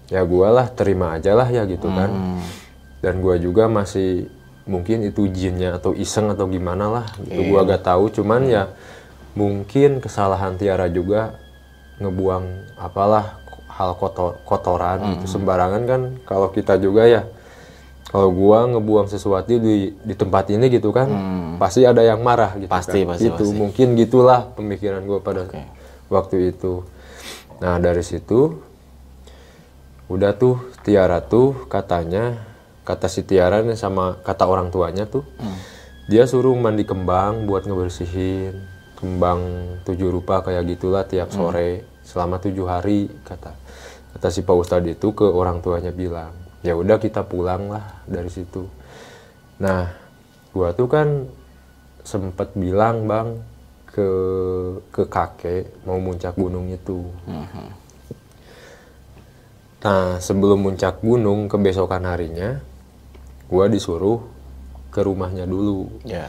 Ya 0.06 0.22
gua 0.22 0.54
lah 0.54 0.70
terima 0.70 1.18
aja 1.18 1.34
lah 1.34 1.50
ya 1.50 1.66
gitu 1.66 1.90
kan. 1.90 2.10
Hmm. 2.14 2.42
Dan 3.02 3.18
gua 3.18 3.34
juga 3.42 3.66
masih 3.66 4.30
mungkin 4.66 5.06
itu 5.06 5.30
jinnya 5.30 5.78
atau 5.78 5.94
iseng 5.94 6.30
atau 6.34 6.50
gimana 6.50 6.90
lah 6.90 7.06
gitu 7.22 7.54
gua 7.54 7.62
gak 7.62 7.86
tahu 7.86 8.10
cuman 8.10 8.50
ya 8.50 8.66
mungkin 9.38 10.02
kesalahan 10.02 10.58
Tiara 10.58 10.90
juga 10.90 11.38
ngebuang 12.02 12.74
apalah 12.74 13.38
hal 13.70 13.94
kotor 13.94 14.42
kotoran 14.42 15.06
gitu 15.14 15.38
sembarangan 15.38 15.82
kan 15.86 16.02
kalau 16.26 16.50
kita 16.50 16.82
juga 16.82 17.06
ya 17.06 17.22
kalau 18.06 18.30
gua 18.30 18.70
ngebuang 18.70 19.10
sesuatu 19.10 19.50
di 19.50 19.90
di 19.92 20.14
tempat 20.14 20.46
ini 20.54 20.70
gitu 20.70 20.94
kan 20.94 21.10
pasti 21.58 21.82
ada 21.82 22.00
yang 22.00 22.22
marah 22.22 22.54
gitu 22.54 22.70
Pasti, 22.70 23.02
kan. 23.02 23.18
pasti, 23.18 23.26
itu 23.28 23.44
pasti. 23.50 23.56
mungkin 23.58 23.86
gitulah 23.98 24.52
pemikiran 24.54 25.02
gua 25.04 25.18
pada 25.18 25.50
waktu 26.06 26.54
itu. 26.54 26.86
Nah 27.58 27.82
dari 27.82 28.04
situ 28.06 28.62
udah 30.06 30.38
tuh 30.38 30.62
Tiara 30.86 31.18
tuh 31.18 31.66
katanya 31.66 32.38
kata 32.86 33.10
si 33.10 33.26
Tiara 33.26 33.66
nih 33.66 33.74
sama 33.74 34.22
kata 34.22 34.46
orang 34.46 34.70
tuanya 34.70 35.02
tuh 35.10 35.26
dia 36.06 36.22
suruh 36.30 36.54
mandi 36.54 36.86
kembang 36.86 37.50
buat 37.50 37.66
ngebersihin 37.66 38.54
kembang 38.94 39.42
tujuh 39.82 40.08
rupa 40.08 40.46
kayak 40.46 40.62
gitulah 40.78 41.02
tiap 41.02 41.34
sore 41.34 41.82
selama 42.06 42.38
tujuh 42.38 42.70
hari 42.70 43.10
kata. 43.26 43.50
Kata 44.14 44.28
si 44.30 44.46
Pak 44.46 44.54
Ustadz 44.56 44.94
itu 44.94 45.10
ke 45.12 45.26
orang 45.26 45.58
tuanya 45.58 45.90
bilang 45.90 46.45
ya 46.66 46.74
udah 46.74 46.98
kita 46.98 47.22
pulang 47.22 47.70
lah 47.70 48.02
dari 48.10 48.26
situ 48.26 48.66
nah 49.62 49.86
gua 50.50 50.74
tuh 50.74 50.90
kan 50.90 51.30
sempet 52.02 52.50
bilang 52.58 53.06
bang 53.06 53.38
ke 53.86 54.08
ke 54.90 55.02
kakek 55.06 55.86
mau 55.86 56.02
muncak 56.02 56.34
gunung 56.34 56.66
itu 56.68 57.06
Nah, 59.86 60.18
sebelum 60.18 60.66
muncak 60.66 60.98
gunung 60.98 61.46
kebesokan 61.46 62.10
harinya, 62.10 62.58
gua 63.46 63.70
disuruh 63.70 64.18
ke 64.90 64.98
rumahnya 64.98 65.46
dulu. 65.46 65.86
Ya. 66.02 66.26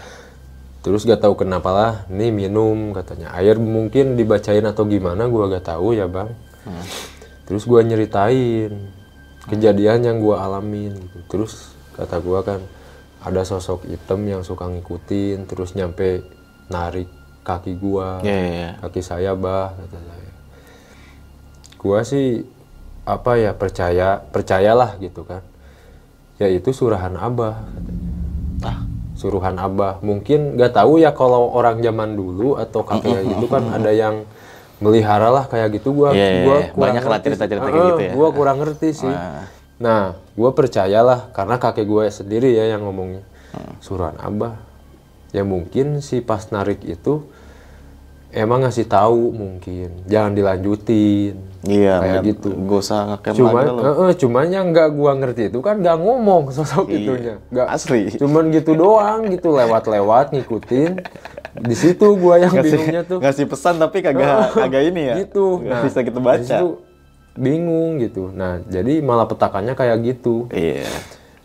Terus 0.86 1.10
gak 1.10 1.26
tahu 1.26 1.42
kenapa 1.42 1.74
lah, 1.74 1.94
nih 2.06 2.30
minum 2.30 2.94
katanya. 2.94 3.34
Air 3.34 3.58
mungkin 3.58 4.14
dibacain 4.14 4.62
atau 4.62 4.86
gimana, 4.86 5.26
gua 5.26 5.50
gak 5.50 5.74
tahu 5.74 5.98
ya 5.98 6.06
bang. 6.06 6.30
Terus 7.50 7.66
gua 7.66 7.82
nyeritain 7.82 8.94
kejadian 9.48 10.04
yang 10.04 10.18
gua 10.20 10.46
alamin. 10.48 10.96
Gitu. 10.96 11.18
Terus 11.32 11.74
kata 11.96 12.20
gua 12.22 12.44
kan, 12.44 12.62
ada 13.24 13.42
sosok 13.44 13.88
hitam 13.88 14.24
yang 14.28 14.46
suka 14.46 14.68
ngikutin, 14.70 15.48
terus 15.50 15.74
nyampe 15.74 16.24
narik 16.72 17.08
kaki 17.48 17.80
gua, 17.80 18.20
Ya, 18.22 18.36
ya, 18.36 18.52
ya. 18.52 18.72
kaki 18.84 19.02
saya 19.02 19.32
bah, 19.34 19.72
kata 19.74 19.98
saya. 20.04 20.32
Gua 21.80 22.04
sih 22.04 22.44
apa 23.08 23.40
ya 23.40 23.56
percaya 23.56 24.20
percayalah 24.20 25.00
gitu 25.00 25.24
kan 25.24 25.40
ya 26.44 26.52
itu 26.52 26.76
surahan 26.76 27.16
abah 27.16 27.64
katanya. 27.72 28.12
Ah. 28.68 28.80
suruhan 29.16 29.56
abah 29.56 30.04
mungkin 30.04 30.60
nggak 30.60 30.76
tahu 30.76 31.00
ya 31.00 31.16
kalau 31.16 31.50
orang 31.56 31.80
zaman 31.80 32.20
dulu 32.20 32.60
atau 32.60 32.84
kakek 32.84 33.24
gitu 33.26 33.48
kan 33.48 33.64
ada 33.72 33.90
yang 33.96 34.28
melihara 34.78 35.28
lah 35.28 35.46
kayak 35.46 35.76
gitu. 35.76 35.90
Gua 35.92 36.12
Iya, 36.12 36.22
iya, 36.24 36.42
gua 36.42 36.56
iya. 36.56 36.68
kurang 36.68 36.82
Banyak 36.84 37.04
lah 37.04 37.10
ngerti. 37.12 37.26
cerita-cerita 37.26 37.66
kayak 37.66 37.86
gitu 37.88 38.02
ya. 38.04 38.14
gua 38.14 38.30
kurang 38.30 38.58
ngerti 38.60 38.90
sih. 38.96 39.14
Nah 39.78 40.04
gua 40.34 40.50
percayalah 40.52 41.20
karena 41.32 41.56
kakek 41.56 41.86
gue 41.86 42.04
sendiri 42.08 42.50
ya 42.52 42.72
yang 42.72 42.82
ngomongnya. 42.82 43.24
Hmm. 43.48 43.80
suruhan 43.80 44.14
abah. 44.18 44.60
Ya 45.30 45.42
mungkin 45.42 46.00
si 46.00 46.20
pas 46.20 46.46
narik 46.48 46.84
itu 46.84 47.24
emang 48.30 48.62
ngasih 48.62 48.86
tahu 48.86 49.32
mungkin. 49.32 50.04
Jangan 50.06 50.36
dilanjutin. 50.36 51.36
Iya, 51.64 52.00
kayak 52.00 52.22
gitu. 52.28 52.50
Gak 52.54 52.80
usah 52.80 53.00
cuman 53.34 53.64
eh, 53.66 53.96
eh, 54.04 54.16
cuman 54.16 54.46
yang 54.48 54.70
nggak 54.70 54.90
gua 54.90 55.16
ngerti 55.16 55.50
itu 55.50 55.60
kan 55.60 55.80
nggak 55.80 55.98
ngomong 55.98 56.48
sosok 56.56 56.86
Iya, 56.88 56.98
itunya. 56.98 57.36
Nggak. 57.50 57.68
Asli. 57.68 58.02
cuman 58.14 58.44
gitu 58.52 58.72
doang 58.74 59.26
gitu 59.28 59.50
lewat-lewat 59.52 60.32
ngikutin 60.32 60.92
di 61.60 61.74
situ 61.74 62.08
gua 62.14 62.38
yang 62.38 62.54
bingungnya 62.54 63.02
tuh 63.02 63.18
ngasih 63.18 63.46
pesan 63.46 63.76
tapi 63.76 64.00
kagak 64.00 64.26
kagak 64.62 64.84
ini 64.86 65.02
ya. 65.08 65.16
gitu 65.20 65.60
Nggak 65.60 65.82
bisa 65.84 66.00
kita 66.02 66.20
baca. 66.20 66.38
di 66.38 66.46
situ 66.46 66.70
bingung 67.34 67.98
gitu 67.98 68.30
nah 68.30 68.58
jadi 68.62 69.00
malah 69.00 69.26
petakannya 69.26 69.74
kayak 69.74 69.98
gitu 70.04 70.50
Iya. 70.50 70.90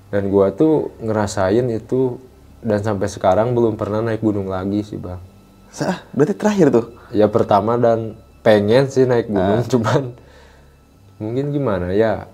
dan 0.08 0.26
gua 0.26 0.48
tuh 0.50 0.92
ngerasain 0.98 1.68
itu 1.68 2.16
dan 2.58 2.78
sampai 2.78 3.06
sekarang 3.06 3.52
belum 3.52 3.74
pernah 3.74 4.00
naik 4.00 4.20
gunung 4.20 4.46
lagi 4.46 4.80
sih 4.82 4.96
bang 4.96 5.20
Sah, 5.68 6.04
berarti 6.10 6.32
terakhir 6.32 6.68
tuh. 6.68 6.86
ya 7.10 7.26
pertama 7.26 7.74
dan 7.74 8.12
pengen 8.40 8.86
sih 8.86 9.04
naik 9.04 9.26
Ah. 9.26 9.32
gunung 9.32 9.60
cuman 9.72 10.02
mungkin 11.16 11.44
gimana 11.50 11.92
ya 11.92 12.26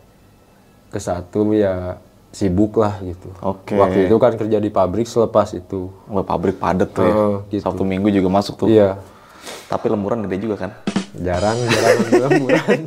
ke 0.88 0.96
satu 0.96 1.50
ya 1.50 1.98
sibuk 2.30 2.76
lah 2.76 3.00
gitu. 3.00 3.28
Oke. 3.40 3.74
Waktu 3.74 4.06
itu 4.06 4.16
kan 4.16 4.32
kerja 4.34 4.58
di 4.58 4.68
pabrik 4.68 5.04
selepas 5.04 5.52
itu. 5.52 5.88
Wah, 6.06 6.22
pabrik 6.22 6.56
padet 6.56 6.88
tuh 6.88 7.02
ya. 7.02 7.10
Heeh, 7.10 7.36
gitu. 7.50 7.62
Sabtu 7.64 7.82
Minggu 7.82 8.08
juga 8.08 8.28
masuk 8.30 8.54
tuh. 8.56 8.68
Iya. 8.68 9.00
Tapi 9.66 9.88
lemburan 9.88 10.22
gede 10.22 10.36
juga 10.40 10.56
kan. 10.58 10.70
Jarang, 11.14 11.56
jarang 11.56 11.98
lemburan. 12.22 12.78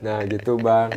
nah 0.00 0.18
gitu 0.22 0.58
bang. 0.58 0.90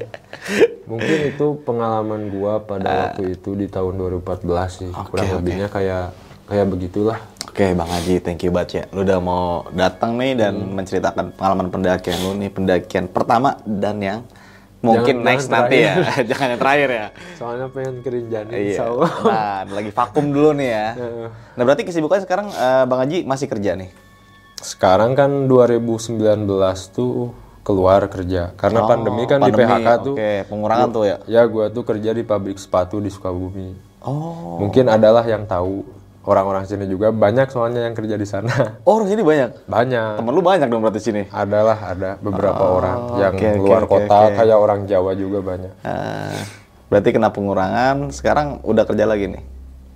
Mungkin 0.84 1.18
itu 1.30 1.46
pengalaman 1.64 2.28
gua 2.30 2.58
pada 2.60 3.14
waktu 3.14 3.38
itu 3.38 3.54
di 3.54 3.70
tahun 3.70 3.94
2014 3.96 4.42
sih. 4.68 4.90
Oke, 4.90 5.14
Kurang 5.14 5.28
oke. 5.28 5.36
lebihnya 5.38 5.68
kayak 5.70 6.12
kayak 6.50 6.66
begitulah. 6.66 7.20
Oke, 7.46 7.74
Bang 7.74 7.88
Haji, 7.88 8.16
thank 8.20 8.42
you 8.42 8.50
banget 8.50 8.70
ya. 8.72 8.84
Lu 8.90 9.02
udah 9.02 9.20
mau 9.20 9.46
datang 9.70 10.18
nih 10.18 10.34
dan 10.34 10.54
Hmm. 10.56 10.74
menceritakan 10.76 11.34
pengalaman 11.34 11.68
pendakian 11.70 12.18
lu 12.20 12.32
nih, 12.36 12.50
pendakian 12.50 13.06
pertama 13.06 13.58
dan 13.64 13.96
yang 14.00 14.20
mungkin 14.80 15.16
Jangan- 15.20 15.28
next 15.28 15.48
nanti 15.48 15.78
ya. 15.82 15.94
jangan 16.30 16.48
yang 16.50 16.60
terakhir 16.60 16.90
ya. 16.90 17.08
Soalnya 17.36 17.68
pengen 17.68 17.96
kerinjan 18.00 18.46
Iya. 18.48 18.80
Allah. 18.86 19.12
Nah, 19.24 19.60
lagi 19.74 19.92
vakum 19.92 20.26
dulu 20.30 20.52
nih 20.54 20.70
ya. 20.70 20.88
Heeh. 20.96 21.28
Nah, 21.30 21.64
berarti 21.64 21.84
kesibukannya 21.84 22.24
sekarang 22.24 22.48
eh, 22.50 22.84
Bang 22.86 23.00
Haji 23.00 23.18
masih 23.24 23.48
kerja 23.48 23.76
nih. 23.76 23.90
Sekarang 24.58 25.14
kan 25.14 25.48
2019 25.48 26.48
tuh 26.90 27.32
keluar 27.60 28.08
kerja 28.08 28.56
karena 28.56 28.82
pandemi 28.84 29.24
kan 29.24 29.40
di 29.40 29.46
Oh, 29.46 29.54
Pandemi, 29.54 29.68
PHK 29.78 29.90
tuh. 30.02 30.16
Pengurangan 30.48 30.88
tuh 30.90 31.04
ya. 31.06 31.18
Ya 31.28 31.42
gua 31.44 31.68
tuh 31.68 31.84
kerja 31.84 32.12
di 32.12 32.24
pabrik 32.24 32.56
sepatu 32.56 32.98
di 32.98 33.08
Sukabumi. 33.08 33.76
Oh. 34.00 34.58
Mungkin 34.58 34.88
adalah 34.88 35.24
yang 35.24 35.44
tahu 35.44 35.84
orang-orang 36.22 36.64
sini 36.64 36.86
juga 36.86 37.10
banyak 37.10 37.48
soalnya 37.48 37.84
yang 37.84 37.94
kerja 37.94 38.16
di 38.16 38.24
sana. 38.24 38.52
Oh, 38.88 39.00
di 39.02 39.10
sini 39.10 39.22
banyak. 39.22 39.66
Banyak. 39.66 40.20
Temen 40.20 40.32
lu 40.32 40.42
banyak 40.42 40.68
dong 40.68 40.82
berarti 40.82 41.02
sini. 41.02 41.24
Adalah 41.30 41.78
ada 41.86 42.18
beberapa 42.18 42.60
orang 42.60 42.98
yang 43.18 43.34
Oh, 43.34 43.40
oke, 43.40 43.60
luar 43.60 43.84
oke, 43.84 43.92
kota 43.92 44.18
oke. 44.26 44.36
kayak 44.36 44.58
orang 44.58 44.80
Jawa 44.84 45.12
juga 45.14 45.40
banyak. 45.40 45.74
Eh, 45.80 46.40
berarti 46.88 47.10
kena 47.10 47.30
pengurangan, 47.30 48.10
sekarang 48.10 48.60
udah 48.62 48.84
kerja 48.84 49.06
lagi 49.06 49.30
nih. 49.30 49.44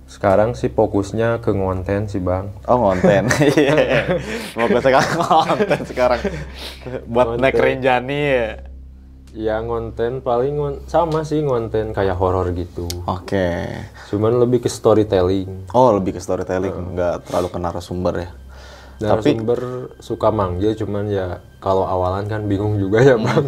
Sekarang 0.04 0.52
sih 0.52 0.68
fokusnya 0.68 1.40
ke 1.40 1.50
ngonten 1.50 2.06
sih 2.06 2.20
bang. 2.20 2.52
Oh 2.66 2.76
ngonten, 2.78 3.24
Iya. 3.56 4.04
gue 4.52 4.80
sekarang 4.80 5.10
ngonten 5.16 5.80
sekarang 5.84 6.20
buat 7.08 7.40
naik 7.40 7.56
Renjani 7.56 8.20
ya. 8.20 8.48
Ya 9.34 9.58
ngonten 9.58 10.22
paling 10.22 10.54
ngon- 10.54 10.80
sama 10.86 11.26
sih 11.26 11.42
ngonten 11.42 11.90
kayak 11.90 12.14
horor 12.14 12.54
gitu. 12.54 12.86
Oke. 13.10 13.66
Cuman 14.06 14.38
lebih 14.38 14.62
ke 14.62 14.70
storytelling. 14.70 15.74
Oh 15.74 15.90
lebih 15.90 16.14
ke 16.14 16.20
storytelling, 16.22 16.94
nggak 16.94 17.26
terlalu 17.26 17.48
ke 17.50 17.58
narasumber 17.58 18.14
ya. 18.14 18.30
Narasumber 19.02 19.90
suka 19.98 20.30
manggil 20.30 20.78
cuman 20.78 21.10
ya 21.10 21.42
kalau 21.58 21.82
awalan 21.82 22.30
kan 22.30 22.46
bingung 22.46 22.78
juga 22.78 23.02
ya 23.02 23.18
bang. 23.18 23.42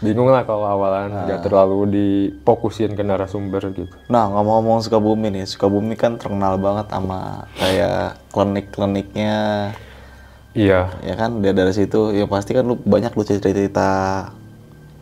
Bingung 0.00 0.32
lah 0.32 0.48
kalau 0.48 0.64
awalan 0.64 1.12
nggak 1.12 1.44
terlalu 1.44 1.78
difokusin 1.92 2.96
ke 2.96 3.04
narasumber 3.04 3.60
gitu. 3.76 3.92
Nah 4.08 4.24
ngomong-ngomong 4.32 4.80
Sukabumi 4.80 5.28
nih, 5.28 5.44
Sukabumi 5.44 6.00
kan 6.00 6.16
terkenal 6.16 6.56
banget 6.56 6.88
sama 6.88 7.44
kayak 7.60 8.16
klinik-kliniknya, 8.32 9.36
Iya. 10.56 10.88
ya 11.04 11.14
kan 11.14 11.44
dari 11.44 11.76
situ 11.76 12.16
ya 12.16 12.24
pasti 12.24 12.56
kan 12.56 12.64
lu 12.64 12.80
banyak 12.80 13.12
lu 13.12 13.20
cerita-cerita 13.20 13.88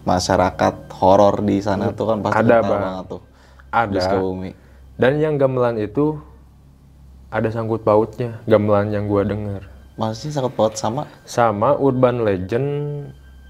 masyarakat 0.09 0.75
horor 0.97 1.45
di 1.45 1.61
sana 1.61 1.93
tuh 1.93 2.07
kan 2.09 2.19
pasti 2.25 2.41
Ada, 2.41 2.57
Bang. 2.65 2.71
banget 2.73 3.05
tuh. 3.13 3.23
Ada. 3.69 4.01
Sukabumi. 4.01 4.51
Dan 4.97 5.13
yang 5.21 5.37
gamelan 5.37 5.77
itu 5.77 6.17
ada 7.29 7.53
sangkut 7.53 7.85
pautnya 7.85 8.41
gamelan 8.49 8.89
yang 8.89 9.05
gua 9.05 9.23
denger 9.23 9.61
Maksudnya 9.99 10.33
sangat 10.33 10.53
paut 10.55 10.75
sama, 10.79 11.03
sama 11.27 11.75
urban 11.77 12.23
legend 12.23 12.69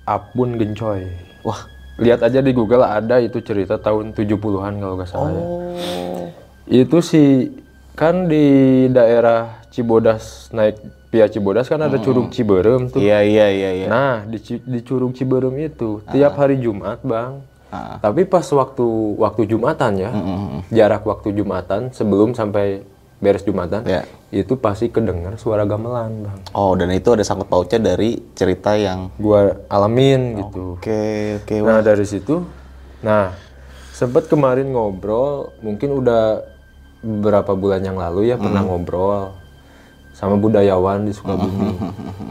Apun 0.03 0.57
Gencoy. 0.57 1.05
wah, 1.45 1.69
Lihat 2.01 2.25
aja 2.25 2.41
di 2.41 2.57
Google 2.57 2.81
ada 2.83 3.21
itu 3.21 3.39
cerita 3.39 3.77
tahun 3.77 4.17
70-an 4.17 4.73
kalau 4.81 4.95
nggak 4.97 5.11
salah 5.11 5.29
ya. 5.29 5.43
oh, 5.45 6.27
Itu 6.65 7.05
sih 7.05 7.53
kan 7.93 8.27
di 8.27 8.45
daerah 8.89 9.61
Cibodas 9.69 10.49
naik 10.51 10.81
via 11.09 11.27
Cibodas 11.27 11.67
kan 11.67 11.81
ada 11.81 11.97
Curug 11.97 12.29
Ciberem 12.29 12.89
tuh. 12.89 13.01
iya 13.01 13.25
iya 13.25 13.49
iya 13.49 13.71
iya. 13.75 13.87
Nah, 13.89 14.15
di, 14.23 14.37
di 14.59 14.81
Curug 14.81 15.13
Ciberem 15.13 15.57
itu 15.57 16.05
tiap 16.07 16.37
hari 16.37 16.61
Jumat, 16.61 17.01
Bang. 17.01 17.41
Ah. 17.69 17.97
Tapi 17.99 18.25
pas 18.25 18.45
waktu 18.45 18.85
waktu 19.17 19.45
Jumatan 19.45 19.93
ya, 19.97 20.11
jarak 20.69 21.05
waktu 21.05 21.33
Jumatan 21.33 21.93
sebelum 21.93 22.33
sampai 22.33 22.81
beres 23.19 23.43
Jumatan, 23.43 23.83
Ya. 23.83 24.07
itu 24.31 24.55
pasti 24.55 24.89
kedengar 24.89 25.37
suara 25.37 25.65
gamelan, 25.65 26.25
Bang. 26.25 26.39
Oh, 26.53 26.73
dan 26.73 26.89
itu 26.91 27.09
ada 27.11 27.21
sangkut 27.21 27.49
pautnya 27.49 27.93
dari 27.93 28.21
cerita 28.33 28.73
yang 28.73 29.09
Gua 29.17 29.53
alamin 29.67 30.39
gitu. 30.39 30.77
oke 30.77 31.03
oke 31.43 31.55
Nah, 31.61 31.81
dari 31.81 32.05
situ 32.05 32.45
nah, 33.01 33.33
sempet 33.91 34.29
kemarin 34.29 34.71
ngobrol, 34.71 35.51
mungkin 35.61 35.93
udah 35.95 36.41
beberapa 36.99 37.53
bulan 37.53 37.81
yang 37.81 37.97
lalu 37.97 38.27
ya 38.27 38.37
pernah 38.37 38.59
ngobrol 38.61 39.31
sama 40.19 40.35
budayawan 40.35 41.07
di 41.07 41.14
Sukabumi. 41.14 41.79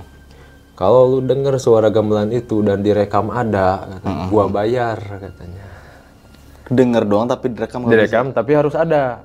Kalau 0.80 1.08
lu 1.08 1.20
denger 1.24 1.56
suara 1.58 1.88
gamelan 1.88 2.30
itu 2.36 2.60
dan 2.62 2.84
direkam 2.84 3.32
ada, 3.32 3.98
kata, 3.98 4.12
gua 4.32 4.52
bayar 4.52 5.00
katanya. 5.00 5.66
denger 6.68 7.08
doang 7.08 7.32
tapi 7.32 7.56
direkam 7.56 7.88
nggak 7.88 7.96
bisa. 7.96 7.98
Direkam 8.04 8.26
tapi 8.36 8.52
harus 8.52 8.76
ada. 8.76 9.24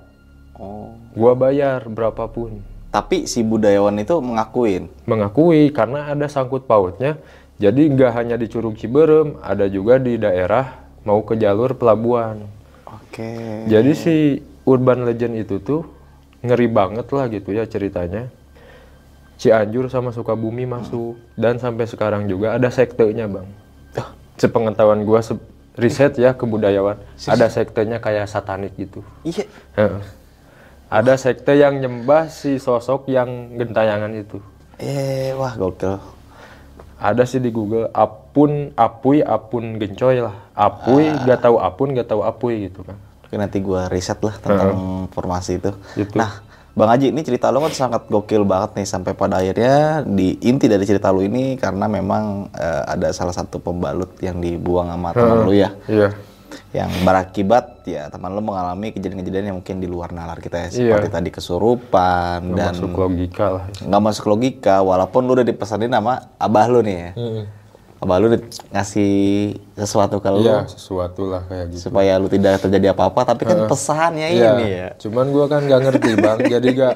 Oh. 0.54 0.94
Gua 1.12 1.34
bayar 1.34 1.90
berapapun. 1.90 2.62
Tapi 2.94 3.26
si 3.26 3.42
budayawan 3.42 3.98
itu 3.98 4.14
mengakuin. 4.22 4.86
Mengakui 5.10 5.74
karena 5.74 6.14
ada 6.14 6.30
sangkut 6.30 6.70
pautnya. 6.70 7.18
Jadi 7.58 7.90
nggak 7.98 8.12
hanya 8.14 8.36
di 8.38 8.46
Curug 8.46 8.78
Ciberem, 8.78 9.42
ada 9.42 9.66
juga 9.66 9.98
di 9.98 10.16
daerah 10.16 10.86
mau 11.02 11.20
ke 11.26 11.34
jalur 11.34 11.74
pelabuhan. 11.74 12.46
Oke. 12.86 13.66
Jadi 13.66 13.92
si 13.92 14.16
urban 14.64 15.02
legend 15.02 15.34
itu 15.36 15.58
tuh 15.58 15.82
ngeri 16.46 16.68
banget 16.70 17.06
lah 17.10 17.26
gitu 17.28 17.50
ya 17.52 17.66
ceritanya. 17.66 18.30
Cianjur 19.42 19.90
sama 19.90 20.14
Sukabumi 20.14 20.70
masuk 20.70 21.18
dan 21.34 21.58
sampai 21.58 21.90
sekarang 21.90 22.30
juga 22.30 22.54
ada 22.54 22.70
sektenya 22.70 23.26
bang. 23.26 23.42
Sepengetahuan 24.38 25.02
gua 25.02 25.18
se- 25.18 25.42
riset 25.74 26.14
ya 26.14 26.30
kebudayawan 26.30 26.94
ada 27.26 27.50
sektenya 27.50 27.98
kayak 27.98 28.30
satanik 28.30 28.70
gitu. 28.78 29.02
Iya. 29.26 29.50
Ada 30.92 31.16
sekte 31.18 31.56
yang 31.56 31.80
nyembah 31.80 32.28
si 32.28 32.60
sosok 32.60 33.08
yang 33.08 33.56
gentayangan 33.56 34.12
itu. 34.12 34.38
Eh, 34.76 35.32
wah 35.34 35.56
gokil. 35.56 35.96
Ada 37.02 37.26
sih 37.26 37.40
di 37.40 37.50
Google 37.50 37.88
apun 37.90 38.70
apui 38.78 39.24
apun 39.24 39.80
gencoy 39.80 40.22
lah. 40.22 40.36
Apui 40.54 41.08
gak 41.26 41.42
tahu 41.42 41.56
apun 41.58 41.96
gak 41.96 42.06
tahu 42.06 42.22
apui 42.22 42.68
gitu 42.70 42.84
kan. 42.84 42.94
Oke, 43.26 43.34
nanti 43.40 43.58
gua 43.58 43.88
riset 43.88 44.20
lah 44.20 44.36
tentang 44.38 44.76
informasi 45.08 45.58
itu. 45.58 45.72
Gitu. 45.96 46.14
Nah, 46.14 46.44
Bang 46.72 46.88
Haji, 46.88 47.12
ini 47.12 47.20
cerita 47.20 47.52
lo 47.52 47.60
kan 47.60 47.68
sangat 47.70 48.08
gokil 48.08 48.42
banget 48.42 48.72
nih 48.74 48.86
sampai 48.86 49.12
pada 49.12 49.36
akhirnya 49.36 49.76
di 50.02 50.40
inti 50.40 50.64
dari 50.64 50.80
cerita 50.82 51.12
lo 51.12 51.20
ini 51.20 51.54
karena 51.54 51.84
memang 51.86 52.48
eh, 52.50 52.82
ada 52.88 53.12
salah 53.12 53.30
satu 53.30 53.60
pembalut 53.60 54.16
yang 54.18 54.40
dibuang 54.40 54.88
sama 54.88 55.12
teman 55.12 55.38
lo 55.42 55.52
ya. 55.52 55.68
Iya. 55.86 56.10
yang 56.72 56.88
berakibat 57.02 57.80
ya 57.82 58.08
teman 58.08 58.28
lo 58.30 58.40
mengalami 58.40 58.88
kejadian-kejadian 58.90 59.44
yang 59.46 59.56
mungkin 59.58 59.76
di 59.78 59.84
luar 59.84 60.12
nalar 60.12 60.36
kita 60.36 60.56
ya 60.58 60.68
Iya. 60.70 60.72
seperti 60.96 61.08
tadi 61.10 61.28
kesurupan 61.30 62.40
dan 62.50 62.72
Masuk 62.72 62.92
logika 62.94 63.46
lah. 63.50 63.64
nggak 63.78 64.02
masuk 64.02 64.24
logika 64.26 64.76
walaupun 64.80 65.20
lu 65.22 65.32
udah 65.32 65.44
dipesanin 65.44 65.88
sama 65.88 66.32
abah 66.34 66.66
lu 66.66 66.80
nih 66.80 66.96
ya 66.98 67.10
abah 68.02 68.18
lu 68.18 68.34
ngasih 68.74 69.14
sesuatu 69.78 70.18
ke 70.18 70.28
lu? 70.34 70.42
Iya, 70.42 70.66
sesuatu 70.66 71.30
lah 71.30 71.46
kayak 71.46 71.70
gitu. 71.70 71.86
supaya 71.86 72.18
lu 72.18 72.26
tidak 72.26 72.58
terjadi 72.58 72.90
apa-apa 72.90 73.22
tapi 73.22 73.46
kan 73.46 73.70
pesannya 73.70 74.28
Iya, 74.34 74.50
ini 74.58 74.66
ya. 74.74 74.88
Cuman 74.98 75.30
gua 75.30 75.46
kan 75.46 75.62
gak 75.62 75.80
ngerti 75.86 76.10
bang, 76.18 76.38
jadi 76.58 76.68
gak 76.74 76.94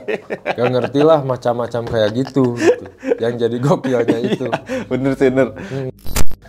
gak 0.59 0.69
ngerti 0.75 1.01
lah 1.07 1.23
macam-macam 1.23 1.83
kayak 1.87 2.11
gitu, 2.11 2.59
gitu. 2.59 2.85
Yang 3.23 3.47
jadi 3.47 3.57
gokilnya 3.63 4.19
itu, 4.19 4.47
bener 4.91 5.13
sih 5.15 5.31
bener. 5.31 5.55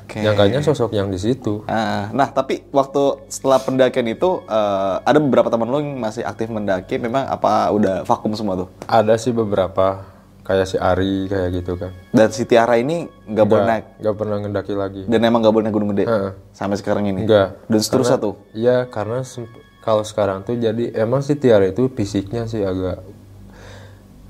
Oke. 0.07 0.23
nyangkanya 0.23 0.63
sosok 0.63 0.95
yang 0.95 1.11
di 1.11 1.19
situ. 1.19 1.67
Ah, 1.67 2.07
nah 2.15 2.31
tapi 2.31 2.63
waktu 2.71 3.27
setelah 3.27 3.59
pendakian 3.59 4.07
itu 4.07 4.41
eh, 4.47 4.95
ada 5.03 5.19
beberapa 5.19 5.51
teman 5.51 5.67
lo 5.67 5.83
yang 5.83 5.99
masih 5.99 6.23
aktif 6.23 6.47
mendaki 6.47 6.95
memang 6.95 7.27
apa 7.27 7.69
udah 7.75 8.07
vakum 8.07 8.31
semua 8.33 8.55
tuh? 8.55 8.67
Ada 8.87 9.19
sih 9.19 9.35
beberapa, 9.35 10.07
kayak 10.47 10.63
si 10.65 10.79
Ari 10.79 11.27
kayak 11.27 11.49
gitu 11.53 11.75
kan. 11.75 11.91
dan 12.09 12.31
si 12.31 12.41
Tiara 12.41 12.75
ini 12.75 13.03
nggak 13.03 13.45
boleh 13.45 13.65
naik 13.67 13.85
Gak 13.99 14.15
pernah 14.15 14.39
ngendaki 14.39 14.73
lagi. 14.73 15.01
dan 15.03 15.19
emang 15.21 15.43
nggak 15.43 15.51
boleh 15.51 15.65
naik 15.67 15.75
gunung 15.75 15.91
gede 15.91 16.07
Heeh. 16.07 16.31
sampai 16.49 16.75
sekarang 16.75 17.03
ini 17.05 17.27
Enggak. 17.27 17.59
dan 17.65 17.79
seterusnya 17.79 18.15
tuh 18.17 18.39
Iya, 18.51 18.87
karena 18.87 19.21
semp- 19.21 19.51
kalau 19.79 20.01
sekarang 20.01 20.41
tuh 20.41 20.55
jadi 20.55 20.95
emang 20.97 21.19
si 21.19 21.35
Tiara 21.35 21.63
itu 21.65 21.87
fisiknya 21.89 22.43
sih 22.43 22.59
agak 22.59 23.03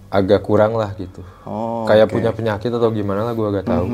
agak 0.08 0.40
kurang 0.42 0.74
lah 0.74 0.96
gitu. 0.96 1.20
oh 1.44 1.84
kayak 1.84 2.08
punya 2.08 2.32
penyakit 2.32 2.72
atau 2.72 2.90
gimana 2.90 3.22
lah 3.22 3.34
gua 3.34 3.52
gak 3.54 3.68
tahu. 3.68 3.86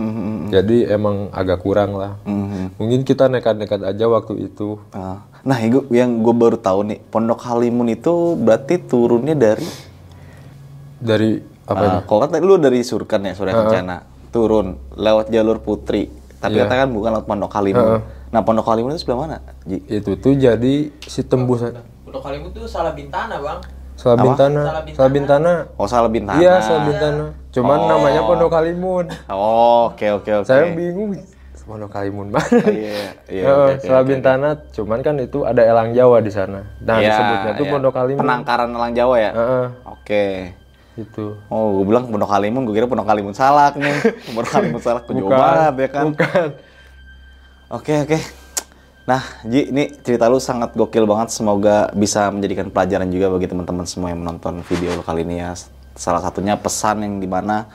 Jadi 0.47 0.85
emang 0.85 1.27
agak 1.29 1.57
kurang 1.59 1.93
lah. 1.93 2.21
mhm. 2.23 2.77
Mungkin 2.77 3.01
kita 3.01 3.25
nekat-nekat 3.27 3.81
aja 3.81 4.05
waktu 4.05 4.45
itu. 4.45 4.77
Ah. 4.89 5.25
nah 5.41 5.57
yang 5.89 6.21
gue 6.21 6.31
baru 6.31 6.55
tahu 6.55 6.85
nih 6.85 6.99
pondok 7.03 7.41
Halimun 7.41 7.91
itu 7.91 8.13
berarti 8.35 8.79
turunnya 8.79 9.33
dari 9.33 9.65
Dari 10.99 11.52
apa 11.63 11.83
ah, 11.83 11.99
kalau 12.03 12.19
kan 12.23 12.29
tadi 12.31 12.43
lu 12.43 12.55
dari 12.57 12.83
Surkan 12.83 13.23
ya 13.23 13.33
Surya 13.33 13.55
Kencana 13.55 14.03
turun 14.29 14.75
lewat 14.93 15.29
jalur 15.29 15.59
Putri 15.59 16.11
tapi 16.37 16.59
Iya. 16.59 16.67
kata 16.67 16.73
kan 16.75 16.89
bukan 16.91 17.09
lewat 17.15 17.25
pondok 17.25 17.51
Halimun 17.53 18.03
Nah, 18.33 18.41
Pondok 18.41 18.65
Kalimun 18.65 18.97
itu 18.97 19.05
sebelah 19.05 19.29
mana? 19.29 19.37
Ji? 19.61 19.77
Itu 19.85 20.17
tuh 20.17 20.33
jadi 20.33 20.89
si 21.05 21.21
tembus 21.21 21.61
Pondok 22.01 22.25
Kalimun 22.25 22.49
tuh 22.49 22.65
salah 22.65 22.89
bintana 22.89 23.37
bang. 23.37 23.61
Salah 23.93 24.17
Bintana. 24.17 24.61
Salabintana. 24.65 24.97
Salah 24.97 25.11
Bintana. 25.13 25.53
Oh, 25.77 25.85
salah 25.85 26.09
Bintana. 26.09 26.41
Iya, 26.41 26.57
Salah 26.57 26.89
Bintana. 26.89 27.25
Cuman 27.53 27.77
Oh. 27.77 27.87
namanya 27.93 28.21
Pondok 28.25 28.49
Kalimun. 28.49 29.05
Oh, 29.29 29.93
oke 29.93 30.01
oke 30.17 30.31
oke. 30.41 30.49
Saya 30.49 30.73
bingung 30.73 31.13
Pondok 31.63 31.93
Kalimun 31.93 32.33
mana. 32.33 32.41
Oh, 32.41 32.73
Iya, 32.73 33.05
iya. 33.29 33.45
Salah. 33.85 34.01
Bintana, 34.01 34.49
cuman 34.73 34.99
kan 34.99 35.15
itu 35.21 35.45
ada 35.45 35.61
Elang 35.61 35.93
Jawa 35.93 36.17
di 36.19 36.33
sana. 36.33 36.65
Nah, 36.81 36.97
Iya, 36.97 37.13
disebutnya 37.13 37.51
tuh 37.53 37.65
iya. 37.69 37.71
Pondok 37.71 37.93
Kalimun. 37.93 38.19
Penangkaran 38.19 38.69
Elang 38.73 38.93
Jawa 38.97 39.15
ya? 39.21 39.31
Heeh, 39.31 39.65
Oke. 39.85 40.25
Itu. 40.99 41.37
Oh, 41.49 41.81
gue 41.81 41.85
bilang 41.89 42.05
Pondok 42.09 42.29
Kalimun, 42.29 42.63
gue 42.69 42.75
kira 42.75 42.85
Pondok 42.85 43.07
Kalimun 43.09 43.33
Salak 43.33 43.77
nih. 43.77 43.95
Pondok 44.29 44.51
Kalimun 44.53 44.81
Salak 44.81 45.03
ke 45.09 45.11
Jawa 45.17 45.29
Barat 45.29 45.75
ya 45.77 45.89
kan? 45.89 46.05
Bukan. 46.11 46.47
Oke 47.73 47.93
oke. 48.05 48.19
Nah, 49.03 49.19
Ji, 49.43 49.67
ini 49.67 49.91
cerita 49.99 50.31
lu 50.31 50.39
sangat 50.39 50.71
gokil 50.77 51.03
banget. 51.03 51.35
Semoga 51.35 51.91
bisa 51.91 52.31
menjadikan 52.31 52.71
pelajaran 52.71 53.11
juga 53.11 53.27
bagi 53.33 53.51
teman-teman 53.51 53.83
semua 53.83 54.15
yang 54.15 54.23
menonton 54.23 54.63
video 54.63 54.95
lu 54.95 55.03
kali 55.03 55.27
ini 55.27 55.43
ya. 55.43 55.51
Salah 55.97 56.23
satunya 56.23 56.55
pesan 56.55 57.03
yang 57.03 57.15
di 57.19 57.27
mana 57.27 57.67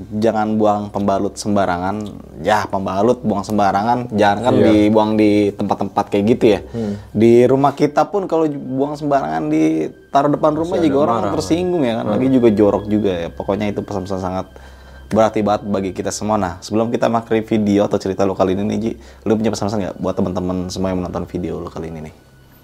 jangan 0.00 0.56
buang 0.56 0.88
pembalut 0.88 1.36
sembarangan. 1.36 2.08
Ya, 2.40 2.64
pembalut 2.66 3.20
buang 3.20 3.44
sembarangan. 3.44 4.08
Jangan 4.10 4.38
kan 4.40 4.54
Iya. 4.56 4.64
dibuang 4.64 5.10
di 5.20 5.52
tempat-tempat 5.52 6.04
kayak 6.08 6.24
gitu 6.32 6.44
ya. 6.48 6.60
Di 7.12 7.44
rumah 7.44 7.76
kita 7.76 8.08
pun 8.08 8.24
kalau 8.24 8.48
buang 8.48 8.96
sembarangan 8.96 9.52
di 9.52 9.92
taruh 10.08 10.32
depan 10.32 10.56
rumah 10.56 10.80
juga 10.80 10.98
orang 11.08 11.32
tersinggung 11.36 11.84
ya 11.84 12.00
kan. 12.00 12.06
Lagi 12.08 12.26
juga 12.32 12.48
jorok 12.48 12.84
juga 12.88 13.12
ya. 13.12 13.28
Pokoknya 13.28 13.68
itu 13.68 13.84
pesan-pesan 13.84 14.20
sangat 14.20 14.46
berarti 15.12 15.44
banget 15.44 15.68
bagi 15.68 15.90
kita 15.92 16.08
semua. 16.08 16.40
Nah, 16.40 16.56
sebelum 16.64 16.88
kita 16.88 17.12
makrif 17.12 17.44
video 17.44 17.84
atau 17.84 18.00
cerita 18.00 18.24
lo 18.24 18.32
kali 18.32 18.56
ini 18.56 18.64
nih, 18.64 18.78
Ji, 18.80 18.92
lu 19.28 19.36
punya 19.36 19.52
pesan-pesan 19.52 19.78
nggak 19.84 19.96
buat 20.00 20.16
teman-teman 20.16 20.72
semua 20.72 20.88
yang 20.88 21.04
menonton 21.04 21.28
video 21.28 21.60
lo 21.60 21.68
kali 21.68 21.92
ini 21.92 22.08
nih? 22.08 22.14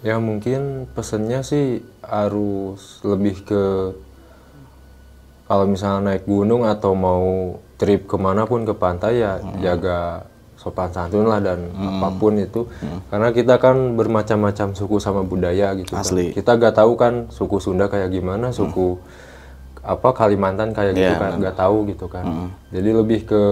Ya 0.00 0.16
mungkin 0.16 0.86
pesennya 0.96 1.44
sih 1.44 1.84
harus 2.00 3.02
lebih 3.04 3.42
ke 3.44 3.62
kalau 5.48 5.64
misalnya 5.64 6.12
naik 6.12 6.24
gunung 6.24 6.62
atau 6.62 6.92
mau 6.92 7.24
trip 7.74 8.04
ke 8.04 8.16
mana 8.16 8.44
pun 8.44 8.62
ke 8.62 8.72
pantai 8.72 9.18
ya 9.18 9.36
Hmm. 9.36 9.58
jaga 9.58 10.28
sopan 10.54 10.90
santun 10.90 11.24
lah 11.24 11.38
dan 11.38 11.70
apa 11.72 12.10
pun 12.12 12.34
itu 12.34 12.66
karena 13.08 13.30
kita 13.30 13.56
kan 13.56 13.94
bermacam-macam 13.94 14.74
suku 14.74 14.98
sama 14.98 15.22
budaya 15.22 15.70
gitu 15.72 15.94
kan. 15.94 16.02
Asli. 16.02 16.30
kita 16.32 16.54
gak 16.54 16.74
tahu 16.74 16.92
kan 16.94 17.26
suku 17.28 17.56
Sunda 17.58 17.86
kayak 17.86 18.10
gimana 18.10 18.50
suku 18.50 18.98
apa 19.80 20.10
Kalimantan 20.12 20.70
kayak 20.70 20.92
gitu 20.92 21.08
Iya, 21.08 21.16
kan 21.16 21.38
gak 21.38 21.56
tahu 21.56 21.86
gitu 21.86 22.06
kan 22.06 22.50
jadi 22.68 22.90
lebih 22.92 23.24
ke 23.24 23.42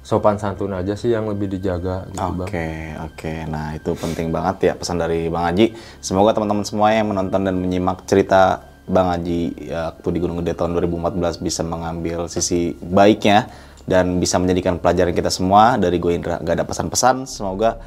sopan 0.00 0.36
santun 0.36 0.70
aja 0.70 0.94
sih 0.94 1.10
yang 1.10 1.26
lebih 1.26 1.50
dijaga 1.50 2.06
gitu 2.06 2.20
bang 2.38 2.46
Oke, 2.46 2.68
oke. 3.02 3.32
Nah, 3.46 3.72
itu 3.72 3.90
penting 3.94 4.28
banget 4.28 4.56
ya 4.62 4.72
pesan 4.74 5.00
dari 5.00 5.26
Bang 5.26 5.48
Haji. 5.48 5.72
Semoga 5.98 6.30
teman-teman 6.30 6.60
semua 6.60 6.92
yang 6.92 7.08
menonton 7.08 7.40
dan 7.40 7.56
menyimak 7.56 8.04
cerita 8.04 8.60
Bang 8.84 9.08
Haji 9.08 9.70
ya, 9.70 9.92
waktu 9.96 10.08
di 10.12 10.18
Gunung 10.20 10.44
Gede 10.44 10.52
tahun 10.52 10.76
2014 10.76 11.40
bisa 11.40 11.64
mengambil 11.64 12.28
sisi 12.28 12.76
baiknya 12.78 13.48
dan 13.88 14.20
bisa 14.20 14.36
menjadikan 14.40 14.76
pelajaran 14.80 15.12
kita 15.16 15.32
semua 15.32 15.80
dari 15.80 15.96
gue 15.96 16.12
Indra. 16.12 16.40
Gak 16.40 16.54
ada 16.60 16.66
pesan-pesan, 16.68 17.24
semoga 17.24 17.80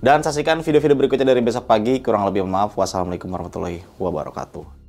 dan 0.00 0.24
saksikan 0.24 0.64
video-video 0.64 0.96
berikutnya 0.96 1.28
dari 1.28 1.44
besok 1.44 1.68
pagi. 1.68 2.00
Kurang 2.00 2.24
lebih 2.24 2.48
maaf. 2.48 2.72
Wassalamualaikum 2.72 3.28
warahmatullahi 3.28 3.84
wabarakatuh. 4.00 4.79